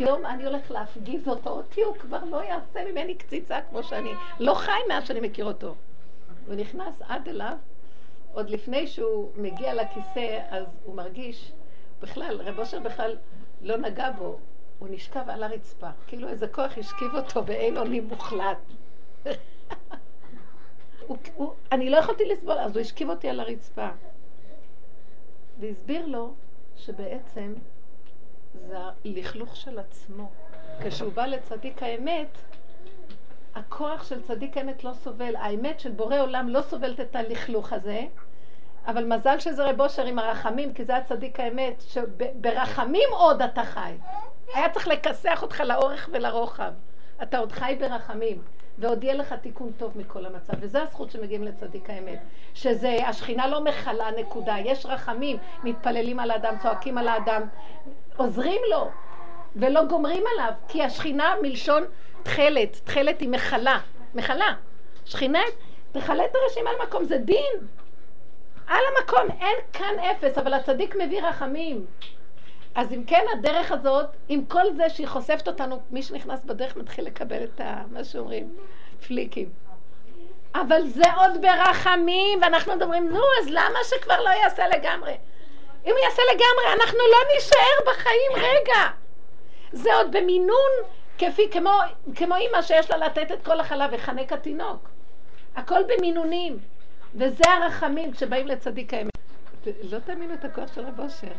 יום 0.00 0.26
אני 0.26 0.44
הולך 0.44 0.70
להפגיז 0.70 1.28
אותו, 1.28 1.50
אותי 1.50 1.82
הוא 1.82 1.96
כבר 1.96 2.24
לא 2.24 2.42
יעשה 2.44 2.92
ממני 2.92 3.14
קציצה 3.14 3.60
כמו 3.70 3.82
שאני 3.82 4.12
לא 4.38 4.54
חי 4.54 4.80
מאז 4.88 5.06
שאני 5.06 5.20
מכיר 5.20 5.44
אותו. 5.44 5.74
הוא 6.46 6.54
נכנס 6.54 7.02
עד 7.08 7.28
אליו, 7.28 7.56
עוד 8.32 8.50
לפני 8.50 8.86
שהוא 8.86 9.30
מגיע 9.36 9.74
לכיסא, 9.74 10.40
אז 10.50 10.66
הוא 10.84 10.94
מרגיש, 10.94 11.52
בכלל, 12.00 12.40
רב 12.40 12.58
אושר 12.58 12.80
בכלל 12.80 13.16
לא 13.60 13.76
נגע 13.76 14.10
בו, 14.10 14.38
הוא 14.78 14.88
נשכב 14.90 15.24
על 15.28 15.42
הרצפה, 15.42 15.90
כאילו 16.06 16.28
איזה 16.28 16.48
כוח 16.48 16.78
השכיב 16.78 17.14
אותו 17.14 17.42
באין 17.42 17.76
אונים 17.76 18.08
מוחלט. 18.08 18.58
הוא, 21.06 21.16
הוא, 21.34 21.52
אני 21.72 21.90
לא 21.90 21.96
יכולתי 21.96 22.24
לסבול, 22.24 22.58
אז 22.58 22.76
הוא 22.76 22.80
השכיב 22.80 23.10
אותי 23.10 23.28
על 23.28 23.40
הרצפה. 23.40 23.88
והסביר 25.60 26.06
לו 26.06 26.34
שבעצם 26.76 27.54
זה 28.54 28.76
הלכלוך 29.04 29.56
של 29.56 29.78
עצמו. 29.78 30.30
כשהוא 30.84 31.12
בא 31.12 31.26
לצדיק 31.26 31.82
האמת, 31.82 32.38
הכוח 33.54 34.04
של 34.04 34.22
צדיק 34.22 34.56
האמת 34.56 34.84
לא 34.84 34.92
סובל, 34.92 35.36
האמת 35.36 35.80
של 35.80 35.90
בורא 35.90 36.18
עולם 36.20 36.48
לא 36.48 36.62
סובלת 36.62 37.00
את 37.00 37.16
הלכלוך 37.16 37.72
הזה, 37.72 38.02
אבל 38.86 39.04
מזל 39.04 39.38
שזה 39.38 39.70
רב 39.70 39.80
אושר 39.80 40.04
עם 40.04 40.18
הרחמים, 40.18 40.74
כי 40.74 40.84
זה 40.84 40.96
הצדיק 40.96 41.40
האמת, 41.40 41.82
שברחמים 41.88 43.08
עוד 43.12 43.42
אתה 43.42 43.64
חי. 43.64 43.94
היה 44.54 44.68
צריך 44.70 44.88
לכסח 44.88 45.42
אותך 45.42 45.60
לאורך 45.60 46.08
ולרוחב. 46.12 46.72
אתה 47.22 47.38
עוד 47.38 47.52
חי 47.52 47.76
ברחמים. 47.80 48.42
ועוד 48.78 49.04
יהיה 49.04 49.14
לך 49.14 49.32
תיקון 49.32 49.72
טוב 49.76 49.98
מכל 49.98 50.26
המצב. 50.26 50.52
וזו 50.60 50.78
הזכות 50.78 51.10
שמגיעים 51.10 51.44
לצדיק 51.44 51.90
האמת. 51.90 52.18
שזה, 52.54 52.96
השכינה 53.06 53.46
לא 53.46 53.64
מכלה 53.64 54.10
נקודה, 54.18 54.56
יש 54.64 54.86
רחמים, 54.86 55.36
מתפללים 55.64 56.20
על 56.20 56.30
האדם, 56.30 56.54
צועקים 56.62 56.98
על 56.98 57.08
האדם, 57.08 57.42
עוזרים 58.16 58.60
לו, 58.70 58.90
ולא 59.56 59.84
גומרים 59.84 60.24
עליו, 60.32 60.52
כי 60.68 60.82
השכינה 60.82 61.34
מלשון 61.42 61.84
תכלת, 62.22 62.80
תכלת 62.84 63.20
היא 63.20 63.28
מכלה, 63.28 63.78
מכלה. 64.14 64.54
שכינה 65.04 65.40
תכלה 65.92 66.24
את 66.24 66.30
הראשים 66.34 66.66
על 66.66 66.74
המקום, 66.80 67.04
זה 67.04 67.18
דין. 67.18 67.54
על 68.66 68.80
המקום, 68.96 69.36
אין 69.40 69.56
כאן 69.72 69.94
אפס, 69.98 70.38
אבל 70.38 70.54
הצדיק 70.54 70.96
מביא 70.96 71.22
רחמים. 71.22 71.86
אז 72.74 72.92
אם 72.92 73.04
כן, 73.04 73.24
הדרך 73.32 73.72
הזאת, 73.72 74.06
עם 74.28 74.44
כל 74.44 74.72
זה 74.76 74.88
שהיא 74.88 75.06
חושפת 75.06 75.48
אותנו, 75.48 75.80
מי 75.90 76.02
שנכנס 76.02 76.44
בדרך 76.44 76.76
מתחיל 76.76 77.04
לקבל 77.04 77.44
את 77.44 77.60
ה... 77.60 77.82
מה 77.90 78.04
שאומרים, 78.04 78.56
פליקים. 79.06 79.48
אבל 80.54 80.86
זה 80.86 81.12
עוד 81.16 81.42
ברחמים, 81.42 82.42
ואנחנו 82.42 82.76
מדברים, 82.76 83.08
נו, 83.08 83.20
אז 83.40 83.48
למה 83.48 83.78
שכבר 83.84 84.20
לא 84.20 84.30
יעשה 84.30 84.68
לגמרי? 84.68 85.16
אם 85.86 85.90
הוא 85.90 85.98
יעשה 85.98 86.22
לגמרי, 86.34 86.82
אנחנו 86.82 86.98
לא 86.98 87.34
נישאר 87.34 87.92
בחיים 87.92 88.32
רגע. 88.34 88.90
זה 89.72 89.94
עוד 89.94 90.16
במינון, 90.16 90.70
כפי, 91.18 91.50
כמו, 91.50 91.70
כמו 92.14 92.36
אימא 92.36 92.62
שיש 92.62 92.90
לה 92.90 92.96
לתת 92.96 93.32
את 93.32 93.44
כל 93.44 93.60
החלב 93.60 93.90
וחנק 93.92 94.32
התינוק. 94.32 94.88
הכל 95.56 95.80
במינונים. 95.88 96.58
וזה 97.14 97.44
הרחמים 97.50 98.12
כשבאים 98.12 98.46
לצדיק 98.46 98.94
האמת. 98.94 99.10
לא 99.82 99.98
תאמינו 99.98 100.34
את 100.34 100.44
הכוח 100.44 100.74
של 100.74 100.80
רב 100.80 101.00
אושר. 101.00 101.32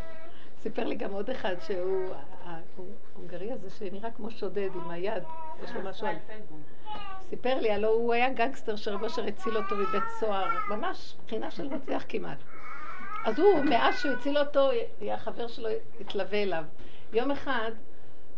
סיפר 0.62 0.84
לי 0.84 0.96
גם 0.96 1.12
עוד 1.12 1.30
אחד 1.30 1.56
שהוא, 1.68 2.14
ההונגרי 2.46 3.52
הזה 3.52 3.70
שנראה 3.70 4.12
כמו 4.12 4.32
שודד 4.32 4.70
עם 4.76 4.92
היד, 4.92 5.24
יש 5.64 5.72
לו 5.72 5.82
משהו 5.82 6.08
על... 6.08 6.16
סיפר 7.30 7.60
לי, 7.60 7.72
הלוא 7.72 7.90
הוא 7.90 8.14
היה 8.14 8.30
גנגסטר 8.30 8.76
שרב 8.76 9.04
אושר 9.04 9.26
הציל 9.26 9.58
אותו 9.58 9.76
מבית 9.76 10.04
סוהר, 10.20 10.48
ממש 10.70 11.16
מבחינה 11.22 11.52
של 11.52 11.68
רוצח 11.68 12.04
כמעט. 12.10 12.38
אז 13.26 13.40
הוא, 13.40 13.64
מאז 13.64 14.00
שהוא 14.00 14.12
הציל 14.12 14.38
אותו, 14.38 14.70
החבר 15.12 15.48
שלו 15.48 15.70
התלווה 16.02 16.44
אליו. 16.44 16.64
יום 17.14 17.32
אחד 17.32 17.72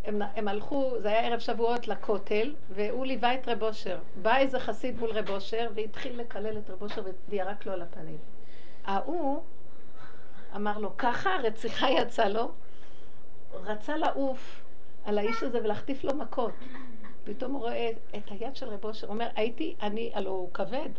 הם, 0.03 0.21
הם 0.35 0.47
הלכו, 0.47 0.93
זה 0.97 1.07
היה 1.07 1.27
ערב 1.27 1.39
שבועות, 1.39 1.87
לכותל, 1.87 2.55
והוא 2.69 3.05
ליווה 3.05 3.35
את 3.35 3.47
רב 3.47 3.63
אושר. 3.63 3.99
בא 4.21 4.37
איזה 4.37 4.59
חסיד 4.59 4.99
מול 4.99 5.11
רב 5.11 5.29
אושר, 5.29 5.69
והתחיל 5.75 6.19
לקלל 6.19 6.57
את 6.57 6.69
רב 6.69 6.81
אושר 6.81 7.03
וירק 7.29 7.65
לו 7.65 7.71
על 7.71 7.81
הפנים. 7.81 8.17
ההוא 8.85 9.43
אמר 10.55 10.77
לו, 10.77 10.97
ככה 10.97 11.35
הרציחה 11.35 11.89
יצאה 11.89 12.29
לו, 12.29 12.51
רצה 13.53 13.97
לעוף 13.97 14.63
על 15.05 15.17
האיש 15.17 15.43
הזה 15.43 15.59
ולהחטיף 15.63 16.03
לו 16.03 16.15
מכות. 16.15 16.53
פתאום 17.23 17.51
הוא 17.51 17.61
רואה 17.61 17.89
את 18.17 18.31
היד 18.31 18.55
של 18.55 18.69
רב 18.69 18.85
אושר, 18.85 19.07
אומר, 19.07 19.27
הייתי, 19.35 19.75
אני, 19.81 20.11
הלוא 20.13 20.31
הוא 20.31 20.49
כבד, 20.53 20.89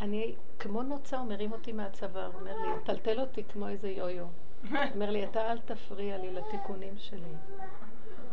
אני 0.00 0.34
כמו 0.58 0.82
נוצה, 0.82 1.18
הוא 1.18 1.28
מרים 1.28 1.52
אותי 1.52 1.72
מהצבא, 1.72 2.26
הוא 2.26 2.34
אומר 2.40 2.56
לי, 2.56 2.68
טלטל 2.84 3.20
אותי 3.20 3.44
כמו 3.44 3.68
איזה 3.68 3.90
יו-יו. 3.90 4.26
הוא 4.70 4.78
אומר 4.94 5.10
לי, 5.10 5.24
אתה 5.24 5.52
אל 5.52 5.58
תפריע 5.58 6.18
לי 6.18 6.32
לתיקונים 6.32 6.94
שלי. 6.98 7.34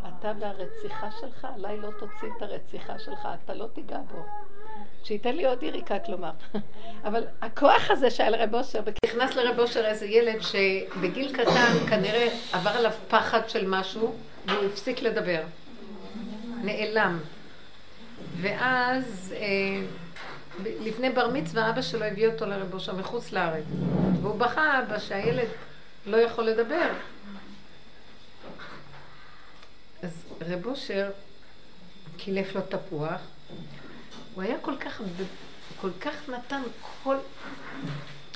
אתה 0.07 0.31
והרציחה 0.39 1.09
שלך, 1.21 1.47
עליי 1.55 1.77
לא 1.77 1.89
תוציא 1.99 2.27
את 2.37 2.41
הרציחה 2.41 2.99
שלך, 2.99 3.27
אתה 3.43 3.53
לא 3.53 3.67
תיגע 3.73 3.99
בו. 4.11 4.25
שייתן 5.03 5.35
לי 5.35 5.45
עוד 5.45 5.63
יריקה, 5.63 5.99
כלומר. 5.99 6.31
אבל 7.07 7.23
הכוח 7.41 7.91
הזה 7.91 8.11
שהיה 8.11 8.29
לרב 8.29 8.55
אושר, 8.55 8.79
נכנס 9.05 9.35
לרב 9.35 9.59
אושר 9.59 9.85
איזה 9.85 10.05
ילד 10.05 10.41
שבגיל 10.41 11.33
קטן 11.33 11.73
כנראה 11.89 12.27
עבר 12.53 12.69
עליו 12.69 12.91
פחד 13.07 13.49
של 13.49 13.67
משהו, 13.67 14.15
והוא 14.45 14.65
הפסיק 14.65 15.01
לדבר. 15.01 15.41
נעלם. 16.63 17.19
ואז 18.41 19.33
אה, 19.37 19.85
לפני 20.65 21.09
בר 21.09 21.27
מצווה 21.33 21.69
אבא 21.69 21.81
שלו 21.81 22.05
הביא 22.05 22.27
אותו 22.27 22.45
לרב 22.45 22.73
אושר 22.73 22.95
מחוץ 22.95 23.31
לארץ. 23.31 23.65
והוא 24.21 24.39
בכה 24.39 24.79
אבא 24.79 24.99
שהילד 24.99 25.47
לא 26.05 26.17
יכול 26.17 26.43
לדבר. 26.43 26.89
אז 30.03 30.11
רב 30.41 30.65
אושר 30.65 31.11
קילף 32.17 32.55
לו 32.55 32.61
תפוח, 32.61 33.21
הוא 34.33 34.43
היה 34.43 34.59
כל 34.61 34.77
כך, 34.77 35.01
כל 35.81 35.89
כך 36.01 36.29
נתן 36.29 36.61
כל... 37.03 37.17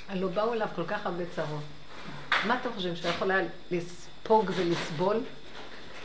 הלא 0.09 0.27
באו 0.27 0.53
אליו 0.53 0.67
כל 0.75 0.85
כך 0.87 1.05
הרבה 1.05 1.23
צרות. 1.35 1.63
מה 2.47 2.59
אתם 2.61 2.73
חושבים, 2.73 2.95
שהוא 2.95 3.11
יכול 3.11 3.31
היה 3.31 3.47
לספוג 3.71 4.51
ולסבול? 4.55 5.17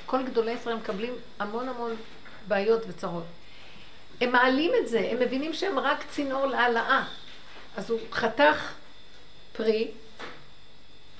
כל 0.07 0.27
גדולי 0.27 0.53
ישראל 0.53 0.77
מקבלים 0.77 1.15
המון 1.39 1.69
המון 1.69 1.95
בעיות 2.49 2.83
וצרות. 2.89 3.25
הם 4.21 4.33
מעלים 4.33 4.73
את 4.83 4.89
זה, 4.89 5.09
הם 5.11 5.21
מבינים 5.21 5.53
שהם 5.53 5.79
רק 5.79 6.05
צינור 6.11 6.47
להעלאה. 6.47 7.05
אז 7.77 7.91
הוא 7.91 8.01
חתך 8.13 8.73
פרי, 9.53 9.91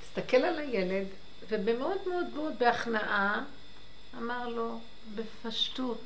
הסתכל 0.03 0.37
על 0.37 0.59
הילד, 0.59 1.07
ובמאוד 1.49 1.97
מאוד 2.07 2.25
מאוד 2.35 2.53
בהכנעה, 2.59 3.43
אמר 4.17 4.47
לו, 4.47 4.79
בפשטות, 5.15 6.01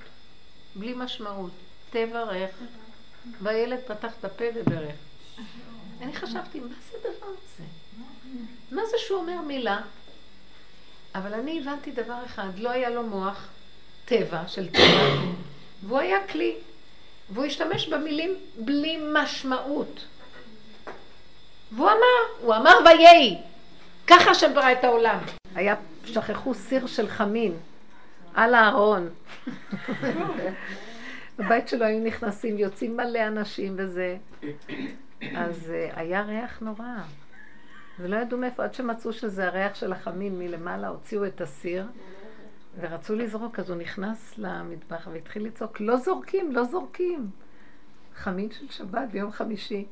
בלי 0.76 0.94
משמעות, 0.98 1.52
תברך. 1.90 2.50
והילד 3.42 3.80
פתח 3.88 4.14
את 4.20 4.26
הפה 4.26 4.46
וברך. 4.56 4.96
אני 6.02 6.16
חשבתי, 6.16 6.60
מה 6.60 6.76
זה 6.92 6.98
הדבר 6.98 7.28
הזה? 7.28 7.64
מה 8.72 8.82
זה 8.92 8.98
שהוא 8.98 9.20
אומר 9.20 9.42
מילה? 9.42 9.82
אבל 11.16 11.34
אני 11.34 11.60
הבנתי 11.60 11.92
דבר 11.92 12.26
אחד, 12.26 12.50
לא 12.58 12.70
היה 12.70 12.90
לו 12.90 13.04
מוח 13.04 13.48
טבע 14.06 14.48
של 14.48 14.70
טבע, 14.70 15.22
והוא 15.84 16.00
היה 16.00 16.28
כלי, 16.28 16.56
והוא 17.30 17.46
השתמש 17.46 17.88
במילים 17.88 18.36
בלי 18.58 19.00
משמעות. 19.14 20.06
והוא 21.72 21.88
אמר, 21.88 22.42
הוא 22.42 22.56
אמר 22.56 22.74
ויהי, 22.86 23.38
ככה 24.08 24.36
שברא 24.36 24.72
את 24.72 24.84
העולם. 24.84 25.20
היה, 25.56 25.76
שכחו 26.06 26.54
סיר 26.54 26.88
של 26.88 27.08
חמין 27.08 27.58
על 28.34 28.54
הארון. 28.54 29.10
בבית 31.40 31.68
שלו 31.68 31.86
היו 31.86 32.04
נכנסים, 32.04 32.58
יוצאים 32.58 32.98
מלא 32.98 33.28
אנשים 33.28 33.76
וזה. 33.78 34.18
אז 35.36 35.74
uh, 35.74 36.00
היה 36.00 36.22
ריח 36.22 36.62
נורא. 36.62 36.98
ולא 38.00 38.16
ידעו 38.18 38.40
מאיפה, 38.40 38.64
עד 38.64 38.74
שמצאו 38.74 39.14
שזה 39.14 39.48
הריח 39.48 39.76
של 39.76 39.94
החמין 39.94 40.40
מלמעלה, 40.40 40.88
הוציאו 40.88 41.26
את 41.26 41.42
הסיר 41.42 41.86
ורצו 42.80 43.16
לזרוק, 43.16 43.60
אז 43.60 43.70
הוא 43.70 43.78
נכנס 43.78 44.38
למטבח 44.38 45.08
והתחיל 45.12 45.46
לצעוק, 45.46 45.82
לא 45.82 45.98
זורקים, 45.98 46.52
לא 46.52 46.64
זורקים. 46.64 47.30
חמין 48.16 48.52
של 48.52 48.70
שבת 48.70 49.10
ביום 49.12 49.32
חמישי. 49.32 49.86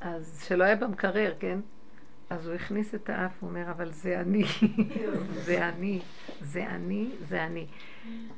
אז 0.00 0.44
שלא 0.48 0.64
היה 0.64 0.76
במקרר, 0.76 1.34
כן? 1.40 1.58
אז 2.32 2.46
הוא 2.46 2.54
הכניס 2.54 2.94
את 2.94 3.10
האף, 3.10 3.32
הוא 3.40 3.50
אומר, 3.50 3.70
אבל 3.70 3.90
זה 3.90 4.20
אני, 4.20 4.44
זה 5.46 5.68
אני, 5.68 6.00
זה 6.40 6.66
אני, 6.66 7.10
זה 7.28 7.44
אני. 7.44 7.66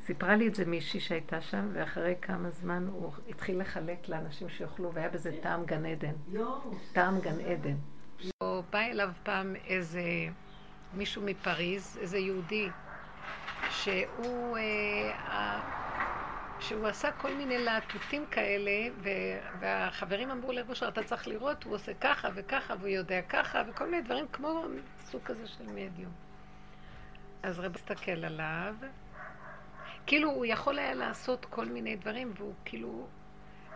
סיפרה 0.06 0.36
לי 0.36 0.48
את 0.48 0.54
זה 0.54 0.64
מישהי 0.64 1.00
שהייתה 1.00 1.40
שם, 1.40 1.68
ואחרי 1.72 2.14
כמה 2.22 2.50
זמן 2.50 2.86
הוא 2.92 3.12
התחיל 3.28 3.60
לחלק 3.60 4.08
לאנשים 4.08 4.48
שיאכלו, 4.48 4.92
והיה 4.94 5.08
בזה 5.08 5.32
טעם 5.42 5.64
גן 5.64 5.86
עדן. 5.86 6.12
טעם 6.92 7.20
גן 7.20 7.40
עדן. 7.40 7.76
בא 8.70 8.78
אליו 8.78 9.10
פעם 9.22 9.56
איזה 9.66 10.02
מישהו 10.94 11.22
מפריז, 11.22 11.98
איזה 12.00 12.18
יהודי, 12.18 12.68
שהוא, 13.70 14.58
אה, 14.58 15.83
שהוא 16.58 16.86
עשה 16.86 17.12
כל 17.12 17.34
מיני 17.34 17.58
להטוטים 17.58 18.26
כאלה, 18.26 18.70
והחברים 19.60 20.30
אמרו 20.30 20.52
לבושר, 20.52 20.88
אתה 20.88 21.02
צריך 21.02 21.28
לראות, 21.28 21.64
הוא 21.64 21.74
עושה 21.74 21.94
ככה 21.94 22.28
וככה, 22.34 22.74
והוא 22.78 22.88
יודע 22.88 23.22
ככה, 23.22 23.62
וכל 23.68 23.90
מיני 23.90 24.02
דברים 24.02 24.26
כמו 24.32 24.64
סוג 24.98 25.22
כזה 25.22 25.46
של 25.46 25.66
מדיום. 25.66 26.12
אז 27.42 27.58
רב 27.58 27.74
הסתכל 27.74 28.24
עליו, 28.24 28.74
כאילו 30.06 30.30
הוא 30.30 30.46
יכול 30.46 30.78
היה 30.78 30.94
לעשות 30.94 31.44
כל 31.44 31.64
מיני 31.64 31.96
דברים, 31.96 32.32
והוא 32.36 32.54
כאילו... 32.64 33.08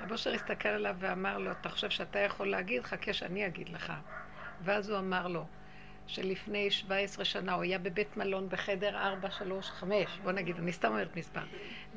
רב 0.01 0.12
אושר 0.12 0.33
הסתכל 0.33 0.68
עליו 0.68 0.97
ואמר 0.99 1.39
לו, 1.39 1.51
אתה 1.51 1.68
חושב 1.68 1.91
שאתה 1.91 2.18
יכול 2.18 2.51
להגיד? 2.51 2.83
חכה 2.83 3.12
שאני 3.12 3.47
אגיד 3.47 3.68
לך. 3.68 3.93
ואז 4.61 4.91
הוא 4.91 4.99
אמר 4.99 5.29
לו, 5.29 5.47
שלפני 6.09 6.71
17 6.71 7.25
שנה 7.25 7.55
הוא 7.55 7.63
היה 7.63 7.79
בבית 7.79 8.17
מלון 8.17 8.49
בחדר 8.49 8.97
4, 8.99 9.31
3, 9.31 9.71
5, 9.71 10.19
בוא 10.23 10.33
נגיד, 10.33 10.57
אני 10.57 10.73
סתם 10.73 10.89
אומרת 10.89 11.17
מספר, 11.17 11.41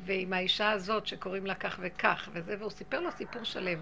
ועם 0.06 0.34
האישה 0.34 0.72
הזאת 0.72 1.08
שקוראים 1.08 1.46
לה 1.46 1.56
כך 1.56 1.80
וכך, 1.82 2.30
וזה, 2.34 2.56
והוא 2.60 2.70
סיפר 2.70 3.00
לו 3.00 3.12
סיפור 3.12 3.44
שלם. 3.44 3.80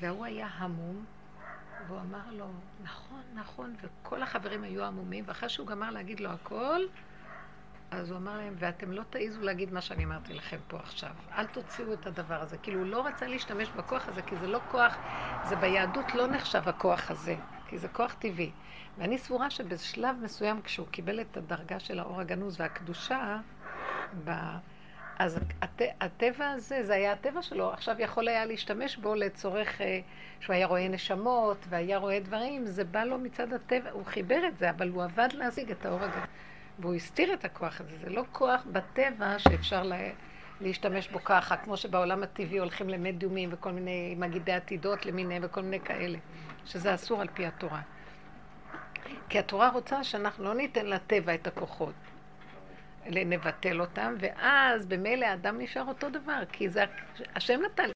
והוא 0.00 0.24
היה 0.24 0.48
המום, 0.56 1.04
והוא 1.86 2.00
אמר 2.00 2.30
לו, 2.30 2.46
נכון, 2.82 3.22
נכון, 3.34 3.74
וכל 3.82 4.22
החברים 4.22 4.64
היו 4.64 4.84
עמומים, 4.84 5.24
ואחרי 5.26 5.48
שהוא 5.48 5.66
גמר 5.66 5.90
להגיד 5.90 6.20
לו 6.20 6.30
הכל, 6.30 6.80
אז 7.90 8.10
הוא 8.10 8.18
אמר 8.18 8.36
להם, 8.36 8.54
ואתם 8.58 8.92
לא 8.92 9.02
תעיזו 9.10 9.42
להגיד 9.42 9.72
מה 9.72 9.80
שאני 9.80 10.04
אמרתי 10.04 10.34
לכם 10.34 10.56
פה 10.68 10.78
עכשיו. 10.78 11.10
אל 11.32 11.46
תוציאו 11.46 11.92
את 11.92 12.06
הדבר 12.06 12.42
הזה. 12.42 12.58
כאילו, 12.58 12.78
הוא 12.78 12.86
לא 12.86 13.06
רצה 13.06 13.26
להשתמש 13.26 13.68
בכוח 13.68 14.08
הזה, 14.08 14.22
כי 14.22 14.36
זה 14.36 14.46
לא 14.46 14.60
כוח, 14.70 14.96
זה 15.48 15.56
ביהדות 15.56 16.14
לא 16.14 16.26
נחשב 16.26 16.68
הכוח 16.68 17.10
הזה, 17.10 17.36
כי 17.72 17.78
זה 17.78 17.88
כוח 17.88 18.14
טבעי. 18.18 18.50
ואני 18.98 19.18
סבורה 19.18 19.50
שבשלב 19.50 20.16
מסוים, 20.22 20.60
כשהוא 20.62 20.86
קיבל 20.90 21.20
את 21.20 21.36
הדרגה 21.36 21.80
של 21.80 21.98
האור 21.98 22.20
הגנוז 22.20 22.60
והקדושה, 22.60 23.36
ב... 24.24 24.30
אז 25.18 25.40
הט... 25.62 25.82
הטבע 26.00 26.50
הזה, 26.50 26.84
זה 26.84 26.94
היה 26.94 27.12
הטבע 27.12 27.42
שלו, 27.42 27.72
עכשיו 27.72 27.96
יכול 27.98 28.28
היה 28.28 28.44
להשתמש 28.44 28.96
בו 28.96 29.14
לצורך 29.14 29.80
אה, 29.80 30.00
שהוא 30.40 30.54
היה 30.54 30.66
רואה 30.66 30.88
נשמות 30.88 31.56
והיה 31.68 31.98
רואה 31.98 32.20
דברים, 32.20 32.66
זה 32.66 32.84
בא 32.84 33.04
לו 33.04 33.18
מצד 33.18 33.52
הטבע, 33.52 33.90
הוא 33.90 34.06
חיבר 34.06 34.46
את 34.48 34.58
זה, 34.58 34.70
אבל 34.70 34.88
הוא 34.88 35.02
עבד 35.02 35.28
להשיג 35.32 35.70
את 35.70 35.86
האור 35.86 36.02
הגנוז. 36.02 36.26
והוא 36.78 36.94
הסתיר 36.94 37.34
את 37.34 37.44
הכוח 37.44 37.80
הזה. 37.80 37.96
זה 37.98 38.10
לא 38.10 38.24
כוח 38.32 38.66
בטבע 38.72 39.38
שאפשר 39.38 39.82
לה, 39.82 40.10
להשתמש 40.62 41.08
בו 41.08 41.24
ככה, 41.24 41.56
כמו 41.56 41.76
שבעולם 41.76 42.22
הטבעי 42.22 42.58
הולכים 42.58 42.88
למדיומים 42.88 43.48
וכל 43.52 43.72
מיני 43.72 44.14
מגידי 44.18 44.52
עתידות 44.52 45.06
למיניהם 45.06 45.42
וכל 45.44 45.62
מיני 45.62 45.80
כאלה, 45.80 46.18
שזה 46.66 46.94
אסור 46.94 47.20
על 47.20 47.28
פי 47.34 47.46
התורה. 47.46 47.80
כי 49.28 49.38
התורה 49.38 49.70
רוצה 49.70 50.04
שאנחנו 50.04 50.44
לא 50.44 50.54
ניתן 50.54 50.86
לטבע 50.86 51.34
את 51.34 51.46
הכוחות, 51.46 51.94
נבטל 53.06 53.80
אותם, 53.80 54.14
ואז 54.20 54.86
במילא 54.86 55.26
האדם 55.26 55.60
נשאר 55.60 55.84
אותו 55.88 56.10
דבר, 56.10 56.42
כי 56.52 56.68
זה 56.68 56.84
השם 57.34 57.60
נתן. 57.66 57.88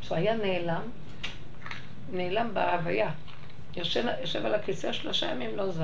כשהוא 0.00 0.16
היה 0.16 0.36
נעלם, 0.36 0.82
נעלם 2.12 2.54
בהוויה. 2.54 3.10
יושב, 3.76 4.04
יושב 4.20 4.46
על 4.46 4.54
הכיסא 4.54 4.92
שלושה 4.92 5.26
ימים 5.26 5.56
לא 5.56 5.70
זז. 5.70 5.82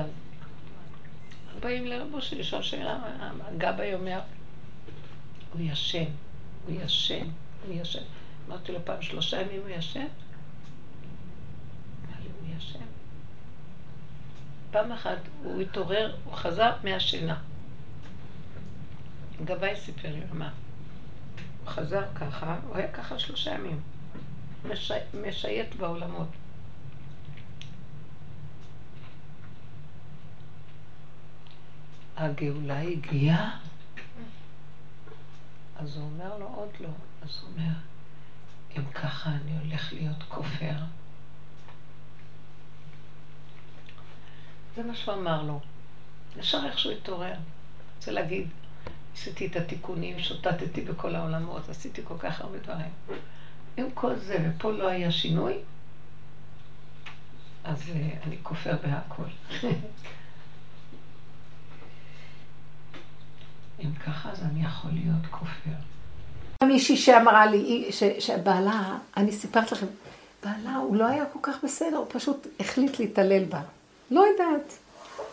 באים 1.59 1.87
לרבו 1.87 2.21
שלי, 2.21 2.39
לשאול 2.39 2.61
שאלה, 2.61 2.99
הגבאי 3.47 3.93
אומר, 3.93 4.19
הוא 5.53 5.61
ישן, 5.61 6.05
הוא 6.65 6.81
ישן, 6.81 7.27
הוא 7.65 7.75
ישן. 7.81 8.03
אמרתי 8.47 8.71
לו 8.71 8.79
פעם, 8.85 9.01
שלושה 9.01 9.41
ימים 9.41 9.61
הוא 9.61 9.69
ישן? 9.69 9.99
אמר. 9.99 10.09
פעם 14.71 14.91
אחת 14.91 15.17
הוא 15.43 15.61
התעורר, 15.61 16.15
הוא 16.25 16.33
חזר 16.33 16.71
מהשינה. 16.83 17.41
גבאי 19.45 19.75
סיפר 19.75 20.11
לי, 20.11 20.21
מה? 20.33 20.51
הוא 21.59 21.69
חזר 21.69 22.03
ככה, 22.15 22.59
הוא 22.67 22.77
היה 22.77 22.91
ככה 22.91 23.19
שלושה 23.19 23.53
ימים. 23.53 23.79
מש... 24.69 24.91
משייט 25.23 25.75
בעולמות. 25.75 26.27
הגאולה 32.17 32.79
הגיעה? 32.79 33.57
אז 35.79 35.97
הוא 35.97 36.03
אומר 36.03 36.37
לו, 36.37 36.47
עוד 36.47 36.69
לא. 36.79 36.89
אז 37.21 37.39
הוא 37.41 37.49
אומר, 37.51 37.73
אם 38.77 38.91
ככה 38.91 39.29
אני 39.29 39.57
הולך 39.57 39.93
להיות 39.93 40.23
כופר. 40.29 40.75
זה 44.75 44.83
מה 44.83 44.95
שהוא 44.95 45.13
אמר 45.13 45.43
לו. 45.43 45.59
ישר 46.37 46.65
איך 46.65 46.79
שהוא 46.79 46.91
התעורר. 46.91 47.35
רוצה 47.97 48.11
להגיד, 48.11 48.47
עשיתי 49.13 49.47
את 49.47 49.55
התיקונים, 49.55 50.19
שוטטתי 50.19 50.81
בכל 50.81 51.15
העולמות, 51.15 51.69
עשיתי 51.69 52.01
כל 52.03 52.17
כך 52.19 52.41
הרבה 52.41 52.57
דברים. 52.57 52.91
עם 53.77 53.91
כל 53.93 54.15
זה, 54.15 54.49
ופה 54.49 54.71
לא 54.71 54.87
היה 54.87 55.11
שינוי, 55.11 55.53
אז 57.63 57.81
uh, 57.81 58.25
אני 58.25 58.37
כופר 58.43 58.75
בהכל. 58.83 59.29
אם 63.83 63.89
ככה, 64.05 64.29
אז 64.31 64.39
אני 64.43 64.65
יכול 64.65 64.91
להיות 64.93 65.25
כופר. 65.31 65.71
מישהי 66.63 66.97
שאמרה 66.97 67.45
לי, 67.45 67.87
ש, 67.91 68.03
שבעלה, 68.19 68.97
אני 69.17 69.31
סיפרת 69.31 69.71
לכם, 69.71 69.85
בעלה 70.43 70.75
הוא 70.75 70.95
לא 70.95 71.05
היה 71.05 71.25
כל 71.25 71.39
כך 71.41 71.63
בסדר, 71.63 71.97
הוא 71.97 72.05
פשוט 72.09 72.47
החליט 72.59 72.99
להתעלל 72.99 73.43
בה. 73.43 73.61
לא 74.11 74.25
יודעת. 74.31 74.73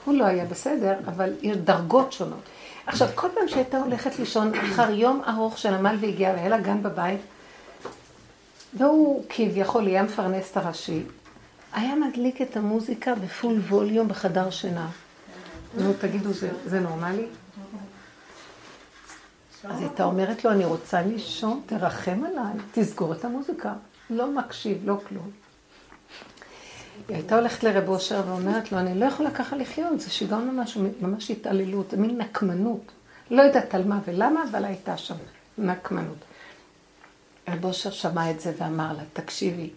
הוא 0.05 0.15
לא 0.15 0.25
היה 0.25 0.45
בסדר, 0.45 0.99
אבל 1.07 1.33
יש 1.43 1.57
דרגות 1.57 2.13
שונות. 2.13 2.43
עכשיו, 2.87 3.09
כל 3.15 3.29
פעם 3.35 3.49
שהייתה 3.49 3.79
הולכת 3.79 4.19
לישון, 4.19 4.55
אחר 4.55 4.91
יום 4.91 5.23
ארוך 5.29 5.59
של 5.59 5.75
עמל 5.75 5.97
והגיעה, 6.01 6.35
והיה 6.35 6.49
לה 6.49 6.61
גן 6.61 6.83
בבית, 6.83 7.21
והוא 8.75 9.25
כביכול 9.29 9.89
יהיה 9.89 10.03
מפרנס 10.03 10.51
את 10.53 10.57
הראשי, 10.57 11.03
היה 11.73 11.95
מדליק 11.95 12.43
את 12.43 12.57
המוזיקה 12.57 13.15
בפול 13.15 13.59
ווליום 13.69 14.09
בחדר 14.09 14.51
שינה. 14.51 14.89
נו, 15.75 15.93
תגידו, 16.01 16.33
זה, 16.33 16.51
זה 16.65 16.81
נורמלי? 16.81 17.27
אז 19.69 19.81
הייתה 19.81 20.05
אומרת 20.05 20.45
לו, 20.45 20.51
אני 20.51 20.65
רוצה 20.65 21.03
לישון, 21.03 21.61
תרחם 21.67 22.25
עליי, 22.25 22.55
תסגור 22.73 23.13
את 23.13 23.25
המוזיקה. 23.25 23.73
לא 24.11 24.31
מקשיב, 24.31 24.79
לא 24.85 24.97
כלום. 25.09 25.31
היא 27.09 27.17
הייתה 27.17 27.37
הולכת 27.37 27.65
לרב 27.65 27.89
אושר 27.89 28.23
ואומרת 28.27 28.73
לו, 28.73 28.79
אני 28.79 29.01
לא 29.01 29.05
יכולה 29.05 29.31
ככה 29.31 29.57
לחיות, 29.57 30.01
זה 30.01 30.11
שיגעון 30.11 30.51
ממש, 30.51 30.79
ממש 31.01 31.31
התעללות, 31.31 31.95
מין 31.95 32.19
נקמנות. 32.19 32.93
לא 33.31 33.43
יודעת 33.43 33.75
על 33.75 33.85
מה 33.85 33.99
ולמה, 34.07 34.45
אבל 34.51 34.65
הייתה 34.65 34.97
שם 34.97 35.15
נקמנות. 35.59 36.19
רב 37.49 37.65
אושר 37.65 37.91
שמע 37.91 38.31
את 38.31 38.41
זה 38.41 38.53
ואמר 38.59 38.93
לה, 38.93 39.03
תקשיבי, 39.13 39.71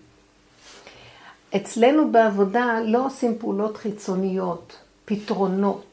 אצלנו 1.55 2.11
בעבודה 2.11 2.79
לא 2.85 3.05
עושים 3.05 3.37
פעולות 3.39 3.77
חיצוניות, 3.77 4.77
פתרונות. 5.05 5.88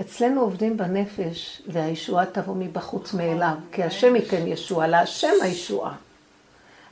אצלנו 0.00 0.40
עובדים 0.40 0.76
בנפש, 0.76 1.62
והישועה 1.66 2.26
תבוא 2.26 2.54
מבחוץ 2.58 3.14
מאליו, 3.14 3.54
כי 3.72 3.82
השם 3.82 4.16
ייתן 4.16 4.46
ישועה, 4.46 4.88
להשם 4.88 5.32
הישועה. 5.42 5.94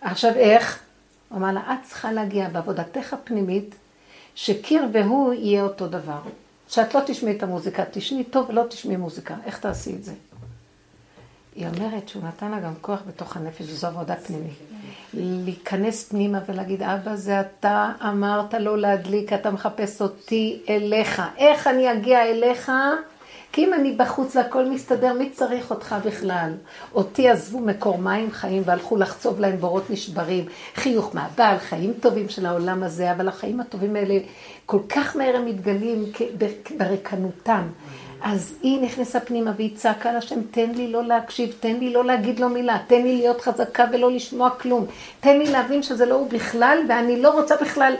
עכשיו 0.00 0.34
איך? 0.34 0.82
הוא 1.28 1.38
אמר 1.38 1.52
לה, 1.52 1.60
את 1.60 1.88
צריכה 1.88 2.12
להגיע 2.12 2.48
בעבודתך 2.48 3.12
הפנימית, 3.12 3.74
שקיר 4.34 4.84
והוא 4.92 5.32
יהיה 5.32 5.62
אותו 5.62 5.88
דבר. 5.88 6.20
שאת 6.68 6.94
לא 6.94 7.00
תשמעי 7.06 7.36
את 7.36 7.42
המוזיקה, 7.42 7.84
תשמעי 7.90 8.24
טוב 8.24 8.50
ולא 8.50 8.62
תשמעי 8.70 8.96
מוזיקה. 8.96 9.34
איך 9.44 9.58
תעשי 9.58 9.94
את 9.94 10.04
זה? 10.04 10.12
היא 11.56 11.66
אומרת 11.66 12.08
שהוא 12.08 12.22
נתן 12.22 12.50
לה 12.50 12.60
גם 12.60 12.72
כוח 12.80 13.02
בתוך 13.06 13.36
הנפש, 13.36 13.60
וזו 13.60 13.86
עבודה 13.86 14.16
פנימית. 14.16 14.58
להיכנס 15.14 16.08
פנימה 16.08 16.38
ולהגיד, 16.48 16.82
אבא, 16.82 17.16
זה 17.16 17.40
אתה 17.40 17.92
אמרת 18.08 18.54
לו 18.54 18.76
להדליק, 18.76 19.32
אתה 19.32 19.50
מחפש 19.50 20.02
אותי 20.02 20.62
אליך. 20.68 21.22
איך 21.36 21.66
אני 21.66 21.92
אגיע 21.92 22.22
אליך? 22.22 22.72
כי 23.52 23.64
אם 23.64 23.74
אני 23.74 23.92
בחוץ 23.92 24.36
והכל 24.36 24.64
מסתדר, 24.70 25.12
מי 25.12 25.30
צריך 25.30 25.70
אותך 25.70 25.96
בכלל? 26.04 26.52
אותי 26.94 27.28
עזבו 27.28 27.60
מקור 27.60 27.98
מים 27.98 28.30
חיים 28.30 28.62
והלכו 28.66 28.96
לחצוב 28.96 29.40
להם 29.40 29.56
בורות 29.56 29.90
נשברים. 29.90 30.44
חיוך 30.74 31.14
מהבעל, 31.14 31.58
חיים 31.58 31.92
טובים 32.00 32.28
של 32.28 32.46
העולם 32.46 32.82
הזה, 32.82 33.12
אבל 33.12 33.28
החיים 33.28 33.60
הטובים 33.60 33.96
האלה 33.96 34.18
כל 34.66 34.80
כך 34.88 35.16
מהר 35.16 35.36
הם 35.36 35.44
מתגלים 35.44 36.04
ברקנותם. 36.78 37.62
אז 38.20 38.54
היא 38.62 38.82
נכנסה 38.82 39.20
פנימה 39.20 39.52
והיא 39.56 39.76
צעקה 39.76 40.12
לשם, 40.12 40.42
תן 40.50 40.70
לי 40.70 40.92
לא 40.92 41.04
להקשיב, 41.04 41.54
תן 41.60 41.76
לי 41.76 41.92
לא 41.92 42.04
להגיד 42.04 42.40
לו 42.40 42.48
מילה, 42.48 42.78
תן 42.86 43.02
לי 43.02 43.16
להיות 43.16 43.40
חזקה 43.40 43.84
ולא 43.92 44.12
לשמוע 44.12 44.50
כלום, 44.50 44.86
תן 45.20 45.38
לי 45.38 45.46
להבין 45.46 45.82
שזה 45.82 46.06
לא 46.06 46.14
הוא 46.14 46.28
בכלל, 46.30 46.78
ואני 46.88 47.22
לא 47.22 47.30
רוצה 47.30 47.56
בכלל 47.56 47.94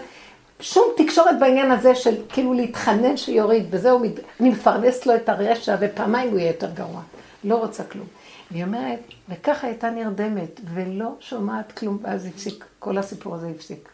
שום 0.61 0.85
תקשורת 0.97 1.39
בעניין 1.41 1.71
הזה 1.71 1.95
של 1.95 2.15
כאילו 2.29 2.53
להתחנן 2.53 3.17
שיוריד, 3.17 3.67
וזהו, 3.71 4.05
אני 4.41 4.51
מפרנס 4.51 5.07
לו 5.07 5.15
את 5.15 5.29
הרשע, 5.29 5.77
ופעמיים 5.81 6.31
הוא 6.31 6.39
יהיה 6.39 6.49
יותר 6.49 6.71
גרוע. 6.71 7.03
לא 7.45 7.57
רוצה 7.57 7.85
כלום. 7.85 8.07
והיא 8.51 8.65
אומרת, 8.65 9.01
וככה 9.29 9.67
הייתה 9.67 9.91
נרדמת, 9.91 10.61
ולא 10.75 11.15
שומעת 11.21 11.73
כלום, 11.73 11.99
ואז 12.03 12.27
הפסיק, 12.27 12.65
כל 12.79 12.99
הסיפור 12.99 13.35
הזה 13.35 13.49
הפסיק. 13.57 13.89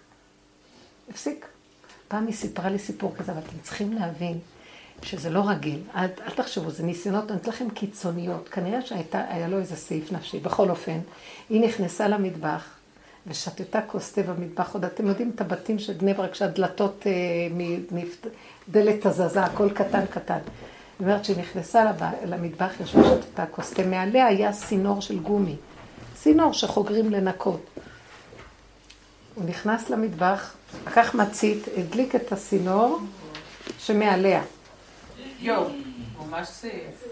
הפסיק. 1.10 1.46
פעם 2.08 2.26
היא 2.26 2.34
סיפרה 2.34 2.70
לי 2.70 2.78
סיפור 2.78 3.14
כזה, 3.18 3.32
אבל 3.32 3.40
אתם 3.40 3.58
צריכים 3.62 3.92
להבין 3.92 4.38
שזה 5.02 5.30
לא 5.30 5.48
רגיל. 5.48 5.80
אל, 5.96 6.06
אל 6.26 6.30
תחשבו, 6.34 6.70
זה 6.70 6.82
ניסיונות, 6.82 7.30
אני 7.30 7.38
אתן 7.38 7.50
לכם 7.50 7.70
קיצוניות. 7.70 8.48
כנראה 8.48 8.82
שהיה 8.82 9.48
לו 9.48 9.58
איזה 9.58 9.76
סעיף 9.76 10.12
נפשי. 10.12 10.38
בכל 10.38 10.70
אופן, 10.70 10.98
היא 11.50 11.60
נכנסה 11.60 12.08
למטבח, 12.08 12.64
ושתתה 13.26 13.80
כוס 13.86 14.12
תה 14.12 14.22
במטבח. 14.22 14.74
עוד 14.74 14.84
אתם 14.84 15.06
יודעים 15.06 15.30
את 15.34 15.40
הבתים 15.40 15.78
של 15.78 15.92
בני 15.92 16.14
ברק, 16.14 16.34
שהדלתות, 16.34 17.06
אה, 17.06 17.12
דלת 18.68 19.06
הזזה, 19.06 19.44
הכל 19.44 19.70
קטן 19.70 20.06
קטן. 20.06 20.38
היא 20.98 21.06
אומרת 21.06 21.24
שהיא 21.24 21.36
נכנסה 21.36 21.92
למטבח, 22.26 22.70
ישבה 22.80 23.02
שתתה 23.04 23.46
כוס 23.46 23.70
תה, 23.70 23.86
מעליה 23.86 24.26
היה 24.26 24.52
סינור 24.52 25.00
של 25.00 25.18
גומי. 25.18 25.56
סינור 26.16 26.52
שחוגרים 26.52 27.10
לנקות. 27.10 27.60
הוא 29.34 29.44
נכנס 29.44 29.90
למטבח, 29.90 30.54
לקח 30.86 31.14
מצית, 31.14 31.68
הדליק 31.76 32.14
את 32.14 32.32
הסינור 32.32 32.98
שמעליה. 33.78 34.42
יואו, 35.42 35.68
ממש 36.18 36.48
סעיף. 36.48 37.04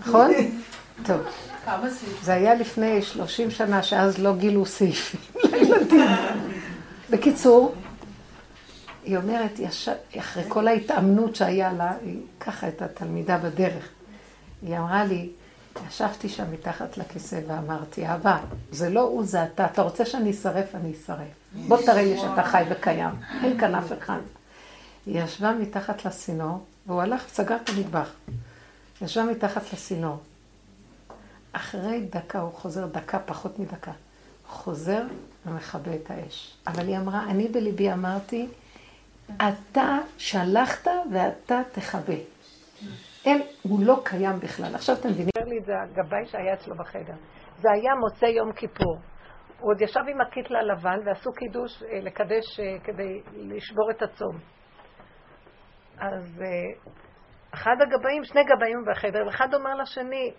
נכון? 0.00 0.30
טוב. 1.06 1.20
זה 2.22 2.32
היה 2.32 2.54
לפני 2.54 3.02
30 3.02 3.50
שנה, 3.50 3.82
שאז 3.82 4.18
לא 4.18 4.36
גילו 4.36 4.66
סעיפים 4.66 5.20
לילדים. 5.52 6.06
בקיצור, 7.10 7.74
היא 9.04 9.16
אומרת, 9.16 9.60
אחרי 10.18 10.42
כל 10.48 10.68
ההתאמנות 10.68 11.36
שהיה 11.36 11.72
לה, 11.72 11.92
היא 12.04 12.20
ככה 12.40 12.66
הייתה 12.66 12.88
תלמידה 12.88 13.38
בדרך. 13.38 13.88
היא 14.62 14.78
אמרה 14.78 15.04
לי, 15.04 15.30
ישבתי 15.88 16.28
שם 16.28 16.44
מתחת 16.52 16.98
לכיסא 16.98 17.40
ואמרתי, 17.46 18.14
אבא, 18.14 18.38
זה 18.70 18.90
לא 18.90 19.00
הוא, 19.00 19.24
זה 19.24 19.44
אתה. 19.44 19.64
אתה 19.64 19.82
רוצה 19.82 20.06
שאני 20.06 20.30
אשרף, 20.30 20.74
אני 20.74 20.92
אשרף. 20.92 21.28
בוא 21.68 21.76
תראה 21.86 22.02
לי 22.02 22.18
שאתה 22.18 22.42
חי 22.42 22.62
וקיים. 22.70 23.14
אין 23.44 23.60
כאן 23.60 23.74
אף 23.74 23.92
אחד. 23.98 24.20
היא 25.06 25.22
ישבה 25.22 25.52
מתחת 25.52 26.04
לסינור, 26.04 26.64
והוא 26.88 27.02
הלך 27.02 27.26
וסגר 27.26 27.56
את 27.56 27.68
המטבח. 27.68 28.16
ישבה 29.02 29.24
מתחת 29.24 29.72
לסינור. 29.72 30.16
אחרי 31.52 32.00
דקה, 32.00 32.40
הוא 32.40 32.52
חוזר, 32.52 32.86
דקה, 32.86 33.18
פחות 33.18 33.58
מדקה. 33.58 33.92
חוזר 34.46 35.02
ומכבה 35.46 35.94
את 35.94 36.10
האש. 36.10 36.56
אבל 36.66 36.86
היא 36.86 36.98
אמרה, 36.98 37.24
אני 37.30 37.48
בליבי 37.48 37.92
אמרתי, 37.92 38.48
אתה 39.36 39.98
שלחת 40.18 40.86
ואתה 41.12 41.60
תכבה. 41.72 42.14
אין, 43.24 43.42
הוא 43.62 43.80
לא 43.82 44.00
קיים 44.04 44.38
בכלל. 44.40 44.74
עכשיו 44.74 44.96
אתם 44.96 45.08
מבינים? 45.08 45.30
אומר 45.38 45.48
לי 45.48 45.58
את 45.58 45.64
זה 45.66 45.72
הגבאי 45.82 46.26
שהיה 46.26 46.54
אצלו 46.54 46.74
בחדר. 46.76 47.14
זה 47.60 47.68
היה 47.74 47.94
מוצאי 48.00 48.30
יום 48.30 48.52
כיפור. 48.52 48.98
הוא 49.60 49.72
עוד 49.72 49.80
ישב 49.80 50.00
עם 50.00 50.20
הקיטל 50.20 50.56
הלבן 50.56 51.06
ועשו 51.06 51.32
קידוש 51.32 51.82
אה, 51.82 52.00
לקדש 52.00 52.60
אה, 52.60 52.78
כדי 52.84 53.22
לשבור 53.36 53.90
את 53.90 54.02
הצום. 54.02 54.57
אז 56.00 56.42
אה, 56.42 56.92
אחד 57.54 57.76
הגבאים, 57.80 58.24
שני 58.24 58.40
גבאים 58.44 58.84
בחדר, 58.90 59.26
ואחד 59.26 59.54
אומר 59.54 59.74
לשני, 59.74 60.32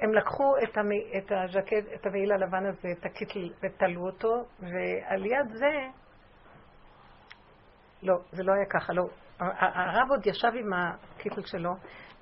הם 0.00 0.14
לקחו 0.14 0.54
את, 0.62 0.76
המי, 0.76 1.18
את 1.18 1.32
הז'קט, 1.32 1.94
את 1.94 2.06
המעיל 2.06 2.32
הלבן 2.32 2.66
הזה, 2.66 2.88
את 2.98 3.06
הקיטל, 3.06 3.50
ותלו 3.62 4.06
אותו, 4.06 4.44
ועל 4.60 5.26
יד 5.26 5.48
זה, 5.52 5.70
לא, 8.02 8.14
זה 8.32 8.42
לא 8.42 8.52
היה 8.52 8.66
ככה, 8.70 8.92
לא. 8.92 9.02
הרב 9.40 10.10
עוד 10.10 10.26
ישב 10.26 10.48
עם 10.54 10.72
הקיטל 10.72 11.42
שלו, 11.44 11.70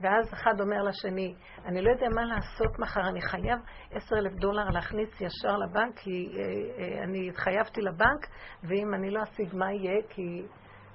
ואז 0.00 0.32
אחד 0.32 0.60
אומר 0.60 0.82
לשני, 0.82 1.34
אני 1.64 1.82
לא 1.82 1.90
יודע 1.90 2.06
מה 2.14 2.24
לעשות 2.24 2.78
מחר, 2.78 3.08
אני 3.08 3.20
חייב 3.20 3.58
עשר 3.90 4.16
אלף 4.18 4.32
דולר 4.32 4.68
להכניס 4.70 5.20
ישר 5.20 5.56
לבנק, 5.56 5.98
כי 5.98 6.28
אה, 6.36 6.42
אה, 6.42 7.04
אני 7.04 7.28
התחייבתי 7.28 7.80
לבנק, 7.80 8.26
ואם 8.62 8.94
אני 8.94 9.10
לא 9.10 9.22
אשיג 9.22 9.54
מה 9.54 9.72
יהיה, 9.72 10.02
כי 10.08 10.42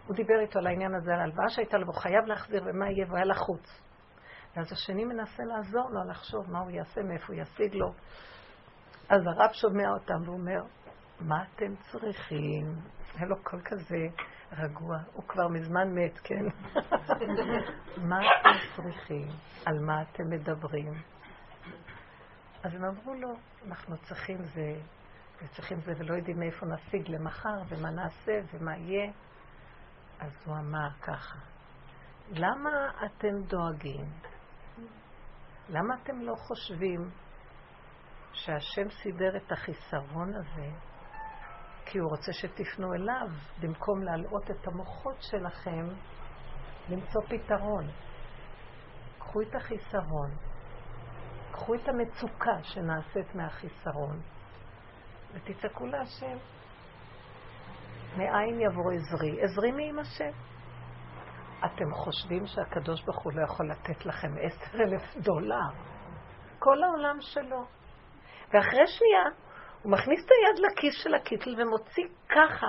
הוא 0.08 0.16
דיבר 0.16 0.40
איתו 0.40 0.60
על 0.60 0.68
העניין 0.68 0.96
הזה, 0.96 1.14
על 1.14 1.20
ההלוואה 1.20 1.50
שהייתה 1.50 1.78
לו, 1.78 1.88
והוא 1.88 2.02
חייב 2.02 2.26
להחזיר 2.26 2.64
ומה 2.66 2.90
יהיה, 2.90 3.06
והוא 3.06 3.18
היה 3.18 3.26
לחוץ. 3.26 3.82
ואז 4.56 4.72
השני 4.72 5.06
מנסה 5.06 5.44
לעזור 5.44 5.90
לו 5.92 6.10
לחשוב 6.10 6.52
מה 6.52 6.60
הוא 6.60 6.72
יעשה, 6.72 7.02
מאיפה 7.04 7.34
הוא 7.34 7.42
ישיג 7.42 7.76
לו. 7.76 7.94
אז 9.10 9.22
הרב 9.28 9.52
שומע 9.54 9.90
אותם 9.90 10.30
ואומר, 10.30 10.64
מה 11.20 11.44
אתם 11.44 11.76
צריכים? 11.76 12.76
היה 13.16 13.28
לו 13.28 13.36
קול 13.44 13.62
כזה 13.66 14.08
רגוע, 14.52 14.98
הוא 15.14 15.24
כבר 15.28 15.48
מזמן 15.48 15.94
מת, 15.96 16.20
כן? 16.24 16.46
מה 18.10 18.20
אתם 18.20 18.76
צריכים? 18.76 19.28
על 19.66 19.80
מה 19.80 20.02
אתם 20.02 20.30
מדברים? 20.30 20.94
אז 22.64 22.76
הם 22.76 22.86
אמרו 22.86 23.14
לו, 23.14 23.34
אנחנו 23.68 23.98
צריכים 23.98 24.38
זה, 24.38 24.76
וצריכים 25.44 25.80
זה, 25.80 25.94
ולא 25.98 26.14
יודעים 26.14 26.40
מאיפה 26.40 26.66
נשיג 26.66 27.10
למחר, 27.10 27.58
ומה 27.70 27.90
נעשה, 27.90 28.40
ומה 28.54 28.78
יהיה. 28.78 29.12
אז 30.20 30.32
הוא 30.46 30.56
אמר 30.56 30.90
ככה, 31.02 31.40
למה 32.32 32.70
אתם 33.06 33.42
דואגים? 33.48 34.06
למה 35.70 35.96
אתם 36.04 36.22
לא 36.22 36.36
חושבים 36.36 37.10
שהשם 38.34 38.90
סידר 38.90 39.38
את 39.38 39.52
החיסרון 39.52 40.34
הזה 40.36 40.70
כי 41.86 41.98
הוא 42.00 42.10
רוצה 42.10 42.34
שתפנו 42.34 42.94
אליו, 42.94 43.28
במקום 43.62 44.04
להלאות 44.04 44.52
את 44.52 44.68
המוחות 44.68 45.16
שלכם, 45.22 45.88
למצוא 46.90 47.22
פתרון. 47.22 47.88
קחו 49.20 49.42
את 49.42 49.56
החיסרון, 49.56 50.32
קחו 51.52 51.76
את 51.76 51.88
המצוקה 51.88 52.64
שנעשית 52.64 53.36
מהחיסרון, 53.36 54.22
ותצעקו 55.34 55.86
להשם. 55.86 56.38
מאין 58.18 58.62
יבוא 58.62 58.92
עזרי? 58.92 59.42
עזרי 59.42 59.72
מעם 59.72 60.00
השם. 60.00 60.32
אתם 61.66 61.92
חושבים 61.92 62.46
שהקדוש 62.48 63.04
ברוך 63.04 63.24
הוא 63.24 63.34
לא 63.34 63.44
יכול 63.44 63.70
לתת 63.72 64.06
לכם 64.06 64.28
עשר 64.42 64.84
אלף 64.84 65.16
דולר? 65.18 65.70
כל 66.60 66.84
העולם 66.84 67.18
שלו. 67.22 67.66
ואחרי 68.54 68.88
שנייה, 68.88 69.24
הוא 69.84 69.92
מכניס 69.92 70.26
את 70.26 70.30
היד 70.32 70.66
לכיס 70.66 71.04
של 71.04 71.16
הקיטל 71.16 71.62
ומוציא 71.62 72.04
ככה, 72.30 72.68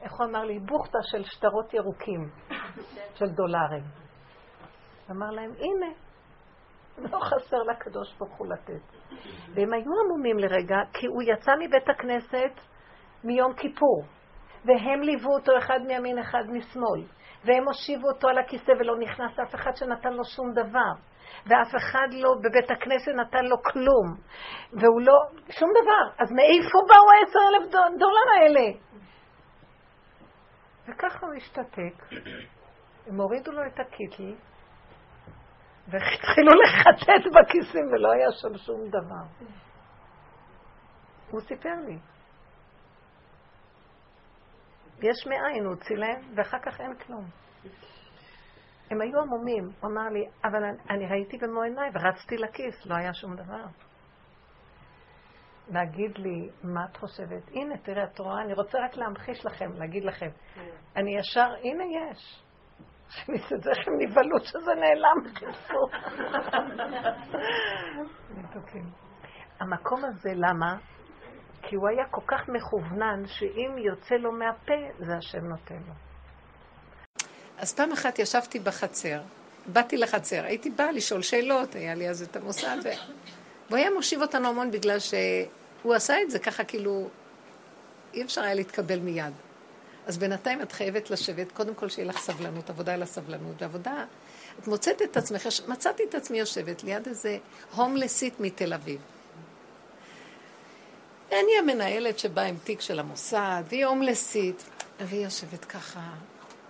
איך 0.00 0.12
הוא 0.12 0.26
אמר 0.26 0.44
לי? 0.44 0.58
בוכטה 0.58 0.98
של 1.02 1.24
שטרות 1.24 1.74
ירוקים, 1.74 2.30
של 3.14 3.26
דולרים. 3.26 3.84
אמר 5.10 5.30
להם, 5.30 5.50
הנה, 5.58 5.92
לא 6.98 7.18
חסר 7.20 7.56
לקדוש 7.56 8.14
ברוך 8.18 8.36
הוא 8.36 8.46
לתת. 8.46 9.12
והם 9.54 9.72
היו 9.72 9.92
עמומים 10.04 10.38
לרגע, 10.38 10.76
כי 10.92 11.06
הוא 11.06 11.22
יצא 11.22 11.52
מבית 11.60 11.88
הכנסת 11.88 12.60
מיום 13.24 13.54
כיפור, 13.54 14.04
והם 14.64 15.00
ליוו 15.02 15.32
אותו 15.34 15.52
אחד 15.58 15.80
מימין, 15.86 16.18
אחד 16.18 16.44
משמאל, 16.48 17.02
והם 17.44 17.64
הושיבו 17.68 18.08
אותו 18.08 18.28
על 18.28 18.38
הכיסא 18.38 18.72
ולא 18.80 18.98
נכנס 18.98 19.38
אף 19.38 19.54
אחד 19.54 19.76
שנתן 19.76 20.12
לו 20.12 20.24
שום 20.24 20.52
דבר. 20.52 20.92
ואף 21.46 21.76
אחד 21.76 22.08
לא 22.12 22.34
בבית 22.42 22.70
הכנסת 22.70 23.12
נתן 23.12 23.44
לו 23.44 23.62
כלום, 23.62 24.16
והוא 24.72 25.00
לא, 25.00 25.14
שום 25.50 25.70
דבר. 25.70 26.22
אז 26.24 26.32
מאיפה 26.32 26.78
באו 26.88 27.10
העשר 27.10 27.38
אלף 27.50 27.70
דולר 27.98 28.26
האלה? 28.36 28.78
וככה 30.88 31.26
הוא 31.26 31.34
השתתק. 31.34 32.04
הם 33.06 33.20
הורידו 33.20 33.52
לו 33.52 33.66
את 33.66 33.80
הקיטל, 33.80 34.34
והתחילו 35.88 36.52
לחטט 36.62 37.24
בכיסים 37.26 37.86
ולא 37.92 38.12
היה 38.12 38.28
שם 38.32 38.58
שום 38.58 38.88
דבר. 38.88 39.48
הוא 41.30 41.40
סיפר 41.40 41.74
לי. 41.86 41.98
יש 45.02 45.26
מאין, 45.26 45.64
הוא 45.64 45.74
הוציא 45.74 45.96
להם, 45.96 46.20
ואחר 46.36 46.58
כך 46.58 46.80
אין 46.80 46.94
כלום. 46.94 47.24
הם 48.90 49.00
היו 49.00 49.20
עמומים. 49.20 49.64
הוא 49.80 49.90
אמר 49.90 50.08
לי, 50.12 50.26
אבל 50.44 50.64
אני, 50.64 50.78
אני 50.90 51.06
ראיתי 51.06 51.38
במו 51.38 51.62
עיניי 51.62 51.90
ורצתי 51.94 52.36
לכיס, 52.36 52.86
לא 52.86 52.94
היה 52.94 53.14
שום 53.14 53.36
דבר. 53.36 53.64
להגיד 55.68 56.18
לי, 56.18 56.48
מה 56.62 56.80
את 56.90 56.96
חושבת? 56.96 57.48
הנה, 57.48 57.76
תראה, 57.78 58.04
את 58.04 58.18
רואה, 58.18 58.42
אני 58.42 58.54
רוצה 58.54 58.78
רק 58.84 58.96
להמחיש 58.96 59.46
לכם, 59.46 59.72
להגיד 59.72 60.04
לכם. 60.04 60.28
אני 60.96 61.18
ישר, 61.18 61.48
הנה 61.62 61.84
יש. 61.84 62.42
הכניס 63.08 63.52
את 63.52 63.62
זה, 63.62 63.70
איך 63.70 63.88
הם 63.88 63.94
נבהלו 63.98 64.38
שזה 64.40 64.72
נעלם. 64.74 65.18
המקום 69.60 70.04
הזה, 70.04 70.30
למה? 70.34 70.76
כי 71.70 71.76
הוא 71.76 71.88
היה 71.88 72.04
כל 72.10 72.20
כך 72.26 72.48
מכוונן, 72.48 73.22
שאם 73.26 73.78
יוצא 73.78 74.14
לו 74.14 74.32
מהפה, 74.32 74.72
זה 74.98 75.16
השם 75.16 75.44
נותן 75.44 75.74
לו. 75.88 75.94
אז 77.58 77.74
פעם 77.74 77.92
אחת 77.92 78.18
ישבתי 78.18 78.58
בחצר, 78.58 79.20
באתי 79.66 79.96
לחצר, 79.96 80.44
הייתי 80.44 80.70
באה 80.70 80.92
לשאול 80.92 81.22
שאלות, 81.22 81.74
היה 81.74 81.94
לי 81.94 82.08
אז 82.08 82.22
את 82.22 82.36
המוסד. 82.36 82.76
והוא 83.68 83.78
היה 83.78 83.90
מושיב 83.90 84.22
אותנו 84.22 84.48
המון 84.48 84.70
בגלל 84.70 84.98
שהוא 84.98 85.94
עשה 85.94 86.22
את 86.22 86.30
זה 86.30 86.38
ככה 86.38 86.64
כאילו, 86.64 87.08
אי 88.14 88.22
אפשר 88.22 88.42
היה 88.42 88.54
להתקבל 88.54 88.98
מיד. 88.98 89.32
אז 90.06 90.18
בינתיים 90.18 90.62
את 90.62 90.72
חייבת 90.72 91.10
לשבת, 91.10 91.52
קודם 91.52 91.74
כל 91.74 91.88
שיהיה 91.88 92.08
לך 92.08 92.18
סבלנות, 92.18 92.70
עבודה 92.70 92.94
על 92.94 93.02
הסבלנות, 93.02 93.62
ועבודה, 93.62 94.04
את 94.58 94.68
מוצאת 94.68 95.02
את 95.02 95.16
עצמך, 95.16 95.48
מצאתי 95.68 96.02
את 96.08 96.14
עצמי 96.14 96.38
יושבת 96.38 96.84
ליד 96.84 97.08
איזה 97.08 97.38
הומלסית 97.74 98.40
מתל 98.40 98.72
אביב. 98.72 99.00
אני 101.32 101.58
המנהלת 101.58 102.18
שבאה 102.18 102.44
עם 102.44 102.56
תיק 102.64 102.80
של 102.80 102.98
המוסד, 102.98 103.62
והיא 103.68 103.86
הומלסית, 103.86 104.64
והיא 105.00 105.24
יושבת 105.24 105.64
ככה, 105.64 106.00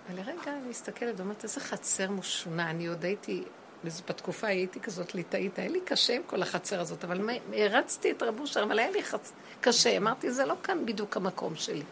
ולרגע 0.09 0.31
אני 0.47 0.69
מסתכלת 0.69 1.13
ואומרת, 1.17 1.43
איזה 1.43 1.59
חצר 1.59 2.11
משונה. 2.11 2.69
אני 2.69 2.87
עוד 2.87 3.05
הייתי, 3.05 3.43
בתקופה 3.83 4.47
הייתי 4.47 4.79
כזאת 4.79 5.15
ליטאית, 5.15 5.59
היה 5.59 5.69
לי 5.69 5.79
קשה 5.85 6.15
עם 6.15 6.21
כל 6.27 6.41
החצר 6.41 6.81
הזאת, 6.81 7.03
אבל 7.03 7.29
הרצתי 7.53 8.11
את 8.11 8.23
רב 8.23 8.39
אושר, 8.39 8.63
אבל 8.63 8.79
היה 8.79 8.91
לי 8.91 9.03
חצ... 9.03 9.31
קשה. 9.61 9.97
אמרתי, 9.97 10.31
זה 10.31 10.45
לא 10.45 10.55
כאן 10.63 10.85
בדיוק 10.85 11.17
המקום 11.17 11.55
שלי. 11.55 11.83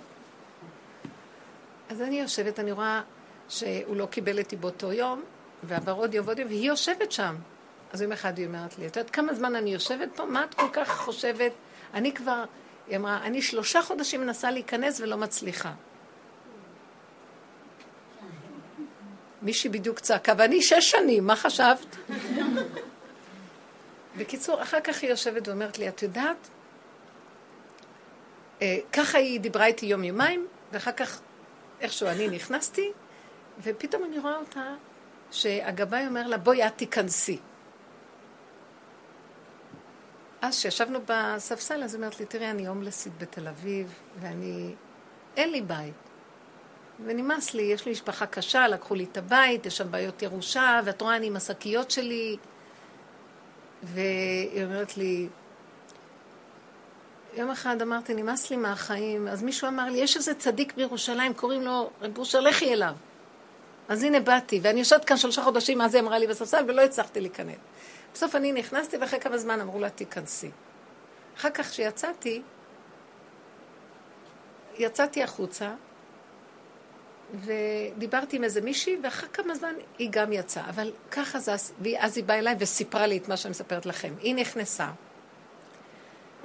אז 1.90 2.02
אני 2.02 2.22
יושבת, 2.22 2.60
אני 2.60 2.72
רואה 2.72 3.02
שהוא 3.50 3.96
לא 3.96 4.06
קיבל 4.06 4.40
אותי 4.40 4.56
באותו 4.56 4.94
יום, 4.94 5.24
ועבר 5.64 5.92
עוד 5.92 6.14
יום 6.14 6.26
ועוד 6.26 6.40
יום, 6.40 6.48
והיא 6.48 6.68
יושבת 6.68 7.12
שם. 7.12 7.36
אז 7.94 8.02
יום 8.02 8.12
אחד 8.12 8.38
היא 8.38 8.48
אומרת 8.48 8.78
לי, 8.80 8.88
את 8.88 8.98
יודעת 8.98 9.12
כמה 9.12 9.34
זמן 9.34 9.56
אני 9.56 9.74
יושבת 9.74 10.10
פה? 10.16 10.26
מה 10.26 10.44
את 10.44 10.54
כל 10.54 10.68
כך 10.74 10.98
חושבת? 10.98 11.52
אני 11.94 12.14
כבר, 12.14 12.44
היא 12.88 12.98
אמרה, 12.98 13.24
אני 13.24 13.42
שלושה 13.42 13.82
חודשים 13.82 14.22
מנסה 14.22 14.52
להיכנס 14.52 15.02
ולא 15.02 15.18
מצליחה. 15.18 15.72
מישהי 19.42 19.70
בדיוק 19.70 20.00
צעקה, 20.00 20.34
ואני 20.38 20.62
שש 20.62 20.92
שנים, 20.92 21.28
מה 21.28 21.36
חשבת? 21.36 21.96
בקיצור, 24.18 24.62
אחר 24.62 24.80
כך 24.80 25.02
היא 25.02 25.10
יושבת 25.10 25.48
ואומרת 25.48 25.80
לי, 25.80 25.90
את 25.90 26.04
יודעת, 26.04 26.50
אה, 28.62 28.78
ככה 28.94 29.18
היא 29.18 29.40
דיברה 29.40 29.66
איתי 29.66 29.86
יום-יומיים, 29.86 30.48
ואחר 30.72 30.92
כך 30.92 31.22
איכשהו 31.82 32.08
אני 32.08 32.28
נכנסתי, 32.28 32.92
ופתאום 33.64 34.04
אני 34.04 34.20
רואה 34.20 34.38
אותה 34.38 34.76
שהגבאי 35.32 36.08
אומר 36.08 36.28
לה, 36.28 36.38
בואי 36.38 36.68
את 36.68 36.78
תיכנסי. 36.78 37.38
אז 40.42 40.58
כשישבנו 40.58 41.00
בספסל, 41.06 41.84
אז 41.84 41.94
היא 41.94 42.00
אומרת 42.00 42.20
לי, 42.20 42.26
תראי, 42.26 42.50
אני 42.50 42.68
הומלסית 42.68 43.14
בתל 43.18 43.48
אביב, 43.48 43.94
ואני... 44.20 44.74
אין 45.38 45.52
לי 45.52 45.62
בית. 45.62 45.94
ונמאס 47.06 47.54
לי, 47.54 47.64
יש 47.64 47.86
לי 47.86 47.92
משפחה 47.92 48.26
קשה, 48.26 48.68
לקחו 48.68 48.96
לי 48.96 49.04
את 49.04 49.18
הבית, 49.18 49.66
יש 49.66 49.78
שם 49.78 49.92
בעיות 49.92 50.22
ירושה, 50.22 50.80
ואת 50.86 51.02
רואה, 51.02 51.16
אני 51.16 51.28
עם 51.28 51.36
השקיות 51.36 51.92
שלי. 51.92 52.38
והיא 53.84 54.64
אומרת 54.64 54.98
לי, 54.98 55.28
יום 57.34 57.52
אחד 57.52 57.82
אמרתי, 57.82 58.14
נמאס 58.14 58.50
לי 58.50 58.58
מהחיים, 58.58 59.28
אז 59.28 59.44
מישהו 59.44 59.68
אמר 59.68 59.90
לי, 59.90 59.98
יש 59.98 60.18
איזה 60.18 60.34
צדיק 60.34 60.74
בירושלים, 60.76 61.34
קוראים 61.34 61.62
לו 61.62 61.90
רב 62.02 62.18
אושר, 62.18 62.40
לכי 62.40 62.74
אליו. 62.74 62.94
אז 63.88 64.04
הנה 64.04 64.20
באתי, 64.20 64.60
ואני 64.64 64.80
יושבת 64.80 65.06
כאן 65.06 65.18
שלושה 65.18 65.42
חודשים, 65.42 65.82
אז 65.82 65.96
היא 65.96 66.04
אמרה 66.04 66.20
לי 66.20 66.28
בספסל, 66.28 66.64
ולא 66.68 66.82
הצלחתי 66.82 67.22
להיכנס. 67.22 67.56
בסוף 68.20 68.36
אני 68.36 68.52
נכנסתי, 68.52 68.98
ואחרי 68.98 69.20
כמה 69.20 69.38
זמן 69.38 69.62
אמרו 69.62 69.80
לה, 69.80 69.90
תיכנסי. 69.90 70.52
אחר 71.38 71.50
כך 71.50 71.70
כשיצאתי, 71.70 72.42
יצאתי 74.78 75.24
החוצה, 75.24 75.74
ודיברתי 77.34 78.38
עם 78.38 78.44
איזה 78.44 78.62
מישהי, 78.62 78.98
ואחר 79.04 79.28
כמה 79.28 79.56
זמן 79.56 79.74
היא 79.98 80.10
גם 80.12 80.34
יצאה. 80.34 80.70
אבל 80.70 80.92
ככה 81.12 81.40
זה, 81.40 81.52
ואז 81.82 82.18
היא 82.18 82.26
באה 82.26 82.40
אליי 82.40 82.56
וסיפרה 82.60 83.08
לי 83.08 83.18
את 83.18 83.28
מה 83.28 83.38
שאני 83.38 83.52
מספרת 83.52 83.86
לכם. 83.86 84.14
היא 84.22 84.36
נכנסה. 84.36 84.92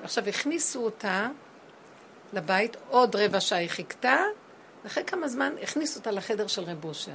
עכשיו, 0.03 0.29
הכניסו 0.29 0.85
אותה 0.85 1.29
לבית, 2.33 2.77
עוד 2.89 3.17
רבע 3.17 3.41
שעה 3.41 3.59
היא 3.59 3.69
חיכתה, 3.69 4.19
ואחרי 4.85 5.05
כמה 5.05 5.29
זמן 5.29 5.53
הכניסו 5.63 5.99
אותה 5.99 6.11
לחדר 6.11 6.47
של 6.47 6.63
רב 6.63 6.85
אושר. 6.85 7.13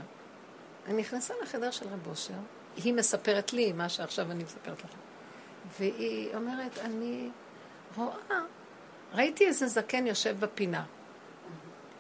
אני 0.88 1.02
נכנסה 1.02 1.34
לחדר 1.44 1.72
של 1.72 1.86
רב 1.86 2.08
אושר, 2.08 2.34
היא 2.76 2.94
מספרת 2.94 3.54
לי 3.54 3.72
מה 3.72 3.90
שעכשיו 3.90 4.32
אני 4.32 4.44
מספרת 4.44 4.80
לכם. 4.80 4.98
והיא 5.80 6.36
אומרת, 6.36 6.78
אני 6.78 7.30
רואה, 7.98 8.40
ראיתי 9.14 9.46
איזה 9.46 9.68
זקן 9.68 10.08
יושב 10.08 10.36
בפינה. 10.40 10.84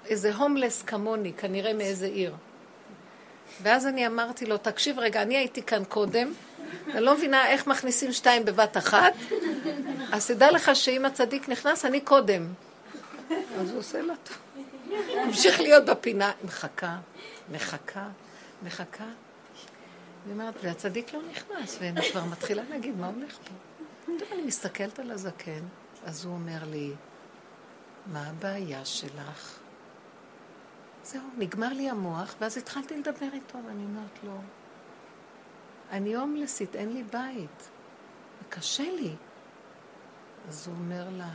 איזה 0.06 0.36
הומלס 0.36 0.82
כמוני, 0.82 1.34
כנראה 1.34 1.74
מאיזה 1.74 2.06
עיר. 2.06 2.36
ואז 3.62 3.88
אני 3.88 4.08
אמרתי 4.08 4.46
לו, 4.46 4.58
תקשיב 4.58 5.00
רגע, 5.00 5.22
אני 5.22 5.38
הייתי 5.38 5.64
כאן 5.64 5.84
קודם, 5.84 6.34
אני 6.88 7.02
לא 7.02 7.16
מבינה 7.16 7.48
איך 7.48 7.68
מכניסים 7.68 8.12
שתיים 8.12 8.46
בבת 8.46 8.78
אחת, 8.78 9.14
אז 10.12 10.28
תדע 10.28 10.52
לך 10.52 10.76
שאם 10.76 11.06
הצדיק 11.06 11.50
נכנס, 11.50 11.86
אני 11.86 12.02
קודם. 12.02 12.48
אז 13.60 13.70
הוא 13.72 13.80
עושה 13.80 14.02
לה 14.02 14.14
טוב. 14.24 14.38
המשיך 15.18 15.60
להיות 15.60 15.86
בפינה, 15.86 16.32
מחכה, 16.44 16.98
מחכה, 17.52 18.08
מחכה. 18.64 19.04
היא 20.30 20.34
אומרת, 20.34 20.54
והצדיק 20.64 21.14
לא 21.14 21.22
נכנס, 21.32 21.78
ואני 21.82 22.02
כבר 22.12 22.24
מתחילה 22.26 22.64
להגיד, 22.70 22.98
מה 22.98 23.08
הולך 23.08 23.38
פה? 23.38 23.54
טוב, 24.06 24.28
אני 24.34 24.42
מסתכלת 24.42 25.00
על 25.00 25.12
הזקן, 25.12 25.64
אז 26.06 26.26
הוא 26.26 26.34
אומר 26.34 26.60
לי, 26.72 26.94
מה 28.06 28.28
הבעיה 28.28 28.86
שלך? 28.86 29.60
זהו, 31.04 31.22
נגמר 31.38 31.74
לי 31.74 31.90
המוח, 31.90 32.36
ואז 32.40 32.58
התחלתי 32.58 32.98
לדבר 32.98 33.28
איתו, 33.34 33.58
ואני 33.68 33.84
אומרת 33.84 34.24
לו, 34.24 34.38
אני 35.92 36.16
הומלסית, 36.16 36.76
אין 36.76 36.94
לי 36.94 37.04
בית, 37.04 37.70
וקשה 38.44 38.92
לי. 38.92 39.16
אז 40.48 40.68
הוא 40.68 40.76
אומר 40.76 41.10
לה, 41.12 41.30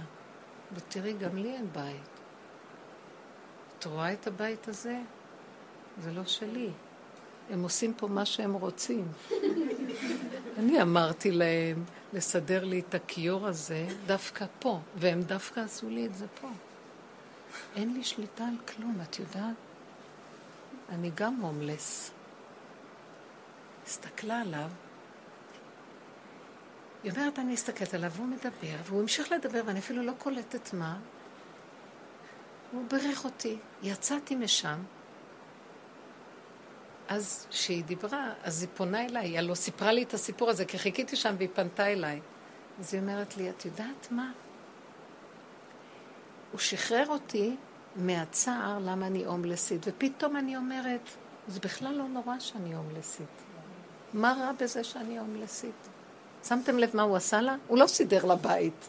ותראי, 0.72 1.12
גם 1.12 1.36
לי 1.36 1.54
אין 1.54 1.72
בית. 1.72 2.20
את 3.78 3.84
רואה 3.84 4.12
את 4.12 4.26
הבית 4.26 4.68
הזה? 4.68 5.00
זה 5.98 6.12
לא 6.12 6.24
שלי. 6.24 6.70
הם 7.50 7.62
עושים 7.62 7.94
פה 7.94 8.06
מה 8.06 8.24
שהם 8.24 8.52
רוצים. 8.52 9.08
אני 10.58 10.82
אמרתי 10.82 11.30
להם 11.30 11.84
לסדר 12.12 12.64
לי 12.64 12.80
את 12.80 12.94
הכיור 12.94 13.46
הזה 13.46 13.86
דווקא 14.06 14.46
פה, 14.58 14.80
והם 14.96 15.22
דווקא 15.22 15.60
עשו 15.60 15.88
לי 15.88 16.06
את 16.06 16.14
זה 16.14 16.26
פה. 16.40 16.48
אין 17.76 17.94
לי 17.94 18.04
שליטה 18.04 18.44
על 18.44 18.56
כלום, 18.66 18.98
את 19.02 19.18
יודעת? 19.18 19.54
אני 20.88 21.10
גם 21.14 21.34
הומלס. 21.34 22.10
הסתכלה 23.86 24.40
עליו, 24.40 24.70
היא 27.04 27.12
אומרת, 27.12 27.38
אני 27.38 27.52
מסתכלת 27.52 27.94
עליו, 27.94 28.12
והוא 28.12 28.26
מדבר, 28.26 28.76
והוא 28.84 29.00
המשיך 29.00 29.32
לדבר, 29.32 29.60
ואני 29.66 29.78
אפילו 29.78 30.02
לא 30.02 30.12
קולטת 30.18 30.74
מה. 30.74 30.98
הוא 32.72 32.84
בירך 32.90 33.24
אותי. 33.24 33.56
יצאתי 33.82 34.34
משם, 34.34 34.78
אז 37.08 37.46
כשהיא 37.50 37.84
דיברה, 37.84 38.32
אז 38.42 38.62
היא 38.62 38.70
פונה 38.74 39.06
אליי, 39.06 39.26
היא 39.26 39.38
הלוא 39.38 39.54
סיפרה 39.54 39.92
לי 39.92 40.02
את 40.02 40.14
הסיפור 40.14 40.50
הזה, 40.50 40.64
כי 40.64 40.78
חיכיתי 40.78 41.16
שם 41.16 41.34
והיא 41.38 41.48
פנתה 41.54 41.86
אליי. 41.86 42.20
אז 42.80 42.94
היא 42.94 43.02
אומרת 43.02 43.36
לי, 43.36 43.50
את 43.50 43.64
יודעת 43.64 44.08
מה? 44.10 44.32
הוא 46.52 46.60
שחרר 46.60 47.06
אותי 47.08 47.56
מהצער 47.96 48.78
למה 48.78 49.06
אני 49.06 49.24
הומלסית, 49.24 49.86
ופתאום 49.86 50.36
אני 50.36 50.56
אומרת, 50.56 51.10
זה 51.48 51.60
בכלל 51.60 51.94
לא 51.94 52.08
נורא 52.08 52.38
שאני 52.38 52.74
הומלסית. 52.74 53.42
מה 54.14 54.36
רע 54.40 54.50
בזה 54.60 54.84
שאני 54.84 55.18
הומלסית? 55.18 55.88
שמתם 56.44 56.78
לב 56.78 56.90
מה 56.94 57.02
הוא 57.02 57.16
עשה 57.16 57.40
לה? 57.40 57.56
הוא 57.66 57.78
לא 57.78 57.86
סידר 57.86 58.24
לה 58.24 58.36
בית. 58.36 58.88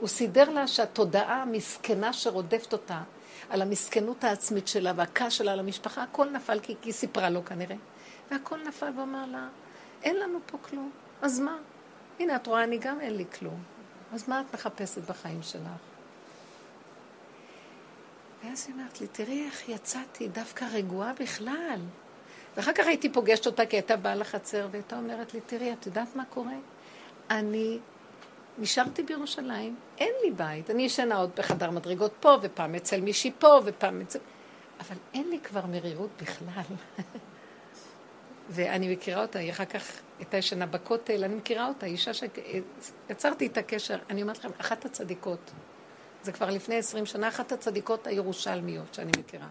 הוא 0.00 0.08
סידר 0.08 0.50
לה 0.50 0.66
שהתודעה 0.66 1.42
המסכנה 1.42 2.12
שרודפת 2.12 2.72
אותה, 2.72 3.02
על 3.50 3.62
המסכנות 3.62 4.24
העצמית 4.24 4.68
שלה 4.68 4.92
והכעס 4.96 5.32
שלה 5.32 5.52
על 5.52 5.58
המשפחה, 5.58 6.02
הכל 6.02 6.30
נפל 6.30 6.60
כי 6.60 6.74
היא 6.84 6.92
סיפרה 6.92 7.30
לו 7.30 7.44
כנראה. 7.44 7.76
והכל 8.30 8.58
נפל 8.68 8.90
ואמר 8.98 9.26
לה, 9.26 9.48
אין 10.02 10.16
לנו 10.16 10.38
פה 10.46 10.58
כלום, 10.58 10.90
אז 11.22 11.40
מה? 11.40 11.56
הנה, 12.20 12.36
את 12.36 12.46
רואה, 12.46 12.64
אני 12.64 12.78
גם 12.78 13.00
אין 13.00 13.16
לי 13.16 13.24
כלום. 13.38 13.62
אז 14.12 14.28
מה 14.28 14.40
את 14.40 14.54
מחפשת 14.54 15.10
בחיים 15.10 15.42
שלך? 15.42 15.62
ואז 18.44 18.64
היא 18.66 18.74
אומרת 18.74 19.00
לי, 19.00 19.06
תראי 19.06 19.46
איך 19.46 19.68
יצאתי 19.68 20.28
דווקא 20.28 20.64
רגועה 20.72 21.12
בכלל. 21.20 21.80
ואחר 22.56 22.72
כך 22.72 22.86
הייתי 22.86 23.12
פוגשת 23.12 23.46
אותה 23.46 23.66
כי 23.66 23.76
הייתה 23.76 23.96
באה 23.96 24.14
לחצר, 24.14 24.68
והייתה 24.70 24.96
אומרת 24.96 25.34
לי, 25.34 25.40
תראי, 25.40 25.72
את 25.72 25.86
יודעת 25.86 26.16
מה 26.16 26.24
קורה? 26.24 26.56
אני 27.30 27.78
נשארתי 28.58 29.02
בירושלים, 29.02 29.76
אין 29.98 30.12
לי 30.24 30.30
בית. 30.30 30.70
אני 30.70 30.82
ישנה 30.82 31.16
עוד 31.16 31.30
בחדר 31.36 31.70
מדרגות 31.70 32.12
פה, 32.20 32.36
ופעם 32.42 32.74
אצל 32.74 33.00
מישהי 33.00 33.32
פה, 33.38 33.60
ופעם 33.64 34.00
אצל... 34.00 34.18
אבל 34.80 34.96
אין 35.14 35.28
לי 35.30 35.40
כבר 35.40 35.66
מרירות 35.66 36.10
בכלל. 36.22 36.76
ואני 38.50 38.94
מכירה 38.94 39.22
אותה, 39.22 39.38
היא 39.38 39.50
אחר 39.50 39.64
כך 39.64 40.00
הייתה 40.18 40.36
ישנה 40.36 40.66
בכותל, 40.66 41.24
אני 41.24 41.34
מכירה 41.34 41.68
אותה, 41.68 41.86
אישה 41.86 42.10
שיצרתי 42.14 43.46
את 43.46 43.56
הקשר. 43.58 43.98
אני 44.10 44.22
אומרת 44.22 44.38
לכם, 44.38 44.50
אחת 44.60 44.84
הצדיקות, 44.84 45.50
זה 46.22 46.32
כבר 46.32 46.50
לפני 46.50 46.76
עשרים 46.76 47.06
שנה, 47.06 47.28
אחת 47.28 47.52
הצדיקות 47.52 48.06
הירושלמיות 48.06 48.94
שאני 48.94 49.10
מכירה. 49.18 49.46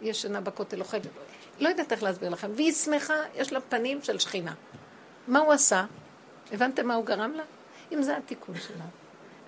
היא 0.00 0.10
ישנה 0.10 0.40
בכותל, 0.40 0.80
אוכלת, 0.80 1.06
לא 1.60 1.68
יודעת 1.68 1.92
איך 1.92 2.02
להסביר 2.02 2.28
לכם, 2.28 2.50
והיא 2.54 2.72
שמחה, 2.72 3.14
יש 3.34 3.52
לה 3.52 3.60
פנים 3.60 4.02
של 4.02 4.18
שכינה. 4.18 4.54
מה 5.28 5.38
הוא 5.38 5.52
עשה? 5.52 5.84
הבנתם 6.52 6.86
מה 6.86 6.94
הוא 6.94 7.04
גרם 7.04 7.32
לה? 7.32 7.42
אם 7.92 8.02
זה 8.02 8.16
התיקון 8.16 8.54
שלה. 8.54 8.84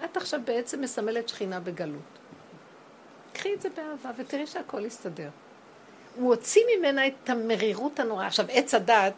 את 0.04 0.16
עכשיו 0.16 0.40
בעצם 0.44 0.80
מסמלת 0.80 1.28
שכינה 1.28 1.60
בגלות. 1.60 2.18
קחי 3.32 3.54
את 3.54 3.62
זה 3.62 3.68
באהבה 3.68 4.10
ותראי 4.16 4.46
שהכל 4.46 4.84
יסתדר. 4.84 5.28
הוא 6.16 6.28
הוציא 6.28 6.62
ממנה 6.76 7.06
את 7.06 7.30
המרירות 7.30 8.00
הנוראה. 8.00 8.26
עכשיו, 8.26 8.46
עץ 8.48 8.74
הדעת, 8.74 9.14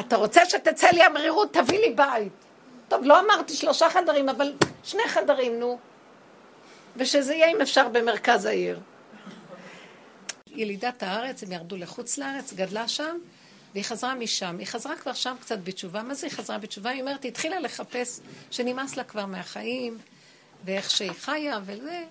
אתה 0.00 0.16
רוצה 0.16 0.46
שתצא 0.46 0.88
לי 0.88 1.02
המרירות, 1.02 1.52
תביא 1.52 1.78
לי 1.78 1.90
בית. 1.94 2.32
טוב, 2.88 3.04
לא 3.04 3.20
אמרתי 3.20 3.54
שלושה 3.54 3.90
חדרים, 3.90 4.28
אבל 4.28 4.52
שני 4.84 5.02
חדרים, 5.06 5.60
נו. 5.60 5.78
ושזה 6.96 7.34
יהיה 7.34 7.50
אם 7.50 7.60
אפשר 7.60 7.88
במרכז 7.88 8.44
העיר. 8.44 8.80
ילידת 10.46 11.02
הארץ, 11.02 11.42
הם 11.42 11.52
ירדו 11.52 11.76
לחוץ 11.76 12.18
לארץ, 12.18 12.52
גדלה 12.52 12.88
שם, 12.88 13.18
והיא 13.74 13.84
חזרה 13.84 14.14
משם. 14.14 14.56
היא 14.58 14.66
חזרה 14.66 14.96
כבר 14.96 15.12
שם 15.12 15.36
קצת 15.40 15.58
בתשובה. 15.64 16.02
מה 16.02 16.14
זה 16.14 16.26
היא 16.26 16.34
חזרה 16.34 16.58
בתשובה? 16.58 16.90
היא 16.90 17.00
אומרת, 17.00 17.22
היא 17.22 17.30
התחילה 17.30 17.60
לחפש 17.60 18.20
שנמאס 18.50 18.96
לה 18.96 19.04
כבר 19.04 19.26
מהחיים, 19.26 19.98
ואיך 20.64 20.90
שהיא 20.90 21.12
חיה, 21.12 21.58
וזה, 21.64 22.04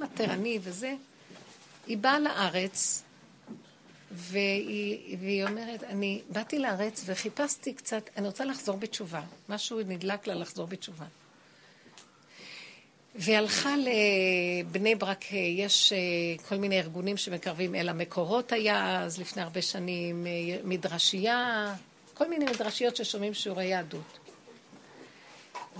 מטרני 0.00 0.58
וזה. 0.62 0.94
היא 1.86 1.98
באה 1.98 2.18
לארץ, 2.18 3.02
והיא, 4.10 5.16
והיא 5.20 5.44
אומרת, 5.44 5.84
אני 5.84 6.22
באתי 6.28 6.58
לארץ 6.58 7.02
וחיפשתי 7.06 7.74
קצת, 7.74 8.02
אני 8.16 8.26
רוצה 8.26 8.44
לחזור 8.44 8.76
בתשובה. 8.76 9.20
משהו 9.48 9.80
נדלק 9.86 10.26
לה 10.26 10.34
לחזור 10.34 10.66
בתשובה. 10.66 11.04
והיא 13.14 13.36
הלכה 13.36 13.74
לבני 13.76 14.94
ברק, 14.94 15.32
יש 15.32 15.92
אה, 15.92 15.98
כל 16.48 16.56
מיני 16.56 16.80
ארגונים 16.80 17.16
שמקרבים 17.16 17.74
אל 17.74 17.88
המקורות 17.88 18.52
היה 18.52 19.02
אז 19.02 19.18
לפני 19.18 19.42
הרבה 19.42 19.62
שנים, 19.62 20.26
אה, 20.26 20.30
מדרשייה, 20.64 21.74
כל 22.14 22.28
מיני 22.28 22.44
מדרשיות 22.44 22.96
ששומעים 22.96 23.34
שיעורי 23.34 23.64
יהדות. 23.64 24.18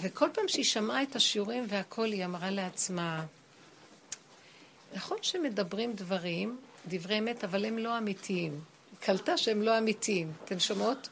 וכל 0.01 0.29
פעם 0.35 0.49
שהיא 0.49 0.65
שמעה 0.65 1.03
את 1.03 1.17
השיעורים 1.17 1.67
והכל, 1.69 2.07
היא 2.07 2.25
אמרה 2.25 2.51
לעצמה, 2.51 3.25
נכון 4.95 5.19
שמדברים 5.23 5.93
דברים, 5.93 6.57
דברי 6.89 7.19
אמת, 7.19 7.45
אבל 7.45 7.65
הם 7.65 7.79
לא 7.79 7.99
אמיתיים. 7.99 8.53
היא 8.53 8.99
קלטה 9.01 9.37
שהם 9.37 9.63
לא 9.63 9.79
אמיתיים. 9.79 10.33
אתן 10.45 10.61
שומעות? 10.61 11.09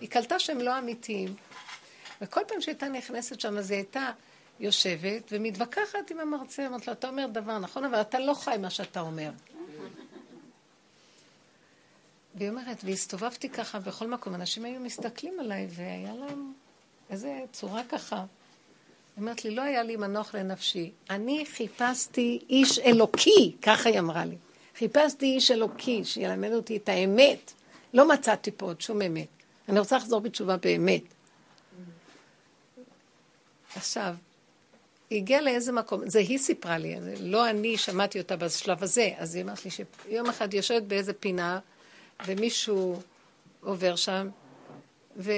היא 0.00 0.08
קלטה 0.08 0.38
שהם 0.38 0.60
לא 0.60 0.78
אמיתיים. 0.78 1.34
וכל 2.20 2.40
פעם 2.48 2.60
שהייתה 2.60 2.88
נכנסת 2.88 3.40
שם, 3.40 3.58
אז 3.58 3.70
היא 3.70 3.76
הייתה... 3.76 4.10
יושבת 4.60 5.22
ומתווכחת 5.30 6.10
עם 6.10 6.20
המרצה, 6.20 6.66
אמרת 6.66 6.86
לו, 6.86 6.92
אתה 6.92 7.08
אומר 7.08 7.26
דבר 7.26 7.58
נכון, 7.58 7.84
אבל 7.84 8.00
אתה 8.00 8.18
לא 8.18 8.34
חי 8.34 8.56
מה 8.60 8.70
שאתה 8.70 9.00
אומר. 9.00 9.30
והיא 12.34 12.50
אומרת, 12.50 12.84
והסתובבתי 12.84 13.48
ככה 13.48 13.78
בכל 13.78 14.06
מקום, 14.06 14.34
אנשים 14.34 14.64
היו 14.64 14.80
מסתכלים 14.80 15.40
עליי, 15.40 15.68
והיה 15.70 16.14
להם 16.14 16.52
איזה 17.10 17.40
צורה 17.52 17.82
ככה. 17.88 18.16
היא 18.16 19.22
אומרת 19.22 19.44
לי, 19.44 19.50
לא 19.50 19.62
היה 19.62 19.82
לי 19.82 19.96
מנוח 19.96 20.34
לנפשי. 20.34 20.90
אני 21.10 21.46
חיפשתי 21.46 22.38
איש 22.48 22.78
אלוקי, 22.78 23.56
ככה 23.62 23.88
היא 23.88 23.98
אמרה 23.98 24.24
לי. 24.24 24.36
חיפשתי 24.76 25.26
איש 25.26 25.50
אלוקי, 25.50 26.04
שילמד 26.04 26.52
אותי 26.52 26.76
את 26.76 26.88
האמת. 26.88 27.52
לא 27.94 28.08
מצאתי 28.08 28.50
פה 28.50 28.66
עוד 28.66 28.80
שום 28.80 29.02
אמת. 29.02 29.28
אני 29.68 29.78
רוצה 29.78 29.96
לחזור 29.96 30.20
בתשובה 30.20 30.56
באמת. 30.56 31.02
עכשיו, 33.76 34.14
היא 35.10 35.18
הגיעה 35.18 35.40
לאיזה 35.40 35.72
מקום, 35.72 36.08
זה 36.08 36.18
היא 36.18 36.38
סיפרה 36.38 36.78
לי, 36.78 36.96
לא 37.20 37.50
אני 37.50 37.76
שמעתי 37.76 38.18
אותה 38.18 38.36
בשלב 38.36 38.82
הזה, 38.82 39.10
אז 39.16 39.34
היא 39.34 39.44
אמרת 39.44 39.64
לי 39.64 39.70
שיום 39.70 40.28
אחד 40.28 40.54
יושבת 40.54 40.82
באיזה 40.82 41.12
פינה, 41.12 41.58
ומישהו 42.26 43.00
עובר 43.60 43.96
שם, 43.96 44.28
ו... 45.16 45.32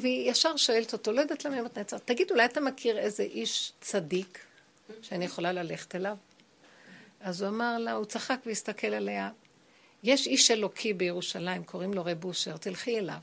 והיא 0.00 0.30
ישר 0.30 0.56
שואלת 0.56 0.92
אותו, 0.92 1.12
לא 1.12 1.20
יודעת 1.20 1.44
למה 1.44 1.54
היא 1.54 1.60
אומרת 1.60 1.78
נעצר, 1.78 1.98
תגיד, 1.98 2.30
אולי 2.30 2.44
אתה 2.44 2.60
מכיר 2.60 2.98
איזה 2.98 3.22
איש 3.22 3.72
צדיק 3.80 4.38
שאני 5.02 5.24
יכולה 5.24 5.52
ללכת 5.52 5.94
אליו? 5.94 6.16
אז 7.20 7.42
הוא 7.42 7.48
אמר 7.48 7.78
לה, 7.78 7.92
הוא 7.92 8.04
צחק 8.04 8.40
והסתכל 8.46 8.86
עליה, 8.86 9.30
יש 10.02 10.26
איש 10.26 10.50
אלוקי 10.50 10.92
בירושלים, 10.92 11.64
קוראים 11.64 11.94
לו 11.94 12.04
רב 12.04 12.24
אושר, 12.24 12.56
תלכי 12.56 12.98
אליו. 12.98 13.18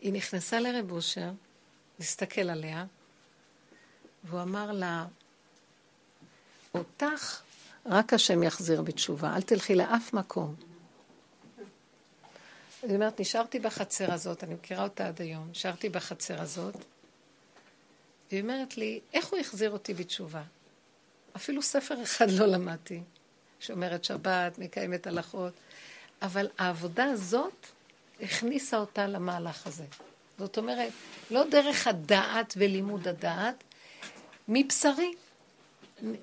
היא 0.00 0.12
נכנסה 0.12 0.60
לרב 0.60 0.92
אושר, 0.92 1.30
להסתכל 1.98 2.50
עליה, 2.50 2.84
והוא 4.26 4.42
אמר 4.42 4.72
לה, 4.72 5.06
אותך 6.74 7.42
רק 7.86 8.12
השם 8.12 8.42
יחזיר 8.42 8.82
בתשובה, 8.82 9.36
אל 9.36 9.42
תלכי 9.42 9.74
לאף 9.74 10.12
מקום. 10.12 10.54
אני 12.84 12.94
אומרת, 12.94 13.20
נשארתי 13.20 13.58
בחצר 13.58 14.12
הזאת, 14.12 14.44
אני 14.44 14.54
מכירה 14.54 14.82
אותה 14.82 15.08
עד 15.08 15.20
היום, 15.20 15.48
נשארתי 15.50 15.88
בחצר 15.88 16.42
הזאת, 16.42 16.74
והיא 18.30 18.42
אומרת 18.42 18.76
לי, 18.76 19.00
איך 19.12 19.26
הוא 19.26 19.38
החזיר 19.38 19.70
אותי 19.70 19.94
בתשובה? 19.94 20.42
אפילו 21.36 21.62
ספר 21.62 22.02
אחד 22.02 22.30
לא 22.30 22.46
למדתי, 22.46 23.02
שומרת 23.60 24.04
שבת, 24.04 24.58
מקיימת 24.58 25.06
הלכות, 25.06 25.52
אבל 26.22 26.48
העבודה 26.58 27.04
הזאת 27.04 27.66
הכניסה 28.22 28.78
אותה 28.78 29.06
למהלך 29.06 29.66
הזה. 29.66 29.84
זאת 30.38 30.58
אומרת, 30.58 30.92
לא 31.30 31.44
דרך 31.50 31.86
הדעת 31.86 32.54
ולימוד 32.56 33.08
הדעת, 33.08 33.64
מבשרי. 34.48 35.12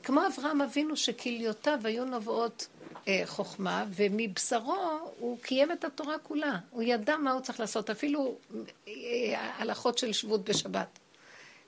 כמו 0.04 0.22
אברהם 0.28 0.62
אבינו 0.62 0.98
שכליותיו 0.98 1.80
היו 1.84 2.06
נובעות 2.06 2.68
אה, 3.08 3.22
חוכמה, 3.26 3.86
ומבשרו 3.90 5.12
הוא 5.20 5.40
קיים 5.42 5.72
את 5.72 5.84
התורה 5.84 6.20
כולה. 6.20 6.60
הוא 6.70 6.84
ידע 6.84 7.18
מה 7.18 7.32
הוא 7.32 7.42
צריך 7.42 7.60
לעשות, 7.60 7.90
אפילו 7.90 8.36
אה, 8.88 8.94
הלכות 9.58 9.98
של 9.98 10.14
שבות 10.14 10.50
בשבת. 10.50 11.00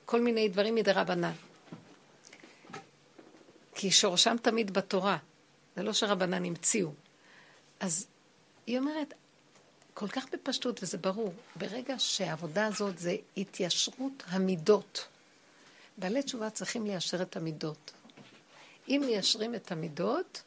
כל 0.04 0.20
מיני 0.20 0.48
דברים 0.48 0.74
מדי 0.74 0.92
רבנן. 0.92 1.32
כי 3.74 3.90
שורשם 3.90 4.36
תמיד 4.42 4.72
בתורה. 4.72 5.16
זה 5.76 5.82
לא 5.82 5.92
שרבנן 5.92 6.44
המציאו. 6.44 6.90
אז 7.80 8.06
היא 8.66 8.78
אומרת, 8.78 9.14
כל 9.94 10.08
כך 10.08 10.26
בפשטות, 10.32 10.82
וזה 10.82 10.98
ברור, 10.98 11.32
ברגע 11.56 11.94
שהעבודה 11.98 12.66
הזאת 12.66 12.98
זה 12.98 13.16
התיישרות 13.36 14.22
המידות. 14.26 15.08
בעלי 15.96 16.22
תשובה 16.22 16.50
צריכים 16.50 16.86
ליישר 16.86 17.22
את 17.22 17.36
המידות. 17.36 17.92
אם 18.88 19.02
מיישרים 19.06 19.54
את 19.54 19.72
המידות, 19.72 20.42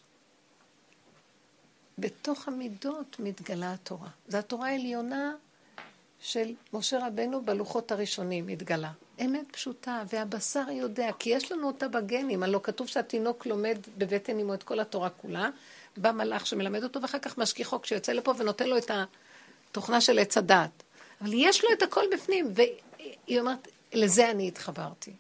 בתוך 1.98 2.48
המידות 2.48 3.16
מתגלה 3.20 3.74
התורה. 3.74 4.10
זו 4.28 4.38
התורה 4.38 4.68
העליונה 4.68 5.34
של 6.20 6.54
משה 6.74 7.08
רבנו 7.08 7.42
בלוחות 7.46 7.92
הראשונים 7.92 8.48
מתגלה. 8.48 8.92
אמת 9.26 9.46
פשוטה, 9.52 10.04
והבשר 10.14 10.70
יודע, 10.72 11.10
כי 11.20 11.30
יש 11.30 11.52
לנו 11.52 11.68
אותה 11.68 11.88
בגנים, 11.88 12.44
הלא 12.44 12.60
כתוב 12.64 12.88
שהתינוק 12.88 13.46
לומד 13.46 13.78
בבטן 13.98 14.40
אמו 14.40 14.54
את 14.54 14.64
כל 14.64 14.80
התורה 14.80 15.10
כולה, 15.10 15.50
בא 15.98 16.12
מלאך 16.12 16.48
שמלמד 16.48 16.84
אותו, 16.84 17.02
ואחר 17.02 17.20
כך 17.20 17.38
משגיחו 17.38 17.82
כשיוצא 17.82 18.12
לפה 18.12 18.34
ונותן 18.38 18.68
לו 18.68 18.78
את 18.78 18.92
התוכנה 19.72 20.02
של 20.02 20.20
עץ 20.20 20.38
הדעת. 20.38 20.84
אבל 21.22 21.32
יש 21.34 21.64
לו 21.64 21.70
את 21.74 21.82
הכל 21.82 22.04
בפנים, 22.14 22.54
והיא 22.56 23.40
אומרת, 23.40 23.68
לזה 23.94 24.32
אני 24.32 24.48
התחברתי. 24.48 25.14